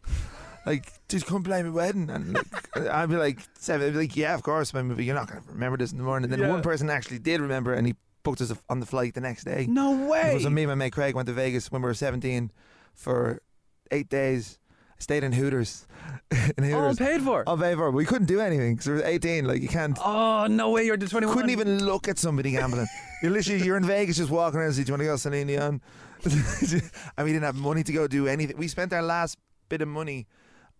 Like, 0.64 0.92
just 1.08 1.26
come 1.26 1.42
play 1.42 1.60
my 1.64 1.70
wedding, 1.70 2.08
and 2.08 2.34
like, 2.34 2.76
I'd 2.90 3.08
be 3.08 3.16
like, 3.16 3.40
seven, 3.58 3.88
I'd 3.88 3.92
be 3.94 3.98
like, 3.98 4.16
yeah, 4.16 4.32
of 4.34 4.44
course, 4.44 4.72
man, 4.72 4.88
but 4.94 5.02
you're 5.04 5.14
not 5.16 5.26
gonna 5.26 5.42
remember 5.48 5.76
this 5.76 5.90
in 5.90 5.98
the 5.98 6.04
morning. 6.04 6.30
And 6.30 6.32
then 6.40 6.48
Yeah. 6.48 6.54
one 6.54 6.62
person 6.62 6.88
actually 6.88 7.18
did 7.18 7.40
remember, 7.40 7.74
and 7.74 7.84
he 7.86 7.96
booked 8.22 8.40
us 8.40 8.52
on 8.68 8.78
the 8.78 8.86
flight 8.86 9.14
the 9.14 9.20
next 9.20 9.42
day. 9.42 9.66
No 9.68 10.06
way 10.08 10.30
It 10.30 10.34
was 10.34 10.44
when 10.44 10.54
me 10.54 10.62
and 10.62 10.70
my 10.70 10.74
mate 10.76 10.92
Craig 10.92 11.16
went 11.16 11.26
to 11.26 11.32
Vegas 11.32 11.72
when 11.72 11.82
we 11.82 11.86
were 11.86 11.94
17 11.94 12.52
for 12.94 13.42
eight 13.90 14.08
days. 14.08 14.58
Stayed 14.98 15.24
in 15.24 15.32
Hooters. 15.32 15.84
in 16.56 16.72
All 16.72 16.82
Hooters. 16.92 16.98
paid 16.98 17.22
for. 17.22 17.42
All 17.48 17.58
paid 17.58 17.76
for. 17.76 17.90
We 17.90 18.04
couldn't 18.04 18.26
do 18.28 18.38
anything 18.38 18.74
because 18.76 18.86
we 18.86 18.92
were 18.94 19.04
18. 19.04 19.44
Like, 19.44 19.60
you 19.62 19.66
can't. 19.68 19.98
Oh 20.00 20.46
no 20.48 20.70
way! 20.70 20.84
You're 20.86 20.96
the 20.96 21.08
21. 21.08 21.34
Couldn't 21.34 21.50
even 21.50 21.84
look 21.84 22.06
at 22.06 22.20
somebody 22.20 22.52
gambling. 22.52 22.86
you're 23.24 23.32
literally 23.32 23.64
you're 23.64 23.76
in 23.76 23.84
Vegas 23.84 24.16
just 24.18 24.30
walking 24.30 24.58
around 24.60 24.66
and 24.68 24.76
say, 24.76 24.84
Do 24.84 24.90
you 24.90 24.92
want 24.92 25.00
to 25.00 25.06
go 25.06 25.16
Celine 25.16 25.48
Dion? 25.48 25.80
and 27.16 27.24
we 27.24 27.32
didn't 27.32 27.44
have 27.44 27.56
money 27.56 27.82
to 27.82 27.92
go 27.92 28.06
do 28.06 28.26
anything. 28.26 28.56
We 28.56 28.68
spent 28.68 28.92
our 28.92 29.02
last 29.02 29.38
bit 29.68 29.82
of 29.82 29.88
money 29.88 30.26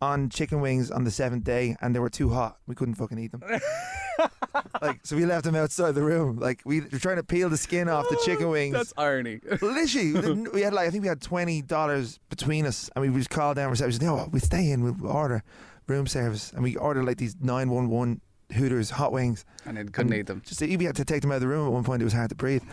on 0.01 0.29
chicken 0.29 0.61
wings 0.61 0.91
on 0.91 1.05
the 1.05 1.11
seventh 1.11 1.45
day 1.45 1.77
and 1.81 1.95
they 1.95 2.01
were 2.01 2.11
too 2.11 2.31
hot. 2.31 2.59
We 2.67 2.75
couldn't 2.75 2.97
fucking 2.97 3.19
eat 3.19 3.31
them. 3.31 3.43
like 4.83 5.01
so 5.05 5.17
we 5.17 5.25
left 5.25 5.45
them 5.45 5.55
outside 5.55 5.95
the 5.95 6.03
room. 6.03 6.39
Like 6.39 6.61
we 6.65 6.81
were 6.81 6.99
trying 6.99 7.17
to 7.17 7.23
peel 7.23 7.49
the 7.49 7.57
skin 7.57 7.89
off 7.89 8.09
the 8.09 8.21
chicken 8.25 8.49
wings. 8.51 8.75
That's 8.75 8.93
irony. 8.97 9.41
Literally, 9.61 10.49
we 10.53 10.63
had 10.63 10.73
like 10.73 10.89
I 10.89 10.91
think 10.91 11.03
we 11.03 11.09
had 11.09 11.21
twenty 11.21 11.63
dollars 11.63 12.19
between 12.29 12.67
us, 12.67 12.91
and 12.95 13.03
we 13.03 13.17
just 13.17 13.31
called 13.31 13.57
down 13.57 13.71
reception. 13.71 14.05
No, 14.05 14.29
we 14.33 14.41
stay 14.41 14.71
in. 14.71 14.83
We 14.83 15.07
order 15.07 15.43
room 15.87 16.07
service, 16.07 16.53
and 16.53 16.63
we 16.63 16.77
ordered 16.77 17.05
like 17.05 17.19
these 17.19 17.37
nine 17.41 17.71
one 17.71 17.89
one 17.89 18.21
Hooters 18.53 18.91
hot 18.91 19.13
wings. 19.13 19.45
and 19.67 19.79
it 19.79 19.93
couldn't 19.93 20.13
And 20.13 20.21
eat 20.21 20.27
them. 20.27 20.43
Just 20.45 20.61
we 20.61 20.85
had 20.85 20.97
to 20.97 21.05
take 21.05 21.23
them 21.23 21.31
out 21.33 21.37
of 21.37 21.41
the 21.43 21.49
room 21.49 21.67
at 21.67 21.73
one 21.73 21.85
point. 21.85 22.03
It 22.03 22.05
was 22.05 22.13
hard 22.15 22.29
to 22.31 22.35
breathe. 22.35 22.63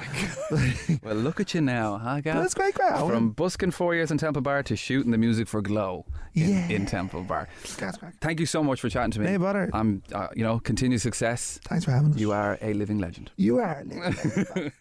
Well, 1.03 1.15
look 1.15 1.39
at 1.39 1.53
you 1.53 1.61
now, 1.61 1.97
huh, 1.97 2.15
But 2.15 2.23
Gav? 2.25 2.35
that's 2.41 2.53
great, 2.53 2.73
great. 2.73 2.91
I 2.91 3.07
From 3.07 3.29
busking 3.31 3.71
four 3.71 3.93
years 3.95 4.11
in 4.11 4.17
Temple 4.17 4.41
Bar 4.41 4.63
to 4.63 4.75
shooting 4.75 5.11
the 5.11 5.17
music 5.17 5.47
for 5.47 5.61
Glow 5.61 6.05
in, 6.33 6.49
Yeah. 6.49 6.67
in 6.69 6.85
Temple 6.85 7.23
Bar. 7.23 7.47
That's 7.77 7.97
great. 7.97 8.13
Thank 8.19 8.39
you 8.39 8.45
so 8.45 8.63
much 8.63 8.81
for 8.81 8.89
chatting 8.89 9.11
to 9.11 9.19
me. 9.19 9.27
No 9.31 9.39
bother. 9.39 9.69
I'm, 9.73 10.01
uh, 10.13 10.27
you 10.35 10.43
know, 10.43 10.59
continued 10.59 11.01
success. 11.01 11.59
Thanks 11.65 11.85
for 11.85 11.91
having 11.91 12.13
us. 12.13 12.19
You 12.19 12.31
are 12.31 12.57
a 12.61 12.73
living 12.73 12.97
legend. 12.99 13.31
You 13.37 13.59
are. 13.59 13.83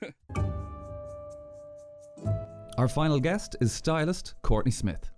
Our 2.78 2.88
final 2.88 3.18
guest 3.20 3.56
is 3.60 3.72
stylist 3.72 4.34
Courtney 4.42 4.70
Smith. 4.72 5.10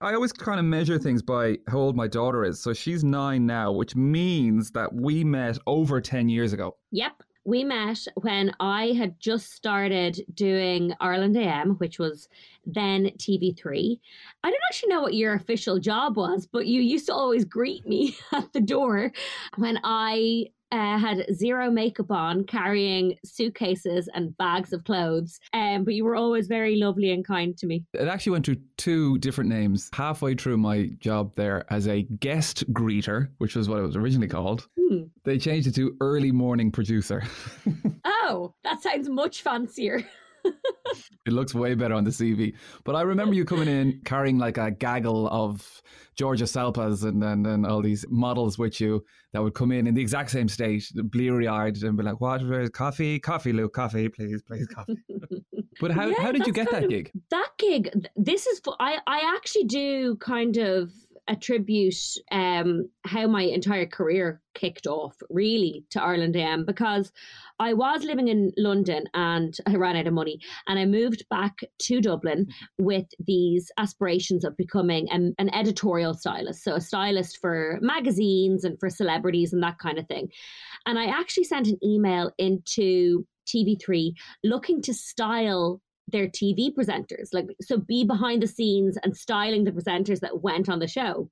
I 0.00 0.14
always 0.14 0.32
kind 0.32 0.60
of 0.60 0.66
measure 0.66 0.98
things 0.98 1.22
by 1.22 1.58
how 1.66 1.78
old 1.78 1.96
my 1.96 2.06
daughter 2.06 2.44
is. 2.44 2.60
So 2.60 2.72
she's 2.72 3.02
nine 3.02 3.46
now, 3.46 3.72
which 3.72 3.96
means 3.96 4.70
that 4.72 4.94
we 4.94 5.24
met 5.24 5.58
over 5.66 6.00
10 6.00 6.28
years 6.28 6.52
ago. 6.52 6.76
Yep. 6.92 7.22
We 7.44 7.64
met 7.64 8.06
when 8.14 8.52
I 8.60 8.88
had 8.88 9.18
just 9.18 9.52
started 9.54 10.20
doing 10.34 10.92
Ireland 11.00 11.36
AM, 11.36 11.76
which 11.76 11.98
was 11.98 12.28
then 12.66 13.06
TV3. 13.16 13.98
I 14.44 14.50
don't 14.50 14.60
actually 14.70 14.90
know 14.90 15.00
what 15.00 15.14
your 15.14 15.34
official 15.34 15.78
job 15.78 16.16
was, 16.16 16.46
but 16.46 16.66
you 16.66 16.80
used 16.80 17.06
to 17.06 17.14
always 17.14 17.44
greet 17.44 17.86
me 17.86 18.16
at 18.32 18.52
the 18.52 18.60
door 18.60 19.12
when 19.56 19.80
I 19.82 20.48
uh, 20.72 20.98
had 20.98 21.24
zero 21.32 21.70
makeup 21.70 22.10
on, 22.10 22.44
carrying 22.44 23.16
suitcases 23.24 24.08
and 24.14 24.36
bags 24.36 24.72
of 24.72 24.84
clothes. 24.84 25.38
Um, 25.52 25.84
but 25.84 25.94
you 25.94 26.04
were 26.04 26.16
always 26.16 26.46
very 26.46 26.76
lovely 26.76 27.10
and 27.10 27.24
kind 27.24 27.56
to 27.58 27.66
me. 27.66 27.84
It 27.94 28.08
actually 28.08 28.32
went 28.32 28.46
through 28.46 28.56
two 28.76 29.18
different 29.18 29.50
names 29.50 29.90
halfway 29.92 30.34
through 30.34 30.58
my 30.58 30.90
job 31.00 31.34
there 31.34 31.64
as 31.72 31.88
a 31.88 32.02
guest 32.02 32.70
greeter, 32.72 33.28
which 33.38 33.56
was 33.56 33.68
what 33.68 33.78
it 33.78 33.82
was 33.82 33.96
originally 33.96 34.28
called. 34.28 34.68
Hmm. 34.78 35.04
They 35.24 35.38
changed 35.38 35.68
it 35.68 35.74
to 35.76 35.96
early 36.00 36.32
morning 36.32 36.70
producer. 36.70 37.22
Oh, 38.30 38.52
that 38.62 38.82
sounds 38.82 39.08
much 39.08 39.40
fancier. 39.40 40.04
It 41.26 41.32
looks 41.34 41.54
way 41.54 41.74
better 41.74 41.92
on 41.94 42.04
the 42.04 42.10
CV. 42.10 42.54
But 42.84 42.96
I 42.96 43.02
remember 43.02 43.34
you 43.34 43.44
coming 43.44 43.68
in 43.68 44.00
carrying 44.06 44.38
like 44.38 44.56
a 44.56 44.70
gaggle 44.70 45.28
of 45.28 45.82
Georgia 46.16 46.44
Salpas 46.44 47.04
and 47.04 47.22
then 47.22 47.44
and 47.44 47.66
all 47.66 47.82
these 47.82 48.06
models 48.08 48.58
with 48.58 48.80
you 48.80 49.04
that 49.34 49.42
would 49.42 49.52
come 49.54 49.70
in 49.70 49.86
in 49.86 49.94
the 49.94 50.00
exact 50.00 50.30
same 50.30 50.48
state, 50.48 50.90
bleary 50.94 51.46
eyed, 51.46 51.76
and 51.82 51.98
be 51.98 52.02
like, 52.02 52.18
What? 52.22 52.42
Where's 52.46 52.70
coffee? 52.70 53.18
Coffee, 53.20 53.52
Luke, 53.52 53.74
coffee, 53.74 54.08
please, 54.08 54.40
please, 54.42 54.66
coffee. 54.68 54.96
But 55.80 55.92
how, 55.92 56.08
Yeah, 56.08 56.20
how 56.22 56.32
did 56.32 56.44
you 56.46 56.52
get 56.52 56.70
that 56.72 56.84
of- 56.84 56.90
gig? 56.90 57.12
that 57.30 57.50
gig 57.58 57.90
this 58.16 58.46
is 58.48 58.60
i 58.80 58.98
i 59.06 59.32
actually 59.36 59.62
do 59.64 60.16
kind 60.16 60.56
of 60.56 60.90
attribute 61.28 61.94
um 62.30 62.88
how 63.04 63.26
my 63.26 63.42
entire 63.42 63.86
career 63.86 64.40
kicked 64.54 64.86
off 64.86 65.16
really 65.30 65.84
to 65.90 66.02
Ireland 66.02 66.36
AM 66.36 66.64
because 66.64 67.12
I 67.60 67.74
was 67.74 68.04
living 68.04 68.28
in 68.28 68.52
London 68.56 69.04
and 69.14 69.56
I 69.66 69.76
ran 69.76 69.96
out 69.96 70.06
of 70.06 70.12
money 70.12 70.40
and 70.66 70.78
I 70.78 70.84
moved 70.84 71.24
back 71.28 71.60
to 71.82 72.00
Dublin 72.00 72.48
with 72.78 73.06
these 73.18 73.70
aspirations 73.78 74.44
of 74.44 74.56
becoming 74.56 75.08
an, 75.10 75.34
an 75.38 75.52
editorial 75.54 76.14
stylist. 76.14 76.64
So 76.64 76.74
a 76.74 76.80
stylist 76.80 77.38
for 77.40 77.78
magazines 77.80 78.64
and 78.64 78.78
for 78.78 78.90
celebrities 78.90 79.52
and 79.52 79.62
that 79.62 79.78
kind 79.78 79.98
of 79.98 80.06
thing. 80.06 80.28
And 80.86 80.98
I 80.98 81.06
actually 81.06 81.44
sent 81.44 81.68
an 81.68 81.78
email 81.84 82.32
into 82.38 83.26
TV3 83.48 84.12
looking 84.44 84.82
to 84.82 84.94
style 84.94 85.80
their 86.10 86.28
TV 86.28 86.74
presenters, 86.74 87.28
like 87.32 87.46
so 87.60 87.78
be 87.78 88.04
behind 88.04 88.42
the 88.42 88.46
scenes 88.46 88.98
and 89.02 89.16
styling 89.16 89.64
the 89.64 89.72
presenters 89.72 90.20
that 90.20 90.42
went 90.42 90.68
on 90.68 90.78
the 90.78 90.88
show. 90.88 91.30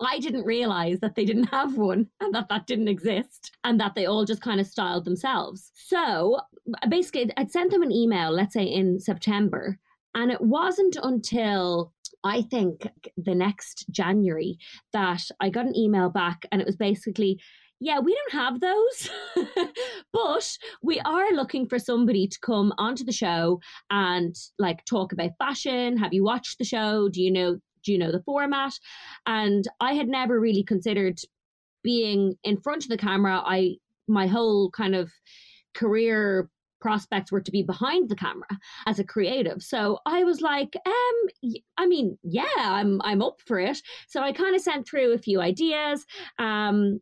I 0.00 0.18
didn't 0.18 0.44
realize 0.44 1.00
that 1.00 1.14
they 1.14 1.24
didn't 1.24 1.50
have 1.50 1.76
one 1.76 2.08
and 2.20 2.34
that 2.34 2.48
that 2.48 2.66
didn't 2.66 2.88
exist 2.88 3.52
and 3.64 3.78
that 3.80 3.94
they 3.94 4.06
all 4.06 4.24
just 4.24 4.40
kind 4.40 4.60
of 4.60 4.66
styled 4.66 5.04
themselves. 5.04 5.72
So 5.74 6.40
basically, 6.88 7.30
I'd 7.36 7.50
sent 7.50 7.70
them 7.70 7.82
an 7.82 7.92
email, 7.92 8.30
let's 8.30 8.54
say 8.54 8.64
in 8.64 8.98
September, 8.98 9.78
and 10.14 10.30
it 10.30 10.40
wasn't 10.40 10.96
until 11.02 11.92
I 12.24 12.42
think 12.42 12.88
the 13.16 13.34
next 13.34 13.86
January 13.90 14.58
that 14.92 15.22
I 15.40 15.50
got 15.50 15.66
an 15.66 15.76
email 15.76 16.10
back 16.10 16.44
and 16.50 16.60
it 16.60 16.66
was 16.66 16.76
basically, 16.76 17.40
yeah, 17.80 17.98
we 17.98 18.14
don't 18.14 18.40
have 18.42 18.60
those, 18.60 19.10
but 20.12 20.58
we 20.82 21.00
are 21.00 21.32
looking 21.32 21.66
for 21.66 21.78
somebody 21.78 22.28
to 22.28 22.38
come 22.40 22.74
onto 22.76 23.04
the 23.04 23.12
show 23.12 23.60
and 23.88 24.36
like 24.58 24.84
talk 24.84 25.12
about 25.12 25.38
fashion. 25.38 25.96
Have 25.96 26.12
you 26.12 26.22
watched 26.22 26.58
the 26.58 26.64
show? 26.64 27.08
Do 27.08 27.22
you 27.22 27.30
know? 27.30 27.58
Do 27.82 27.92
you 27.92 27.98
know 27.98 28.12
the 28.12 28.22
format? 28.22 28.74
And 29.24 29.66
I 29.80 29.94
had 29.94 30.08
never 30.08 30.38
really 30.38 30.62
considered 30.62 31.18
being 31.82 32.34
in 32.44 32.60
front 32.60 32.84
of 32.84 32.90
the 32.90 32.98
camera. 32.98 33.42
I 33.44 33.76
my 34.06 34.26
whole 34.26 34.70
kind 34.70 34.94
of 34.94 35.10
career 35.72 36.50
prospects 36.82 37.30
were 37.30 37.40
to 37.40 37.50
be 37.50 37.62
behind 37.62 38.08
the 38.08 38.16
camera 38.16 38.48
as 38.86 38.98
a 38.98 39.04
creative. 39.04 39.62
So 39.62 39.98
I 40.06 40.24
was 40.24 40.40
like, 40.40 40.74
um, 40.84 41.60
I 41.78 41.86
mean, 41.86 42.18
yeah, 42.22 42.44
I'm 42.58 43.00
I'm 43.02 43.22
up 43.22 43.40
for 43.46 43.58
it. 43.58 43.80
So 44.08 44.20
I 44.20 44.32
kind 44.32 44.54
of 44.54 44.60
sent 44.60 44.86
through 44.86 45.12
a 45.12 45.18
few 45.18 45.40
ideas. 45.40 46.04
Um, 46.38 47.00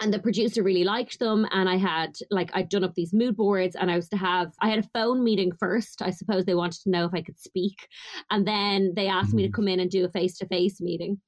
and 0.00 0.12
the 0.12 0.18
producer 0.18 0.62
really 0.62 0.84
liked 0.84 1.18
them 1.18 1.46
and 1.52 1.68
i 1.68 1.76
had 1.76 2.16
like 2.30 2.50
i'd 2.54 2.68
done 2.68 2.84
up 2.84 2.94
these 2.94 3.12
mood 3.12 3.36
boards 3.36 3.76
and 3.76 3.90
i 3.90 3.96
was 3.96 4.08
to 4.08 4.16
have 4.16 4.52
i 4.60 4.68
had 4.68 4.78
a 4.78 4.88
phone 4.94 5.22
meeting 5.22 5.52
first 5.58 6.02
i 6.02 6.10
suppose 6.10 6.44
they 6.44 6.54
wanted 6.54 6.80
to 6.80 6.90
know 6.90 7.04
if 7.04 7.14
i 7.14 7.22
could 7.22 7.38
speak 7.38 7.88
and 8.30 8.46
then 8.46 8.92
they 8.96 9.06
asked 9.06 9.28
mm-hmm. 9.28 9.36
me 9.36 9.42
to 9.42 9.48
mm-hmm. 9.48 9.54
come 9.54 9.68
in 9.68 9.80
and 9.80 9.90
do 9.90 10.04
a 10.04 10.10
face-to-face 10.10 10.80
meeting 10.80 11.20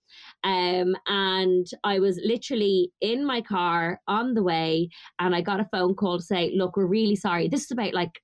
um, 0.45 0.97
and 1.07 1.67
i 1.85 1.99
was 1.99 2.21
literally 2.25 2.91
in 3.01 3.25
my 3.25 3.41
car 3.41 4.01
on 4.09 4.35
the 4.35 4.43
way 4.43 4.89
and 5.19 5.35
i 5.35 5.41
got 5.41 5.61
a 5.61 5.69
phone 5.73 5.95
call 5.95 6.19
to 6.19 6.25
say 6.25 6.53
look 6.55 6.77
we're 6.77 6.87
really 6.87 7.17
sorry 7.17 7.49
this 7.49 7.65
is 7.65 7.71
about 7.71 7.95
like 7.95 8.21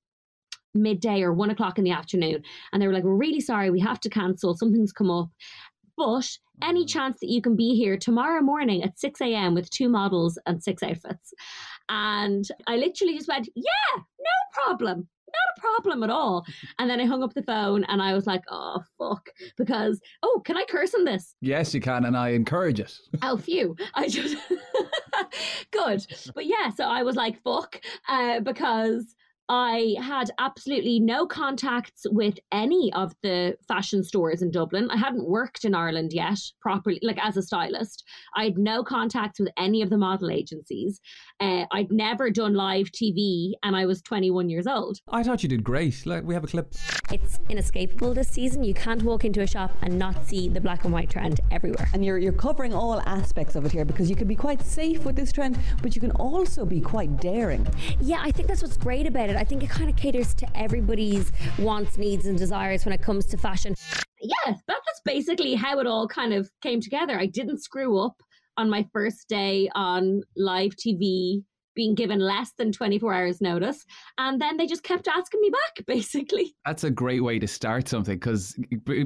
midday 0.75 1.21
or 1.21 1.33
one 1.33 1.51
o'clock 1.51 1.79
in 1.79 1.85
the 1.85 1.91
afternoon 1.91 2.43
and 2.73 2.81
they 2.81 2.87
were 2.87 2.95
like 2.95 3.05
we're 3.05 3.15
really 3.15 3.41
sorry 3.41 3.71
we 3.71 3.81
have 3.81 4.01
to 4.01 4.09
cancel 4.09 4.57
something's 4.57 4.93
come 4.93 5.11
up 5.11 5.29
but 5.97 6.27
any 6.63 6.85
chance 6.85 7.19
that 7.21 7.29
you 7.29 7.43
can 7.43 7.57
be 7.57 7.75
here 7.75 7.97
tomorrow 7.97 8.41
morning 8.41 8.83
at 8.83 8.99
6 8.99 9.21
a.m. 9.21 9.55
with 9.55 9.71
two 9.71 9.89
models 9.89 10.39
and 10.47 10.63
six 10.63 10.83
outfits? 10.83 11.33
And 11.89 12.47
I 12.67 12.77
literally 12.77 13.15
just 13.15 13.29
went, 13.29 13.49
yeah, 13.55 13.97
no 13.97 14.05
problem. 14.65 15.09
Not 15.29 15.57
a 15.57 15.61
problem 15.61 16.03
at 16.03 16.11
all. 16.11 16.45
And 16.79 16.91
then 16.91 17.01
I 17.01 17.07
hung 17.07 17.23
up 17.23 17.33
the 17.33 17.43
phone 17.43 17.85
and 17.85 18.03
I 18.03 18.13
was 18.13 18.27
like, 18.27 18.43
oh, 18.51 18.83
fuck. 18.99 19.31
Because, 19.57 19.99
oh, 20.23 20.43
can 20.45 20.57
I 20.59 20.65
curse 20.69 20.95
on 20.95 21.05
this? 21.05 21.35
Yes, 21.41 21.73
you 21.73 21.81
can. 21.81 22.05
And 22.05 22.17
I 22.17 22.31
encourage 22.31 22.81
it. 22.81 22.95
oh, 23.23 23.39
phew. 23.39 23.75
I 23.95 24.09
just, 24.09 24.37
good. 25.71 26.07
But 26.35 26.47
yeah, 26.47 26.71
so 26.77 26.85
I 26.85 27.03
was 27.03 27.17
like, 27.17 27.43
fuck. 27.43 27.81
Uh, 28.09 28.41
because 28.41 29.15
I 29.49 29.97
had 30.01 30.31
absolutely 30.39 31.01
no 31.01 31.27
contacts 31.27 32.07
with 32.11 32.39
any 32.53 32.93
of 32.95 33.13
the 33.23 33.57
fashion 33.67 34.05
stores 34.05 34.41
in 34.41 34.51
Dublin. 34.51 34.91
I 34.91 34.97
hadn't 34.97 35.29
worked 35.29 35.65
in 35.65 35.75
Ireland 35.75 36.13
yet 36.13 36.39
properly, 36.61 36.99
like 37.03 37.19
as 37.23 37.37
a 37.37 37.43
stylist. 37.43 38.05
I 38.37 38.45
had 38.45 38.59
no 38.59 38.83
contacts 38.83 39.41
with 39.41 39.51
any 39.57 39.83
of 39.83 39.91
the 39.91 39.99
model 39.99 40.31
agencies. 40.31 41.01
Uh, 41.41 41.65
I'd 41.73 41.91
never 41.91 42.31
done 42.31 42.55
live 42.55 42.87
TV 42.93 43.53
and 43.63 43.75
I 43.77 43.85
was 43.85 44.01
21 44.03 44.49
years 44.49 44.67
old. 44.67 44.99
I 45.09 45.23
thought 45.23 45.43
you 45.43 45.49
did 45.49 45.65
great. 45.65 46.07
Like, 46.07 46.25
we 46.25 46.35
have 46.35 46.45
a 46.45 46.47
clip. 46.47 46.73
It's 47.11 47.41
inescapable 47.49 48.15
this 48.15 48.29
season. 48.29 48.65
You 48.65 48.75
can't 48.75 49.03
walk 49.03 49.25
into 49.25 49.43
a 49.43 49.47
shop 49.47 49.73
and 49.83 49.99
not 49.99 50.27
see 50.27 50.49
the 50.49 50.61
black 50.61 50.85
and 50.85 50.93
white 50.93 51.11
trend 51.11 51.41
everywhere. 51.51 51.89
And 51.93 52.05
you're, 52.05 52.19
you're 52.19 52.33
covering 52.33 52.73
all 52.73 53.01
aspects 53.03 53.55
of 53.57 53.67
it 53.67 53.73
here 53.73 53.85
because 53.85 54.09
you 54.09 54.17
can 54.17 54.29
be 54.29 54.37
quite 54.37 54.63
safe 54.63 55.05
with 55.05 55.17
this 55.17 55.33
trend, 55.33 55.59
but 55.83 55.95
you 55.95 56.01
can 56.01 56.13
also 56.13 56.65
be 56.65 56.81
quite 56.81 57.21
daring. 57.21 57.67
Yeah, 58.01 58.21
I 58.23 58.31
think 58.31 58.49
that's 58.49 58.63
what's 58.63 58.77
great 58.77 59.07
about 59.07 59.29
it. 59.29 59.32
I 59.37 59.45
think 59.45 59.63
it 59.63 59.71
kind 59.71 59.89
of 59.89 59.97
caters 59.97 60.35
to 60.35 60.47
everybody's 60.57 61.33
wants, 61.59 61.99
needs, 61.99 62.27
and 62.27 62.39
desires 62.39 62.85
when 62.85 62.93
it 62.93 63.03
comes 63.03 63.27
to 63.27 63.37
fashion. 63.37 63.75
Yeah, 64.21 64.55
that's 64.67 65.01
basically 65.05 65.55
how 65.55 65.79
it 65.81 65.87
all 65.87 66.07
kind 66.07 66.33
of 66.33 66.51
came 66.63 66.81
together. 66.81 67.19
I 67.19 67.27
didn't 67.27 67.63
screw 67.63 67.99
up 67.99 68.17
on 68.57 68.69
my 68.69 68.87
first 68.93 69.29
day 69.29 69.69
on 69.75 70.23
live 70.37 70.73
TV 70.77 71.43
being 71.75 71.95
given 71.95 72.19
less 72.19 72.53
than 72.59 72.71
24 72.71 73.15
hours 73.15 73.41
notice 73.41 73.85
and 74.19 74.41
then 74.41 74.57
they 74.57 74.67
just 74.67 74.83
kept 74.83 75.09
asking 75.09 75.41
me 75.41 75.51
back 75.51 75.85
basically 75.87 76.55
that's 76.67 76.85
a 76.85 76.91
great 76.91 77.23
way 77.23 77.39
to 77.39 77.47
start 77.47 77.89
something 77.89 78.17
because 78.17 78.57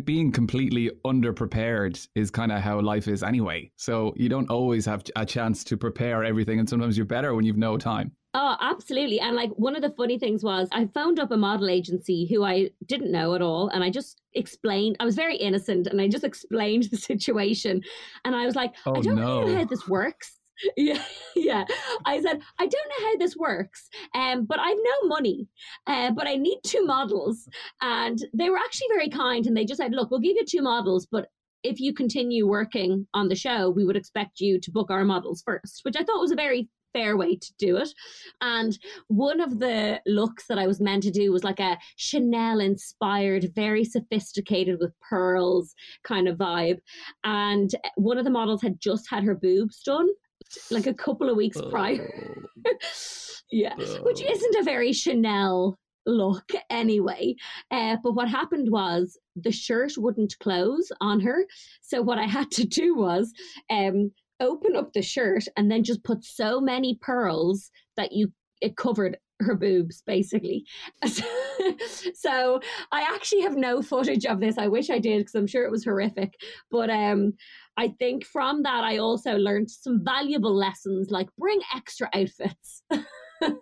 being 0.04 0.32
completely 0.32 0.90
underprepared 1.04 2.06
is 2.14 2.30
kind 2.30 2.50
of 2.50 2.60
how 2.60 2.80
life 2.80 3.08
is 3.08 3.22
anyway 3.22 3.70
so 3.76 4.12
you 4.16 4.28
don't 4.28 4.50
always 4.50 4.84
have 4.84 5.04
a 5.16 5.24
chance 5.24 5.62
to 5.64 5.76
prepare 5.76 6.24
everything 6.24 6.58
and 6.58 6.68
sometimes 6.68 6.96
you're 6.96 7.06
better 7.06 7.34
when 7.34 7.44
you've 7.44 7.56
no 7.56 7.78
time 7.78 8.10
Oh, 8.38 8.54
absolutely. 8.60 9.18
And 9.18 9.34
like 9.34 9.50
one 9.52 9.76
of 9.76 9.80
the 9.80 9.88
funny 9.88 10.18
things 10.18 10.44
was 10.44 10.68
I 10.70 10.86
phoned 10.92 11.18
up 11.18 11.30
a 11.30 11.38
model 11.38 11.70
agency 11.70 12.26
who 12.26 12.44
I 12.44 12.68
didn't 12.84 13.10
know 13.10 13.34
at 13.34 13.40
all. 13.40 13.68
And 13.68 13.82
I 13.82 13.88
just 13.88 14.20
explained, 14.34 14.96
I 15.00 15.06
was 15.06 15.14
very 15.14 15.36
innocent 15.36 15.86
and 15.86 15.98
I 16.02 16.08
just 16.08 16.22
explained 16.22 16.84
the 16.90 16.98
situation. 16.98 17.80
And 18.26 18.36
I 18.36 18.44
was 18.44 18.54
like, 18.54 18.74
oh, 18.84 18.96
I 18.96 19.00
don't 19.00 19.16
no. 19.16 19.46
know 19.46 19.56
how 19.56 19.64
this 19.64 19.88
works. 19.88 20.38
yeah 20.78 21.02
yeah 21.34 21.66
i 22.06 22.18
said 22.18 22.40
i 22.58 22.66
don't 22.66 22.88
know 22.88 23.06
how 23.06 23.16
this 23.18 23.36
works 23.36 23.90
um 24.14 24.46
but 24.46 24.58
i've 24.58 24.78
no 24.78 25.08
money 25.08 25.46
uh, 25.86 26.10
but 26.12 26.26
i 26.26 26.34
need 26.34 26.58
two 26.64 26.82
models 26.82 27.46
and 27.82 28.24
they 28.32 28.48
were 28.48 28.56
actually 28.56 28.88
very 28.88 29.10
kind 29.10 29.46
and 29.46 29.54
they 29.54 29.66
just 29.66 29.78
said 29.78 29.92
look 29.92 30.10
we'll 30.10 30.18
give 30.18 30.34
you 30.34 30.46
two 30.46 30.62
models 30.62 31.06
but 31.12 31.28
if 31.62 31.78
you 31.78 31.92
continue 31.92 32.48
working 32.48 33.06
on 33.12 33.28
the 33.28 33.34
show 33.34 33.68
we 33.68 33.84
would 33.84 33.98
expect 33.98 34.40
you 34.40 34.58
to 34.58 34.70
book 34.70 34.90
our 34.90 35.04
models 35.04 35.42
first 35.44 35.80
which 35.82 35.94
i 35.94 36.02
thought 36.02 36.22
was 36.22 36.32
a 36.32 36.36
very 36.36 36.70
fair 36.96 37.16
way 37.16 37.36
to 37.36 37.52
do 37.58 37.76
it. 37.76 37.88
And 38.40 38.78
one 39.08 39.40
of 39.40 39.58
the 39.58 40.00
looks 40.06 40.46
that 40.46 40.58
I 40.58 40.66
was 40.66 40.80
meant 40.80 41.02
to 41.04 41.10
do 41.10 41.32
was 41.32 41.44
like 41.44 41.60
a 41.60 41.78
Chanel 41.96 42.60
inspired, 42.60 43.52
very 43.54 43.84
sophisticated 43.84 44.78
with 44.80 44.98
pearls 45.00 45.74
kind 46.04 46.28
of 46.28 46.38
vibe. 46.38 46.78
And 47.24 47.70
one 47.96 48.18
of 48.18 48.24
the 48.24 48.30
models 48.30 48.62
had 48.62 48.80
just 48.80 49.10
had 49.10 49.24
her 49.24 49.34
boobs 49.34 49.82
done 49.82 50.08
like 50.70 50.86
a 50.86 50.94
couple 50.94 51.28
of 51.28 51.36
weeks 51.36 51.60
prior. 51.70 52.10
yeah, 53.50 53.74
which 54.02 54.22
isn't 54.22 54.56
a 54.56 54.62
very 54.62 54.92
Chanel 54.92 55.78
look 56.06 56.52
anyway. 56.70 57.34
Uh, 57.70 57.96
but 58.02 58.12
what 58.12 58.28
happened 58.28 58.70
was 58.70 59.18
the 59.34 59.52
shirt 59.52 59.92
wouldn't 59.96 60.38
close 60.38 60.90
on 61.00 61.20
her. 61.20 61.44
So 61.82 62.00
what 62.00 62.18
I 62.18 62.26
had 62.26 62.50
to 62.52 62.64
do 62.64 62.96
was 62.96 63.32
um, 63.70 64.12
open 64.40 64.76
up 64.76 64.92
the 64.92 65.02
shirt 65.02 65.44
and 65.56 65.70
then 65.70 65.82
just 65.82 66.04
put 66.04 66.24
so 66.24 66.60
many 66.60 66.98
pearls 67.00 67.70
that 67.96 68.12
you 68.12 68.32
it 68.60 68.76
covered 68.76 69.18
her 69.40 69.54
boobs 69.54 70.02
basically. 70.06 70.64
So 72.14 72.60
i 72.92 73.02
actually 73.02 73.42
have 73.42 73.56
no 73.56 73.82
footage 73.82 74.26
of 74.26 74.40
this. 74.40 74.58
I 74.58 74.68
wish 74.68 74.90
i 74.90 74.98
did 74.98 75.18
because 75.18 75.34
i'm 75.34 75.46
sure 75.46 75.64
it 75.64 75.70
was 75.70 75.84
horrific. 75.84 76.34
But 76.70 76.90
um 76.90 77.32
i 77.76 77.88
think 77.98 78.24
from 78.24 78.62
that 78.62 78.84
i 78.84 78.98
also 78.98 79.36
learned 79.36 79.70
some 79.70 80.02
valuable 80.04 80.54
lessons 80.54 81.10
like 81.10 81.28
bring 81.38 81.60
extra 81.74 82.08
outfits. 82.14 82.82
I 82.90 83.58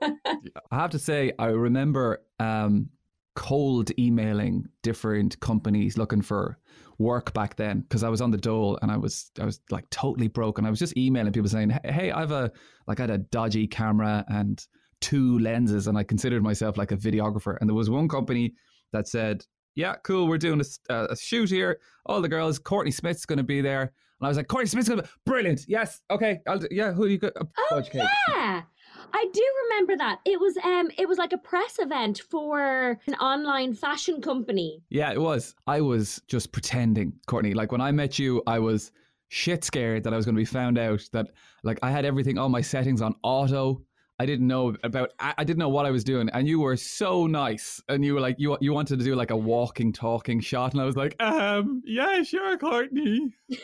have 0.72 0.90
to 0.90 0.98
say 0.98 1.32
i 1.38 1.46
remember 1.46 2.22
um 2.40 2.90
cold 3.34 3.90
emailing 3.98 4.68
different 4.82 5.38
companies 5.40 5.98
looking 5.98 6.22
for 6.22 6.58
work 6.98 7.32
back 7.32 7.56
then 7.56 7.80
because 7.80 8.02
I 8.02 8.08
was 8.08 8.20
on 8.20 8.30
the 8.30 8.38
dole 8.38 8.78
and 8.82 8.90
I 8.90 8.96
was 8.96 9.30
I 9.40 9.44
was 9.44 9.60
like 9.70 9.88
totally 9.90 10.28
broke 10.28 10.58
and 10.58 10.66
I 10.66 10.70
was 10.70 10.78
just 10.78 10.96
emailing 10.96 11.32
people 11.32 11.48
saying, 11.48 11.72
"Hey, 11.84 12.10
I've 12.10 12.30
a 12.30 12.50
like 12.86 13.00
I 13.00 13.04
had 13.04 13.10
a 13.10 13.18
dodgy 13.18 13.66
camera 13.66 14.24
and 14.28 14.64
two 15.00 15.38
lenses 15.38 15.86
and 15.86 15.98
I 15.98 16.04
considered 16.04 16.42
myself 16.42 16.76
like 16.76 16.92
a 16.92 16.96
videographer." 16.96 17.56
And 17.60 17.68
there 17.68 17.74
was 17.74 17.90
one 17.90 18.08
company 18.08 18.54
that 18.92 19.08
said, 19.08 19.44
"Yeah, 19.74 19.96
cool, 20.04 20.28
we're 20.28 20.38
doing 20.38 20.60
a, 20.60 20.92
uh, 20.92 21.08
a 21.10 21.16
shoot 21.16 21.50
here. 21.50 21.80
All 22.06 22.22
the 22.22 22.28
girls, 22.28 22.58
Courtney 22.58 22.92
Smith's 22.92 23.26
going 23.26 23.38
to 23.38 23.44
be 23.44 23.60
there." 23.60 23.82
And 23.82 24.26
I 24.26 24.28
was 24.28 24.36
like, 24.36 24.48
"Courtney 24.48 24.68
Smith's 24.68 24.88
going 24.88 25.00
to 25.00 25.04
be 25.04 25.10
brilliant. 25.26 25.64
Yes, 25.68 26.00
okay, 26.10 26.40
I'll 26.46 26.58
do, 26.58 26.68
yeah, 26.70 26.92
who 26.92 27.06
you 27.06 27.18
got?" 27.18 27.32
Oh 27.70 27.82
yeah. 27.92 28.62
I 29.12 29.26
do 29.32 29.44
remember 29.64 29.96
that. 29.96 30.20
It 30.24 30.40
was 30.40 30.56
um 30.58 30.90
it 30.98 31.08
was 31.08 31.18
like 31.18 31.32
a 31.32 31.38
press 31.38 31.78
event 31.78 32.22
for 32.30 32.98
an 33.06 33.14
online 33.14 33.74
fashion 33.74 34.20
company. 34.20 34.82
Yeah, 34.90 35.12
it 35.12 35.20
was. 35.20 35.54
I 35.66 35.80
was 35.80 36.20
just 36.26 36.52
pretending, 36.52 37.12
Courtney. 37.26 37.54
Like 37.54 37.72
when 37.72 37.80
I 37.80 37.92
met 37.92 38.18
you, 38.18 38.42
I 38.46 38.58
was 38.58 38.92
shit 39.28 39.64
scared 39.64 40.04
that 40.04 40.12
I 40.12 40.16
was 40.16 40.24
going 40.24 40.36
to 40.36 40.40
be 40.40 40.44
found 40.44 40.78
out 40.78 41.02
that 41.12 41.28
like 41.62 41.78
I 41.82 41.90
had 41.90 42.04
everything 42.04 42.38
all 42.38 42.48
my 42.48 42.60
settings 42.60 43.02
on 43.02 43.14
auto. 43.22 43.82
I 44.20 44.26
didn't 44.26 44.46
know 44.46 44.76
about 44.84 45.10
I 45.18 45.42
didn't 45.42 45.58
know 45.58 45.68
what 45.68 45.86
I 45.86 45.90
was 45.90 46.04
doing 46.04 46.28
and 46.32 46.46
you 46.46 46.60
were 46.60 46.76
so 46.76 47.26
nice 47.26 47.82
and 47.88 48.04
you 48.04 48.14
were 48.14 48.20
like 48.20 48.36
you 48.38 48.56
you 48.60 48.72
wanted 48.72 49.00
to 49.00 49.04
do 49.04 49.16
like 49.16 49.32
a 49.32 49.36
walking 49.36 49.92
talking 49.92 50.38
shot 50.38 50.72
and 50.72 50.80
I 50.80 50.84
was 50.84 50.94
like 50.94 51.20
um 51.20 51.82
yeah 51.84 52.22
sure 52.22 52.56
Courtney 52.56 53.34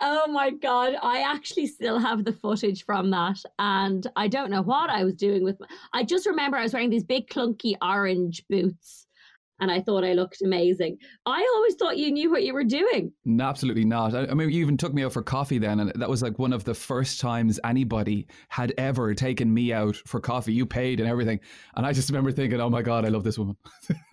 oh 0.00 0.26
my 0.28 0.50
god 0.50 0.94
i 1.02 1.20
actually 1.20 1.66
still 1.66 1.98
have 1.98 2.24
the 2.24 2.32
footage 2.32 2.84
from 2.84 3.10
that 3.10 3.38
and 3.58 4.06
i 4.16 4.28
don't 4.28 4.50
know 4.50 4.62
what 4.62 4.90
i 4.90 5.04
was 5.04 5.14
doing 5.14 5.44
with 5.44 5.58
my, 5.60 5.66
i 5.92 6.02
just 6.02 6.26
remember 6.26 6.56
i 6.56 6.62
was 6.62 6.72
wearing 6.72 6.90
these 6.90 7.04
big 7.04 7.28
clunky 7.28 7.74
orange 7.82 8.44
boots 8.48 9.04
and 9.60 9.70
I 9.70 9.80
thought 9.80 10.04
I 10.04 10.12
looked 10.14 10.42
amazing. 10.42 10.98
I 11.26 11.46
always 11.54 11.74
thought 11.76 11.96
you 11.96 12.10
knew 12.10 12.30
what 12.30 12.42
you 12.42 12.52
were 12.52 12.64
doing. 12.64 13.12
No, 13.24 13.44
absolutely 13.44 13.84
not. 13.84 14.14
I, 14.14 14.26
I, 14.26 14.34
mean, 14.34 14.50
you 14.50 14.60
even 14.60 14.76
took 14.76 14.92
me 14.92 15.04
out 15.04 15.12
for 15.12 15.22
coffee 15.22 15.58
then, 15.58 15.80
and 15.80 15.92
that 15.94 16.08
was 16.08 16.22
like 16.22 16.38
one 16.38 16.52
of 16.52 16.64
the 16.64 16.74
first 16.74 17.20
times 17.20 17.60
anybody 17.64 18.26
had 18.48 18.74
ever 18.78 19.14
taken 19.14 19.52
me 19.52 19.72
out 19.72 19.96
for 20.06 20.20
coffee. 20.20 20.52
You 20.52 20.66
paid 20.66 21.00
and 21.00 21.08
everything, 21.08 21.40
and 21.76 21.86
I 21.86 21.92
just 21.92 22.10
remember 22.10 22.32
thinking, 22.32 22.60
"Oh 22.60 22.70
my 22.70 22.82
god, 22.82 23.04
I 23.04 23.08
love 23.08 23.24
this 23.24 23.38
woman." 23.38 23.56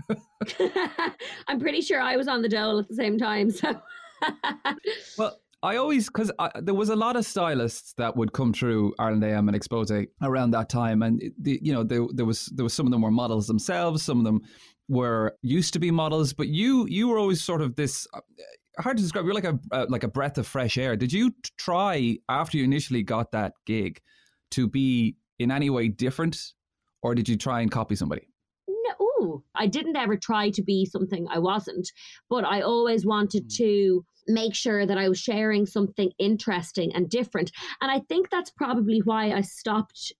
I'm 1.48 1.60
pretty 1.60 1.82
sure 1.82 2.00
I 2.00 2.18
was 2.18 2.28
on 2.28 2.42
the 2.42 2.50
dole 2.50 2.80
at 2.80 2.88
the 2.88 2.96
same 2.96 3.18
time, 3.18 3.50
so. 3.50 3.80
well, 5.18 5.40
I 5.64 5.76
always 5.76 6.08
because 6.08 6.32
there 6.56 6.74
was 6.74 6.90
a 6.90 6.96
lot 6.96 7.16
of 7.16 7.26
stylists 7.26 7.94
that 7.98 8.16
would 8.18 8.34
come 8.34 8.52
through 8.54 8.96
Ireland 8.98 9.24
AM 9.24 9.48
and 9.48 9.56
Expose 9.56 9.92
around 10.22 10.52
that 10.52 10.70
time, 10.70 11.04
and 11.04 11.22
the, 11.40 11.60
you 11.62 11.72
know 11.72 11.84
there, 11.84 12.06
there 12.14 12.26
was 12.26 12.48
there 12.48 12.64
was 12.64 12.74
some 12.74 12.88
of 12.88 12.92
them 12.92 13.02
were 13.02 13.12
models 13.12 13.48
themselves, 13.48 14.04
some 14.04 14.18
of 14.18 14.24
them 14.24 14.42
were 14.90 15.38
used 15.44 15.74
to 15.74 15.80
be 15.80 15.92
models, 15.92 16.34
but 16.34 16.48
you 16.48 16.88
you 16.88 17.08
were 17.08 17.20
always 17.20 17.44
sort 17.44 17.62
of 17.62 17.76
this 17.76 18.08
uh, 18.14 18.22
hard 18.80 18.98
to 18.98 19.04
describe. 19.04 19.26
You're 19.26 19.36
like 19.36 19.44
a 19.44 19.60
uh, 19.72 19.86
like 19.88 20.04
a 20.04 20.08
breath 20.08 20.40
of 20.40 20.48
fresh 20.48 20.78
air. 20.78 20.96
Did 20.96 21.14
you 21.14 21.32
try 21.58 22.18
after 22.28 22.58
you 22.58 22.64
initially 22.64 23.04
got 23.04 23.32
that 23.32 23.54
gig 23.68 24.02
to 24.52 24.68
be 24.68 25.16
in 25.38 25.52
any 25.52 25.70
way 25.70 25.90
different, 25.90 26.40
or 27.04 27.14
did 27.14 27.30
you 27.30 27.38
try 27.38 27.62
and 27.62 27.70
copy 27.70 27.96
somebody? 27.96 28.31
No, 29.00 29.44
I 29.56 29.68
didn't 29.68 29.96
ever 29.96 30.18
try 30.18 30.50
to 30.52 30.62
be 30.62 30.86
something 30.86 31.28
I 31.30 31.40
wasn't, 31.40 31.92
but 32.30 32.46
I 32.46 32.62
always 32.62 33.06
wanted 33.06 33.46
mm. 33.46 33.56
to 33.58 34.06
make 34.28 34.56
sure 34.56 34.86
that 34.86 34.98
I 34.98 35.10
was 35.10 35.20
sharing 35.20 35.66
something 35.66 36.12
interesting 36.20 36.94
and 36.94 37.10
different. 37.10 37.52
And 37.82 37.92
I 37.92 38.00
think 38.08 38.30
that's 38.30 38.52
probably 38.52 39.00
why 39.00 39.32
I 39.32 39.42
stopped 39.42 40.14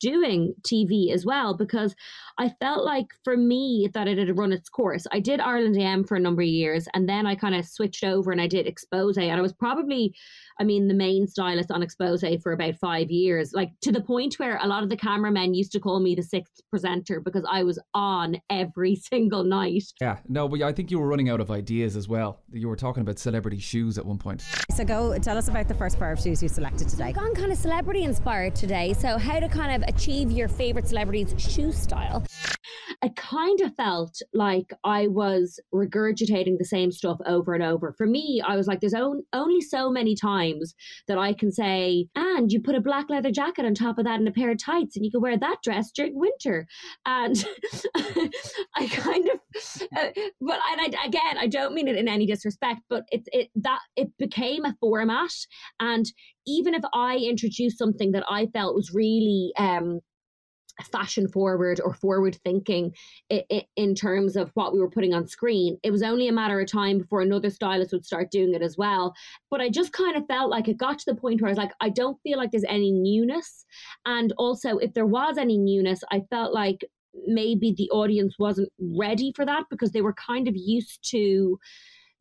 doing 0.00 0.54
TV 0.62 1.12
as 1.12 1.24
well 1.24 1.56
because 1.56 1.94
I 2.38 2.50
felt 2.60 2.84
like 2.84 3.06
for 3.24 3.36
me 3.36 3.88
that 3.94 4.08
it 4.08 4.18
had 4.18 4.36
run 4.38 4.52
its 4.52 4.68
course. 4.68 5.06
I 5.12 5.20
did 5.20 5.40
Ireland 5.40 5.76
AM 5.76 6.04
for 6.04 6.16
a 6.16 6.20
number 6.20 6.42
of 6.42 6.48
years 6.48 6.88
and 6.94 7.08
then 7.08 7.26
I 7.26 7.34
kind 7.34 7.54
of 7.54 7.66
switched 7.66 8.04
over 8.04 8.32
and 8.32 8.40
I 8.40 8.46
did 8.46 8.66
Expose 8.66 9.16
and 9.16 9.30
I 9.32 9.40
was 9.40 9.52
probably 9.52 10.14
I 10.58 10.64
mean 10.64 10.88
the 10.88 10.94
main 10.94 11.26
stylist 11.26 11.70
on 11.70 11.82
Expose 11.82 12.24
for 12.42 12.52
about 12.52 12.76
5 12.76 13.10
years 13.10 13.52
like 13.52 13.70
to 13.82 13.92
the 13.92 14.00
point 14.00 14.34
where 14.38 14.58
a 14.62 14.66
lot 14.66 14.82
of 14.82 14.88
the 14.88 14.96
cameramen 14.96 15.54
used 15.54 15.72
to 15.72 15.80
call 15.80 16.00
me 16.00 16.14
the 16.14 16.22
sixth 16.22 16.60
presenter 16.70 17.20
because 17.20 17.44
I 17.50 17.62
was 17.62 17.78
on 17.94 18.36
every 18.50 18.96
single 19.12 19.44
night. 19.44 19.84
Yeah, 20.00 20.18
no, 20.28 20.48
but 20.48 20.62
I 20.62 20.72
think 20.72 20.90
you 20.90 20.98
were 20.98 21.06
running 21.06 21.28
out 21.28 21.40
of 21.40 21.50
ideas 21.50 21.96
as 21.96 22.08
well. 22.08 22.40
You 22.52 22.68
were 22.68 22.76
talking 22.76 23.00
about 23.00 23.18
celebrity 23.18 23.58
shoes 23.58 23.98
at 23.98 24.04
one 24.04 24.18
point. 24.18 24.42
So 24.74 24.84
go 24.84 25.16
tell 25.18 25.38
us 25.38 25.48
about 25.48 25.68
the 25.68 25.74
first 25.74 25.98
pair 25.98 26.12
of 26.12 26.20
shoes 26.20 26.42
you 26.42 26.48
selected 26.48 26.88
today. 26.88 27.04
I've 27.04 27.14
gone 27.14 27.34
kind 27.34 27.52
of 27.52 27.58
celebrity 27.58 28.02
inspired 28.02 28.54
today. 28.54 28.92
So 28.92 29.18
how 29.18 29.40
to 29.40 29.48
kind 29.48 29.82
of 29.82 29.85
achieve 29.86 30.30
your 30.30 30.48
favorite 30.48 30.88
celebrity's 30.88 31.34
shoe 31.38 31.72
style? 31.72 32.24
I 33.02 33.10
kind 33.16 33.60
of 33.60 33.74
felt 33.74 34.20
like 34.32 34.72
I 34.84 35.06
was 35.08 35.60
regurgitating 35.74 36.58
the 36.58 36.64
same 36.64 36.90
stuff 36.90 37.18
over 37.26 37.54
and 37.54 37.62
over. 37.62 37.94
For 37.96 38.06
me, 38.06 38.42
I 38.46 38.56
was 38.56 38.66
like, 38.66 38.80
there's 38.80 38.94
on, 38.94 39.22
only 39.32 39.60
so 39.60 39.90
many 39.90 40.14
times 40.14 40.74
that 41.08 41.18
I 41.18 41.32
can 41.32 41.52
say, 41.52 42.06
and 42.14 42.50
you 42.50 42.60
put 42.60 42.74
a 42.74 42.80
black 42.80 43.10
leather 43.10 43.30
jacket 43.30 43.64
on 43.64 43.74
top 43.74 43.98
of 43.98 44.04
that 44.04 44.18
and 44.18 44.28
a 44.28 44.32
pair 44.32 44.50
of 44.50 44.58
tights, 44.58 44.96
and 44.96 45.04
you 45.04 45.10
can 45.10 45.20
wear 45.20 45.38
that 45.38 45.58
dress 45.62 45.90
during 45.90 46.18
winter. 46.18 46.66
And 47.04 47.44
I 48.76 48.86
kind 48.88 49.28
of, 49.28 49.40
uh, 49.96 50.08
but 50.40 50.58
and 50.70 50.96
I, 50.96 51.04
again, 51.04 51.38
I 51.38 51.46
don't 51.46 51.74
mean 51.74 51.88
it 51.88 51.96
in 51.96 52.08
any 52.08 52.26
disrespect, 52.26 52.80
but 52.88 53.04
it, 53.10 53.28
it 53.32 53.50
that 53.56 53.80
it 53.96 54.08
became 54.18 54.64
a 54.64 54.76
format, 54.80 55.32
and 55.80 56.06
even 56.46 56.74
if 56.74 56.82
I 56.92 57.16
introduced 57.16 57.78
something 57.78 58.12
that 58.12 58.24
I 58.28 58.46
felt 58.46 58.74
was 58.74 58.92
really 58.94 59.52
um, 59.58 60.00
fashion 60.84 61.28
forward 61.28 61.80
or 61.82 61.94
forward 61.94 62.36
thinking 62.44 62.92
in 63.76 63.94
terms 63.94 64.36
of 64.36 64.50
what 64.54 64.72
we 64.72 64.80
were 64.80 64.90
putting 64.90 65.14
on 65.14 65.26
screen. 65.26 65.78
It 65.82 65.90
was 65.90 66.02
only 66.02 66.28
a 66.28 66.32
matter 66.32 66.60
of 66.60 66.70
time 66.70 66.98
before 66.98 67.22
another 67.22 67.50
stylist 67.50 67.92
would 67.92 68.04
start 68.04 68.30
doing 68.30 68.54
it 68.54 68.62
as 68.62 68.76
well. 68.76 69.14
But 69.50 69.60
I 69.60 69.68
just 69.68 69.92
kind 69.92 70.16
of 70.16 70.26
felt 70.26 70.50
like 70.50 70.68
it 70.68 70.76
got 70.76 70.98
to 70.98 71.12
the 71.12 71.18
point 71.18 71.40
where 71.40 71.48
I 71.48 71.52
was 71.52 71.58
like, 71.58 71.72
I 71.80 71.88
don't 71.88 72.20
feel 72.22 72.38
like 72.38 72.50
there's 72.50 72.64
any 72.68 72.92
newness. 72.92 73.64
And 74.04 74.32
also, 74.38 74.78
if 74.78 74.92
there 74.94 75.06
was 75.06 75.38
any 75.38 75.56
newness, 75.58 76.02
I 76.10 76.22
felt 76.30 76.52
like 76.52 76.84
maybe 77.26 77.74
the 77.76 77.90
audience 77.90 78.34
wasn't 78.38 78.68
ready 78.78 79.32
for 79.34 79.44
that 79.44 79.64
because 79.70 79.92
they 79.92 80.02
were 80.02 80.14
kind 80.14 80.48
of 80.48 80.54
used 80.56 81.08
to 81.10 81.58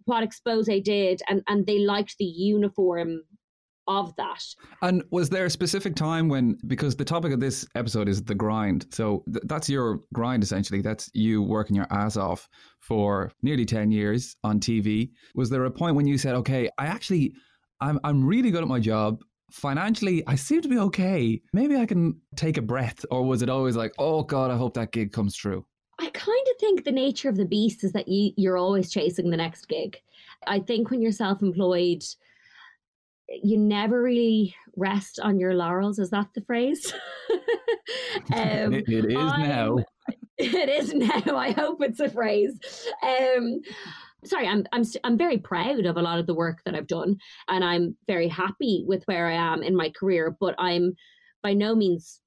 what 0.05 0.23
expose 0.23 0.67
did 0.83 1.21
and 1.27 1.41
and 1.47 1.65
they 1.65 1.79
liked 1.79 2.15
the 2.19 2.25
uniform 2.25 3.21
of 3.87 4.15
that. 4.15 4.43
And 4.81 5.03
was 5.11 5.29
there 5.29 5.45
a 5.45 5.49
specific 5.49 5.95
time 5.95 6.27
when, 6.27 6.57
because 6.67 6.95
the 6.95 7.05
topic 7.05 7.31
of 7.31 7.39
this 7.39 7.67
episode 7.75 8.09
is 8.09 8.23
the 8.23 8.35
grind, 8.35 8.87
so 8.91 9.23
th- 9.31 9.43
that's 9.45 9.69
your 9.69 9.99
grind 10.13 10.43
essentially. 10.43 10.81
That's 10.81 11.09
you 11.13 11.43
working 11.43 11.75
your 11.75 11.87
ass 11.91 12.17
off 12.17 12.47
for 12.79 13.31
nearly 13.41 13.65
ten 13.65 13.91
years 13.91 14.35
on 14.43 14.59
TV. 14.59 15.11
Was 15.35 15.49
there 15.49 15.65
a 15.65 15.71
point 15.71 15.95
when 15.95 16.07
you 16.07 16.17
said, 16.17 16.35
"Okay, 16.35 16.69
I 16.77 16.87
actually, 16.87 17.33
I'm 17.81 17.99
I'm 18.03 18.25
really 18.25 18.51
good 18.51 18.63
at 18.63 18.67
my 18.67 18.79
job." 18.79 19.21
Financially, 19.51 20.23
I 20.27 20.35
seem 20.35 20.61
to 20.61 20.67
be 20.67 20.77
okay. 20.79 21.41
Maybe 21.53 21.75
I 21.75 21.85
can 21.85 22.19
take 22.35 22.57
a 22.57 22.61
breath. 22.61 23.05
Or 23.11 23.23
was 23.23 23.41
it 23.41 23.49
always 23.49 23.75
like, 23.75 23.93
oh 23.97 24.23
God, 24.23 24.51
I 24.51 24.57
hope 24.57 24.73
that 24.73 24.91
gig 24.91 25.11
comes 25.11 25.35
true? 25.35 25.65
I 25.99 26.09
kind 26.09 26.47
of 26.51 26.59
think 26.59 26.83
the 26.83 26.91
nature 26.91 27.29
of 27.29 27.37
the 27.37 27.45
beast 27.45 27.83
is 27.83 27.93
that 27.93 28.07
you, 28.07 28.31
you're 28.35 28.57
always 28.57 28.91
chasing 28.91 29.29
the 29.29 29.37
next 29.37 29.67
gig. 29.67 29.97
I 30.45 30.59
think 30.59 30.89
when 30.89 31.01
you're 31.01 31.11
self 31.11 31.41
employed, 31.41 32.03
you 33.29 33.57
never 33.57 34.01
really 34.01 34.55
rest 34.75 35.19
on 35.19 35.39
your 35.39 35.53
laurels. 35.53 35.99
Is 35.99 36.09
that 36.09 36.27
the 36.33 36.41
phrase? 36.41 36.93
um, 38.33 38.73
it, 38.73 38.87
it 38.87 39.11
is 39.11 39.17
I'm, 39.17 39.41
now. 39.41 39.77
It 40.37 40.67
is 40.67 40.93
now. 40.93 41.37
I 41.37 41.51
hope 41.51 41.81
it's 41.81 42.01
a 42.01 42.09
phrase. 42.09 42.59
Um, 43.01 43.61
sorry, 44.25 44.47
I'm 44.47 44.65
I'm 44.71 44.83
I'm 45.03 45.17
very 45.17 45.37
proud 45.37 45.85
of 45.85 45.97
a 45.97 46.01
lot 46.01 46.19
of 46.19 46.27
the 46.27 46.33
work 46.33 46.61
that 46.65 46.75
I've 46.75 46.87
done, 46.87 47.17
and 47.47 47.63
I'm 47.63 47.95
very 48.07 48.27
happy 48.27 48.83
with 48.87 49.03
where 49.05 49.27
I 49.27 49.33
am 49.33 49.63
in 49.63 49.75
my 49.75 49.89
career. 49.89 50.35
But 50.39 50.55
I'm 50.57 50.95
by 51.41 51.53
no 51.53 51.75
means 51.75 52.21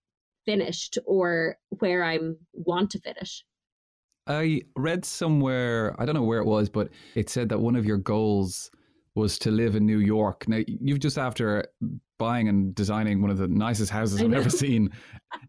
finished 0.49 0.97
or 1.05 1.59
where 1.81 2.03
i'm 2.03 2.35
want 2.55 2.91
to 2.91 2.99
finish. 3.01 3.45
I 4.27 4.63
read 4.77 5.05
somewhere, 5.05 5.95
I 5.99 6.07
don't 6.07 6.15
know 6.15 6.23
where 6.23 6.39
it 6.39 6.47
was, 6.47 6.71
but 6.71 6.89
it 7.15 7.29
said 7.29 7.49
that 7.51 7.59
one 7.59 7.77
of 7.77 7.85
your 7.85 7.99
goals 7.99 8.71
was 9.15 9.39
to 9.41 9.51
live 9.51 9.75
in 9.75 9.85
New 9.85 9.99
York. 9.99 10.47
Now 10.49 10.61
you've 10.67 11.01
just 11.01 11.19
after 11.19 11.67
buying 12.19 12.49
and 12.49 12.75
designing 12.75 13.21
one 13.21 13.31
of 13.31 13.39
the 13.39 13.49
nicest 13.49 13.91
houses 13.91 14.23
I've 14.23 14.33
ever 14.33 14.51
seen, 14.51 14.91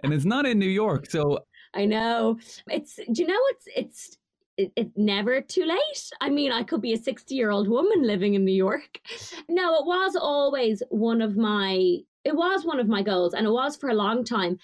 and 0.03 0.13
it's 0.13 0.25
not 0.25 0.45
in 0.45 0.59
New 0.59 0.65
York. 0.65 1.09
So 1.09 1.39
I 1.73 1.85
know 1.85 2.39
it's. 2.67 2.95
Do 2.95 3.21
you 3.21 3.27
know 3.27 3.39
it's 3.51 3.65
it's 3.75 4.17
it's 4.59 4.71
it 4.75 4.91
never 4.97 5.41
too 5.41 5.65
late. 5.65 6.11
I 6.21 6.29
mean, 6.29 6.51
I 6.51 6.63
could 6.63 6.81
be 6.81 6.93
a 6.93 6.97
60 6.97 7.33
year 7.33 7.51
old 7.51 7.67
woman 7.67 8.03
living 8.03 8.33
in 8.33 8.43
New 8.43 8.51
York. 8.51 8.99
No, 9.47 9.75
it 9.75 9.85
was 9.85 10.15
always 10.15 10.83
one 10.89 11.21
of 11.21 11.37
my 11.37 11.99
it 12.25 12.35
was 12.35 12.65
one 12.65 12.81
of 12.81 12.87
my 12.89 13.01
goals 13.01 13.33
and 13.33 13.47
it 13.47 13.49
was 13.49 13.77
for 13.77 13.89
a 13.89 13.93
long 13.93 14.25
time. 14.25 14.59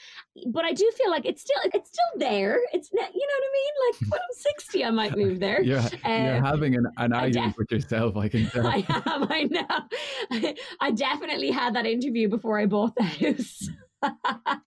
But 0.48 0.66
i 0.66 0.74
do 0.74 0.92
feel 0.98 1.10
like 1.10 1.26
it's 1.26 1.42
still 1.42 1.56
it's 1.74 1.90
still 1.90 2.20
there. 2.20 2.60
It's 2.74 2.90
you 2.92 3.00
know 3.00 3.08
what 3.08 3.14
i 3.14 3.54
mean? 3.60 3.74
Like 3.86 4.12
when 4.12 4.20
i'm 4.22 4.36
60 4.58 4.86
i 4.86 4.92
might 4.92 5.18
move 5.18 5.40
there. 5.40 5.62
You're, 5.64 5.80
um, 5.80 6.26
you're 6.26 6.46
having 6.46 6.76
an, 6.76 6.88
an 6.98 7.14
argument 7.14 7.54
def- 7.54 7.58
with 7.58 7.72
yourself 7.72 8.18
i 8.18 8.28
can 8.28 8.48
tell. 8.50 8.68
I 8.68 8.86
am 8.90 9.28
i 9.32 9.44
know. 9.44 10.54
I 10.82 10.92
definitely 10.92 11.52
had 11.52 11.74
that 11.76 11.86
interview 11.86 12.28
before 12.28 12.60
i 12.60 12.66
bought 12.66 12.96
the 12.96 13.04
house. 13.04 13.70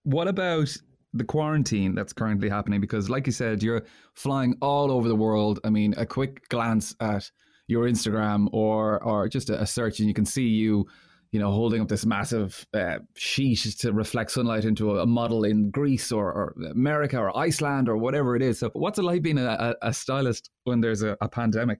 What 0.03 0.27
about 0.27 0.75
the 1.13 1.23
quarantine 1.23 1.95
that's 1.95 2.13
currently 2.13 2.49
happening 2.49 2.79
because 2.79 3.09
like 3.09 3.25
you 3.25 3.31
said 3.31 3.63
you're 3.63 3.83
flying 4.13 4.55
all 4.61 4.91
over 4.91 5.07
the 5.07 5.15
world 5.15 5.59
i 5.63 5.69
mean 5.69 5.93
a 5.97 6.05
quick 6.05 6.47
glance 6.49 6.95
at 6.99 7.29
your 7.67 7.85
instagram 7.85 8.47
or 8.51 9.01
or 9.03 9.27
just 9.27 9.49
a, 9.49 9.65
search 9.65 9.99
and 9.99 10.07
you 10.07 10.13
can 10.13 10.25
see 10.25 10.47
you 10.47 10.87
you 11.31 11.39
know, 11.39 11.51
holding 11.51 11.81
up 11.81 11.87
this 11.87 12.05
massive 12.05 12.65
uh, 12.73 12.97
sheet 13.15 13.59
to 13.79 13.93
reflect 13.93 14.31
sunlight 14.31 14.65
into 14.65 14.99
a, 14.99 15.05
model 15.05 15.43
in 15.43 15.69
Greece 15.69 16.11
or, 16.11 16.25
or, 16.27 16.55
America 16.71 17.19
or 17.19 17.37
Iceland 17.37 17.87
or 17.87 17.97
whatever 17.97 18.35
it 18.35 18.41
is. 18.41 18.59
So, 18.59 18.71
what's 18.73 18.97
it 18.97 19.03
like 19.03 19.21
being 19.21 19.37
a, 19.37 19.75
a 19.81 19.93
stylist 19.93 20.49
when 20.63 20.81
there's 20.81 21.03
a, 21.03 21.17
a, 21.21 21.29
pandemic? 21.29 21.79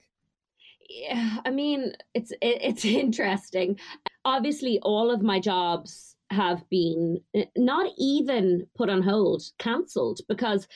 Yeah, 0.88 1.38
I 1.46 1.50
mean, 1.50 1.94
it's 2.14 2.32
it, 2.32 2.60
it's 2.62 2.86
interesting. 3.06 3.80
Obviously, 4.24 4.80
all 4.84 5.10
of 5.10 5.24
my 5.24 5.40
jobs 5.40 6.16
have 6.32 6.68
been 6.70 7.20
eh, 7.36 7.46
not 7.58 7.92
even 7.98 8.68
put 8.76 8.90
on 8.90 9.02
hold, 9.02 9.44
cancelled 9.58 10.20
because 10.28 10.68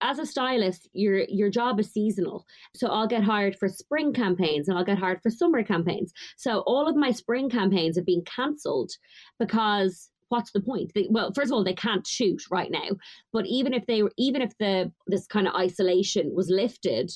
as 0.00 0.18
a 0.18 0.26
stylist, 0.26 0.88
your 0.92 1.24
your 1.28 1.50
job 1.50 1.80
is 1.80 1.92
seasonal. 1.92 2.46
So 2.76 2.88
I'll 2.88 3.08
get 3.08 3.22
hired 3.22 3.56
for 3.56 3.68
spring 3.68 4.12
campaigns 4.12 4.68
and 4.68 4.78
I'll 4.78 4.84
get 4.84 4.98
hired 4.98 5.20
for 5.22 5.30
summer 5.30 5.62
campaigns. 5.62 6.12
So 6.36 6.60
all 6.60 6.88
of 6.88 6.96
my 6.96 7.10
spring 7.10 7.50
campaigns 7.50 7.96
have 7.96 8.06
been 8.06 8.22
cancelled 8.24 8.92
because 9.38 10.10
what's 10.28 10.52
the 10.52 10.60
point? 10.60 10.92
They, 10.94 11.08
well, 11.10 11.32
first 11.32 11.50
of 11.50 11.54
all, 11.54 11.64
they 11.64 11.74
can't 11.74 12.06
shoot 12.06 12.42
right 12.50 12.70
now. 12.70 12.90
But 13.32 13.46
even 13.46 13.72
if 13.74 13.86
they 13.86 14.02
were, 14.02 14.12
even 14.16 14.42
if 14.42 14.56
the 14.58 14.92
this 15.06 15.26
kind 15.26 15.48
of 15.48 15.54
isolation 15.54 16.34
was 16.34 16.48
lifted 16.48 17.10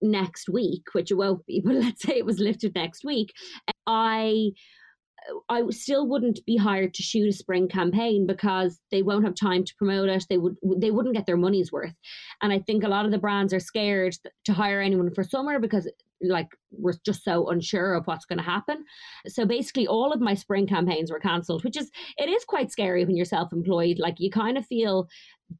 next 0.00 0.48
week, 0.48 0.82
which 0.92 1.10
it 1.10 1.16
won't 1.16 1.44
be, 1.46 1.60
but 1.64 1.74
let's 1.74 2.02
say 2.02 2.18
it 2.18 2.26
was 2.26 2.38
lifted 2.38 2.74
next 2.74 3.04
week, 3.04 3.32
I 3.86 4.50
I 5.48 5.62
still 5.70 6.06
wouldn't 6.06 6.44
be 6.46 6.56
hired 6.56 6.94
to 6.94 7.02
shoot 7.02 7.28
a 7.28 7.32
spring 7.32 7.68
campaign 7.68 8.26
because 8.26 8.80
they 8.90 9.02
won't 9.02 9.24
have 9.24 9.34
time 9.34 9.64
to 9.64 9.74
promote 9.76 10.08
it. 10.08 10.26
They 10.28 10.38
would 10.38 10.56
they 10.76 10.90
wouldn't 10.90 11.14
get 11.14 11.26
their 11.26 11.36
money's 11.36 11.72
worth. 11.72 11.94
And 12.42 12.52
I 12.52 12.60
think 12.60 12.84
a 12.84 12.88
lot 12.88 13.04
of 13.04 13.10
the 13.10 13.18
brands 13.18 13.52
are 13.52 13.60
scared 13.60 14.16
to 14.44 14.52
hire 14.52 14.80
anyone 14.80 15.12
for 15.14 15.24
summer 15.24 15.58
because 15.58 15.88
like 16.20 16.48
we're 16.70 16.94
just 17.04 17.24
so 17.24 17.48
unsure 17.48 17.94
of 17.94 18.06
what's 18.06 18.24
going 18.24 18.38
to 18.38 18.44
happen. 18.44 18.84
So 19.26 19.44
basically 19.44 19.86
all 19.86 20.12
of 20.12 20.20
my 20.20 20.34
spring 20.34 20.66
campaigns 20.66 21.10
were 21.10 21.20
cancelled, 21.20 21.64
which 21.64 21.76
is 21.76 21.90
it 22.16 22.28
is 22.28 22.44
quite 22.44 22.72
scary 22.72 23.04
when 23.04 23.16
you're 23.16 23.24
self-employed. 23.24 23.98
Like 23.98 24.16
you 24.18 24.30
kind 24.30 24.58
of 24.58 24.66
feel 24.66 25.08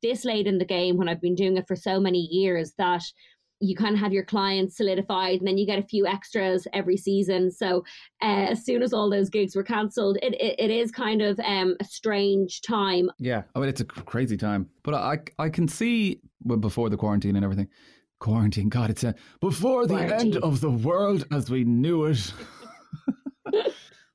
this 0.02 0.24
late 0.24 0.46
in 0.46 0.58
the 0.58 0.64
game 0.64 0.96
when 0.96 1.08
I've 1.08 1.20
been 1.20 1.34
doing 1.34 1.56
it 1.56 1.68
for 1.68 1.76
so 1.76 2.00
many 2.00 2.20
years 2.20 2.72
that 2.78 3.02
you 3.60 3.74
kind 3.74 3.94
of 3.94 4.00
have 4.00 4.12
your 4.12 4.24
clients 4.24 4.76
solidified 4.76 5.38
and 5.38 5.46
then 5.46 5.58
you 5.58 5.66
get 5.66 5.78
a 5.78 5.82
few 5.82 6.06
extras 6.06 6.66
every 6.72 6.96
season. 6.96 7.50
So 7.50 7.84
uh, 8.22 8.46
as 8.50 8.64
soon 8.64 8.82
as 8.82 8.92
all 8.92 9.10
those 9.10 9.28
gigs 9.28 9.56
were 9.56 9.62
cancelled 9.62 10.18
it, 10.22 10.34
it, 10.34 10.58
it 10.58 10.70
is 10.70 10.90
kind 10.90 11.22
of 11.22 11.38
um, 11.40 11.76
a 11.80 11.84
strange 11.84 12.62
time. 12.62 13.10
Yeah, 13.18 13.42
I 13.54 13.60
mean 13.60 13.68
it's 13.68 13.80
a 13.80 13.84
crazy 13.84 14.36
time, 14.36 14.68
but 14.82 14.94
I 14.94 15.18
I 15.38 15.48
can 15.48 15.68
see 15.68 16.20
well, 16.44 16.58
before 16.58 16.90
the 16.90 16.96
quarantine 16.96 17.36
and 17.36 17.44
everything. 17.44 17.68
Quarantine, 18.20 18.68
God, 18.68 18.90
it's 18.90 19.04
a 19.04 19.14
before 19.40 19.86
the 19.86 19.94
end 19.94 20.36
of 20.38 20.60
the 20.60 20.70
world 20.70 21.24
as 21.30 21.50
we 21.50 21.62
knew 21.64 22.04
it. 22.06 22.32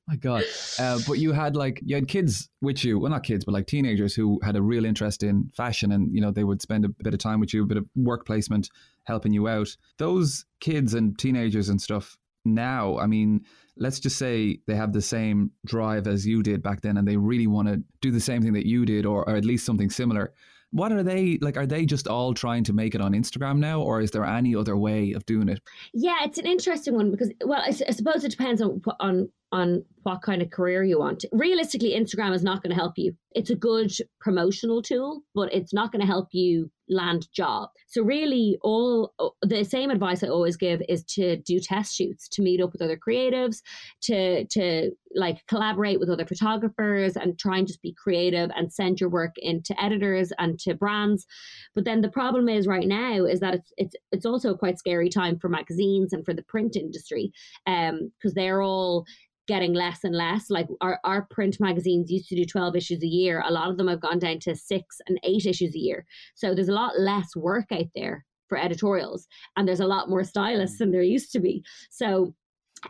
My 0.06 0.16
God, 0.16 0.44
uh, 0.78 0.98
but 1.06 1.14
you 1.14 1.32
had 1.32 1.56
like 1.56 1.80
you 1.82 1.94
had 1.94 2.08
kids 2.08 2.50
with 2.60 2.84
you, 2.84 2.98
well, 2.98 3.10
not 3.10 3.22
kids, 3.22 3.46
but 3.46 3.52
like 3.52 3.66
teenagers 3.66 4.14
who 4.14 4.38
had 4.42 4.54
a 4.54 4.60
real 4.60 4.84
interest 4.84 5.22
in 5.22 5.50
fashion, 5.56 5.92
and 5.92 6.14
you 6.14 6.20
know 6.20 6.30
they 6.30 6.44
would 6.44 6.60
spend 6.60 6.84
a 6.84 6.90
bit 6.90 7.14
of 7.14 7.20
time 7.20 7.40
with 7.40 7.54
you, 7.54 7.62
a 7.62 7.66
bit 7.66 7.78
of 7.78 7.86
work 7.96 8.26
placement, 8.26 8.68
helping 9.04 9.32
you 9.32 9.48
out. 9.48 9.74
Those 9.96 10.44
kids 10.60 10.92
and 10.92 11.18
teenagers 11.18 11.70
and 11.70 11.80
stuff 11.80 12.18
now, 12.44 12.98
I 12.98 13.06
mean, 13.06 13.44
let's 13.76 14.00
just 14.00 14.18
say 14.18 14.58
they 14.66 14.74
have 14.74 14.92
the 14.92 15.02
same 15.02 15.50
drive 15.64 16.06
as 16.06 16.26
you 16.26 16.42
did 16.42 16.62
back 16.62 16.82
then 16.82 16.96
and 16.96 17.08
they 17.08 17.16
really 17.16 17.46
want 17.46 17.68
to 17.68 17.82
do 18.00 18.10
the 18.10 18.20
same 18.20 18.42
thing 18.42 18.52
that 18.52 18.66
you 18.66 18.84
did 18.84 19.06
or, 19.06 19.28
or 19.28 19.36
at 19.36 19.44
least 19.44 19.66
something 19.66 19.90
similar. 19.90 20.32
What 20.74 20.90
are 20.90 21.04
they 21.04 21.38
like? 21.40 21.56
Are 21.56 21.66
they 21.66 21.86
just 21.86 22.08
all 22.08 22.34
trying 22.34 22.64
to 22.64 22.72
make 22.72 22.96
it 22.96 23.00
on 23.00 23.12
Instagram 23.12 23.58
now, 23.58 23.80
or 23.80 24.00
is 24.00 24.10
there 24.10 24.24
any 24.24 24.56
other 24.56 24.76
way 24.76 25.12
of 25.12 25.24
doing 25.24 25.48
it? 25.48 25.62
Yeah, 25.92 26.24
it's 26.24 26.36
an 26.36 26.46
interesting 26.46 26.94
one 26.94 27.12
because, 27.12 27.30
well, 27.44 27.62
I 27.64 27.70
suppose 27.70 28.24
it 28.24 28.32
depends 28.32 28.60
on 28.60 28.82
on 28.98 29.28
on 29.52 29.84
what 30.02 30.22
kind 30.22 30.42
of 30.42 30.50
career 30.50 30.82
you 30.82 30.98
want. 30.98 31.24
Realistically, 31.30 31.94
Instagram 31.94 32.34
is 32.34 32.42
not 32.42 32.60
going 32.60 32.70
to 32.70 32.76
help 32.76 32.94
you. 32.96 33.14
It's 33.30 33.50
a 33.50 33.54
good 33.54 33.92
promotional 34.20 34.82
tool, 34.82 35.22
but 35.32 35.54
it's 35.54 35.72
not 35.72 35.92
going 35.92 36.00
to 36.00 36.08
help 36.08 36.30
you 36.32 36.68
land 36.88 37.28
job. 37.32 37.70
So 37.88 38.02
really, 38.02 38.58
all 38.62 39.14
the 39.42 39.64
same 39.64 39.90
advice 39.90 40.22
I 40.22 40.28
always 40.28 40.56
give 40.56 40.82
is 40.88 41.04
to 41.04 41.36
do 41.36 41.60
test 41.60 41.94
shoots, 41.94 42.28
to 42.30 42.42
meet 42.42 42.60
up 42.60 42.72
with 42.72 42.82
other 42.82 42.98
creatives, 42.98 43.62
to 44.02 44.44
to 44.46 44.90
like 45.14 45.46
collaborate 45.46 46.00
with 46.00 46.10
other 46.10 46.26
photographers, 46.26 47.16
and 47.16 47.38
try 47.38 47.58
and 47.58 47.66
just 47.66 47.82
be 47.82 47.94
creative 47.94 48.50
and 48.56 48.72
send 48.72 49.00
your 49.00 49.10
work 49.10 49.34
into 49.36 49.80
editors 49.82 50.32
and 50.38 50.58
to 50.60 50.74
brands. 50.74 51.26
But 51.74 51.84
then 51.84 52.00
the 52.00 52.10
problem 52.10 52.48
is 52.48 52.66
right 52.66 52.88
now 52.88 53.24
is 53.24 53.40
that 53.40 53.54
it's 53.54 53.72
it's 53.76 53.96
it's 54.12 54.26
also 54.26 54.50
a 54.50 54.58
quite 54.58 54.78
scary 54.78 55.08
time 55.08 55.38
for 55.38 55.48
magazines 55.48 56.12
and 56.12 56.24
for 56.24 56.34
the 56.34 56.42
print 56.42 56.76
industry, 56.76 57.32
um, 57.66 58.12
because 58.18 58.34
they're 58.34 58.62
all 58.62 59.04
getting 59.46 59.74
less 59.74 60.04
and 60.04 60.14
less. 60.14 60.50
Like 60.50 60.66
our, 60.80 60.98
our 61.04 61.26
print 61.30 61.58
magazines 61.60 62.10
used 62.10 62.28
to 62.28 62.36
do 62.36 62.44
12 62.44 62.76
issues 62.76 63.02
a 63.02 63.06
year. 63.06 63.42
A 63.44 63.52
lot 63.52 63.70
of 63.70 63.76
them 63.76 63.88
have 63.88 64.00
gone 64.00 64.18
down 64.18 64.38
to 64.40 64.54
six 64.54 65.00
and 65.06 65.18
eight 65.22 65.46
issues 65.46 65.74
a 65.74 65.78
year. 65.78 66.04
So 66.34 66.54
there's 66.54 66.68
a 66.68 66.74
lot 66.74 66.98
less 66.98 67.36
work 67.36 67.66
out 67.72 67.86
there 67.94 68.24
for 68.48 68.58
editorials 68.58 69.26
and 69.56 69.66
there's 69.66 69.80
a 69.80 69.86
lot 69.86 70.08
more 70.08 70.24
stylists 70.24 70.76
mm. 70.76 70.80
than 70.80 70.90
there 70.92 71.02
used 71.02 71.32
to 71.32 71.40
be. 71.40 71.62
So 71.90 72.34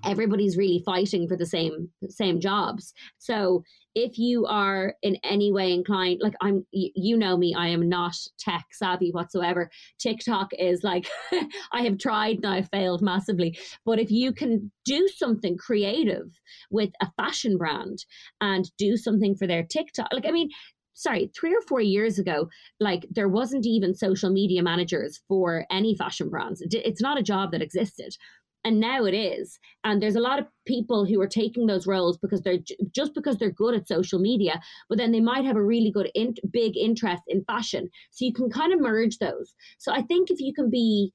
everybody's 0.04 0.56
really 0.56 0.82
fighting 0.84 1.28
for 1.28 1.36
the 1.36 1.46
same 1.46 1.90
same 2.08 2.40
jobs. 2.40 2.92
So 3.18 3.64
if 3.94 4.18
you 4.18 4.44
are 4.46 4.94
in 5.02 5.16
any 5.22 5.52
way 5.52 5.72
inclined, 5.72 6.20
like 6.20 6.34
I'm, 6.40 6.66
you 6.72 7.16
know 7.16 7.36
me, 7.36 7.54
I 7.54 7.68
am 7.68 7.88
not 7.88 8.16
tech 8.38 8.66
savvy 8.72 9.10
whatsoever. 9.10 9.70
TikTok 10.00 10.50
is 10.58 10.82
like, 10.82 11.08
I 11.72 11.82
have 11.82 11.98
tried 11.98 12.36
and 12.36 12.46
I've 12.46 12.68
failed 12.70 13.02
massively. 13.02 13.56
But 13.84 14.00
if 14.00 14.10
you 14.10 14.32
can 14.32 14.72
do 14.84 15.08
something 15.08 15.56
creative 15.56 16.26
with 16.70 16.90
a 17.00 17.10
fashion 17.16 17.56
brand 17.56 18.04
and 18.40 18.68
do 18.78 18.96
something 18.96 19.36
for 19.36 19.46
their 19.46 19.62
TikTok, 19.62 20.08
like, 20.12 20.26
I 20.26 20.32
mean, 20.32 20.50
sorry, 20.94 21.30
three 21.38 21.54
or 21.54 21.60
four 21.62 21.80
years 21.80 22.18
ago, 22.18 22.48
like 22.80 23.06
there 23.10 23.28
wasn't 23.28 23.66
even 23.66 23.94
social 23.94 24.30
media 24.30 24.62
managers 24.62 25.20
for 25.28 25.66
any 25.70 25.94
fashion 25.94 26.30
brands. 26.30 26.62
It's 26.70 27.02
not 27.02 27.18
a 27.18 27.22
job 27.22 27.52
that 27.52 27.62
existed. 27.62 28.16
And 28.64 28.80
now 28.80 29.04
it 29.04 29.14
is. 29.14 29.58
And 29.84 30.02
there's 30.02 30.16
a 30.16 30.20
lot 30.20 30.38
of 30.38 30.46
people 30.66 31.04
who 31.04 31.20
are 31.20 31.28
taking 31.28 31.66
those 31.66 31.86
roles 31.86 32.16
because 32.16 32.40
they're 32.40 32.60
just 32.92 33.14
because 33.14 33.36
they're 33.36 33.50
good 33.50 33.74
at 33.74 33.86
social 33.86 34.18
media, 34.18 34.60
but 34.88 34.96
then 34.96 35.12
they 35.12 35.20
might 35.20 35.44
have 35.44 35.56
a 35.56 35.62
really 35.62 35.90
good, 35.90 36.10
in, 36.14 36.34
big 36.50 36.76
interest 36.76 37.22
in 37.28 37.44
fashion. 37.44 37.90
So 38.10 38.24
you 38.24 38.32
can 38.32 38.50
kind 38.50 38.72
of 38.72 38.80
merge 38.80 39.18
those. 39.18 39.54
So 39.78 39.92
I 39.92 40.02
think 40.02 40.30
if 40.30 40.40
you 40.40 40.54
can 40.54 40.70
be 40.70 41.12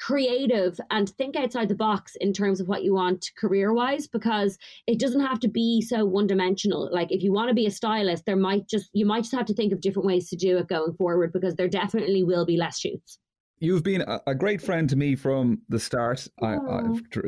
creative 0.00 0.78
and 0.90 1.10
think 1.10 1.36
outside 1.36 1.68
the 1.68 1.74
box 1.74 2.16
in 2.20 2.32
terms 2.32 2.60
of 2.60 2.68
what 2.68 2.82
you 2.82 2.94
want 2.94 3.30
career 3.38 3.72
wise 3.72 4.06
because 4.08 4.58
it 4.86 4.98
doesn't 4.98 5.20
have 5.24 5.38
to 5.38 5.48
be 5.48 5.80
so 5.80 6.04
one 6.04 6.26
dimensional 6.26 6.90
like 6.92 7.12
if 7.12 7.22
you 7.22 7.32
want 7.32 7.48
to 7.48 7.54
be 7.54 7.66
a 7.66 7.70
stylist 7.70 8.26
there 8.26 8.36
might 8.36 8.68
just 8.68 8.90
you 8.92 9.06
might 9.06 9.20
just 9.20 9.34
have 9.34 9.46
to 9.46 9.54
think 9.54 9.72
of 9.72 9.80
different 9.80 10.06
ways 10.06 10.28
to 10.28 10.36
do 10.36 10.58
it 10.58 10.66
going 10.66 10.92
forward 10.94 11.32
because 11.32 11.54
there 11.54 11.68
definitely 11.68 12.24
will 12.24 12.44
be 12.44 12.56
less 12.56 12.78
shoots 12.78 13.18
You've 13.64 13.82
been 13.82 14.02
a, 14.02 14.20
a 14.26 14.34
great 14.34 14.60
friend 14.60 14.90
to 14.90 14.96
me 14.96 15.16
from 15.16 15.62
the 15.70 15.80
start. 15.80 16.28
I, 16.42 16.56
I, 16.56 16.82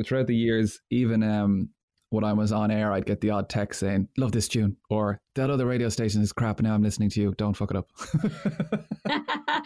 throughout 0.05 0.27
the 0.27 0.35
years, 0.35 0.79
even 0.91 1.23
um, 1.23 1.69
when 2.11 2.23
I 2.23 2.33
was 2.33 2.51
on 2.51 2.69
air, 2.69 2.93
I'd 2.93 3.07
get 3.07 3.21
the 3.21 3.31
odd 3.31 3.49
text 3.49 3.79
saying, 3.79 4.07
"Love 4.17 4.33
this 4.33 4.47
tune," 4.47 4.77
or 4.91 5.19
"That 5.33 5.49
other 5.49 5.65
radio 5.65 5.89
station 5.89 6.21
is 6.21 6.31
crap. 6.31 6.61
Now 6.61 6.75
I'm 6.75 6.83
listening 6.83 7.09
to 7.09 7.21
you. 7.21 7.33
Don't 7.37 7.55
fuck 7.55 7.71
it 7.71 7.77
up." 7.77 7.89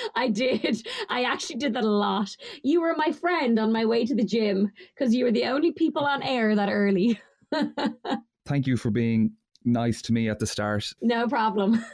I 0.16 0.28
did. 0.28 0.86
I 1.10 1.24
actually 1.24 1.56
did 1.56 1.74
that 1.74 1.84
a 1.84 1.90
lot. 1.90 2.34
You 2.62 2.80
were 2.80 2.94
my 2.96 3.12
friend 3.12 3.58
on 3.58 3.70
my 3.70 3.84
way 3.84 4.06
to 4.06 4.14
the 4.14 4.24
gym 4.24 4.72
because 4.94 5.14
you 5.14 5.26
were 5.26 5.32
the 5.32 5.44
only 5.44 5.72
people 5.72 6.04
on 6.04 6.22
air 6.22 6.56
that 6.56 6.70
early. 6.70 7.20
thank 8.46 8.66
you 8.66 8.78
for 8.78 8.90
being 8.90 9.32
nice 9.66 10.00
to 10.02 10.14
me 10.14 10.30
at 10.30 10.38
the 10.38 10.46
start. 10.46 10.90
no 11.02 11.28
problem. 11.28 11.84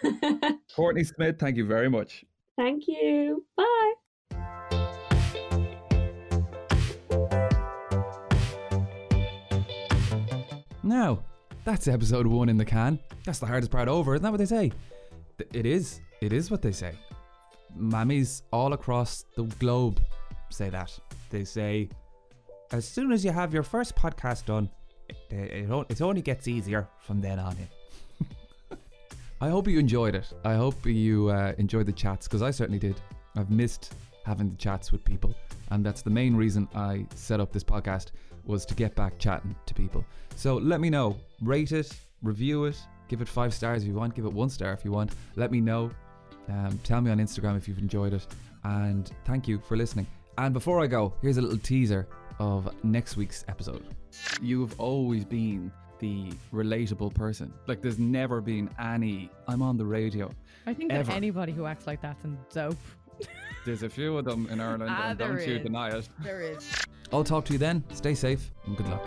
Courtney 0.76 1.02
Smith, 1.02 1.36
thank 1.40 1.56
you 1.56 1.66
very 1.66 1.90
much. 1.90 2.24
Thank 2.56 2.86
you. 2.86 3.44
Bye. 3.56 3.94
Now, 10.94 11.24
that's 11.64 11.88
episode 11.88 12.24
one 12.24 12.48
in 12.48 12.56
the 12.56 12.64
can. 12.64 13.00
That's 13.24 13.40
the 13.40 13.46
hardest 13.46 13.72
part 13.72 13.88
over, 13.88 14.14
isn't 14.14 14.22
that 14.22 14.30
what 14.30 14.38
they 14.38 14.46
say? 14.46 14.70
It 15.52 15.66
is. 15.66 16.00
It 16.20 16.32
is 16.32 16.52
what 16.52 16.62
they 16.62 16.70
say. 16.70 16.92
Mammies 17.76 18.42
all 18.52 18.74
across 18.74 19.24
the 19.34 19.42
globe 19.58 20.00
say 20.50 20.70
that. 20.70 20.96
They 21.30 21.42
say, 21.42 21.88
as 22.70 22.86
soon 22.86 23.10
as 23.10 23.24
you 23.24 23.32
have 23.32 23.52
your 23.52 23.64
first 23.64 23.96
podcast 23.96 24.44
done, 24.44 24.70
it, 25.08 25.16
it, 25.34 25.68
o- 25.68 25.84
it 25.88 26.00
only 26.00 26.22
gets 26.22 26.46
easier 26.46 26.86
from 27.00 27.20
then 27.20 27.40
on 27.40 27.56
in. 27.56 28.78
I 29.40 29.48
hope 29.48 29.66
you 29.66 29.80
enjoyed 29.80 30.14
it. 30.14 30.32
I 30.44 30.54
hope 30.54 30.86
you 30.86 31.28
uh, 31.30 31.54
enjoyed 31.58 31.86
the 31.86 31.92
chats 31.92 32.28
because 32.28 32.40
I 32.40 32.52
certainly 32.52 32.78
did. 32.78 33.00
I've 33.36 33.50
missed 33.50 33.94
having 34.24 34.48
the 34.48 34.56
chats 34.56 34.92
with 34.92 35.04
people, 35.04 35.34
and 35.72 35.84
that's 35.84 36.02
the 36.02 36.10
main 36.10 36.36
reason 36.36 36.68
I 36.72 37.04
set 37.16 37.40
up 37.40 37.52
this 37.52 37.64
podcast 37.64 38.12
was 38.46 38.64
to 38.66 38.74
get 38.74 38.94
back 38.94 39.18
chatting 39.18 39.54
to 39.66 39.74
people. 39.74 40.04
So 40.36 40.56
let 40.56 40.80
me 40.80 40.90
know. 40.90 41.16
Rate 41.42 41.72
it, 41.72 41.94
review 42.22 42.64
it, 42.64 42.76
give 43.08 43.20
it 43.20 43.28
five 43.28 43.54
stars 43.54 43.82
if 43.82 43.88
you 43.88 43.94
want, 43.94 44.14
give 44.14 44.24
it 44.24 44.32
one 44.32 44.50
star 44.50 44.72
if 44.72 44.84
you 44.84 44.92
want. 44.92 45.12
Let 45.36 45.50
me 45.50 45.60
know. 45.60 45.90
Um, 46.48 46.78
tell 46.84 47.00
me 47.00 47.10
on 47.10 47.18
Instagram 47.18 47.56
if 47.56 47.66
you've 47.68 47.78
enjoyed 47.78 48.12
it, 48.12 48.26
and 48.64 49.10
thank 49.24 49.48
you 49.48 49.60
for 49.66 49.76
listening. 49.76 50.06
And 50.36 50.52
before 50.52 50.82
I 50.82 50.86
go, 50.86 51.14
here's 51.22 51.38
a 51.38 51.42
little 51.42 51.58
teaser 51.58 52.06
of 52.38 52.68
next 52.84 53.16
week's 53.16 53.44
episode. 53.48 53.84
You've 54.42 54.78
always 54.78 55.24
been 55.24 55.72
the 56.00 56.32
relatable 56.52 57.14
person. 57.14 57.52
Like 57.66 57.80
there's 57.80 57.98
never 57.98 58.40
been 58.40 58.68
any. 58.80 59.30
I'm 59.48 59.62
on 59.62 59.76
the 59.76 59.86
radio. 59.86 60.30
I 60.66 60.74
think 60.74 60.92
Ever. 60.92 61.04
that 61.04 61.16
anybody 61.16 61.52
who 61.52 61.66
acts 61.66 61.86
like 61.86 62.00
that's 62.02 62.24
in 62.24 62.36
dope. 62.52 62.76
There's 63.64 63.82
a 63.82 63.88
few 63.88 64.18
of 64.18 64.24
them 64.24 64.46
in 64.50 64.60
Ireland, 64.60 64.90
Ah, 64.90 65.10
and 65.10 65.18
there 65.18 65.28
don't 65.28 65.46
you 65.48 65.58
deny 65.58 65.88
it. 65.96 66.08
There 66.22 66.42
is. 66.42 66.70
I'll 67.12 67.24
talk 67.24 67.44
to 67.46 67.52
you 67.52 67.58
then. 67.58 67.82
Stay 67.94 68.14
safe 68.14 68.50
and 68.66 68.76
good 68.76 68.88
luck. 68.88 69.02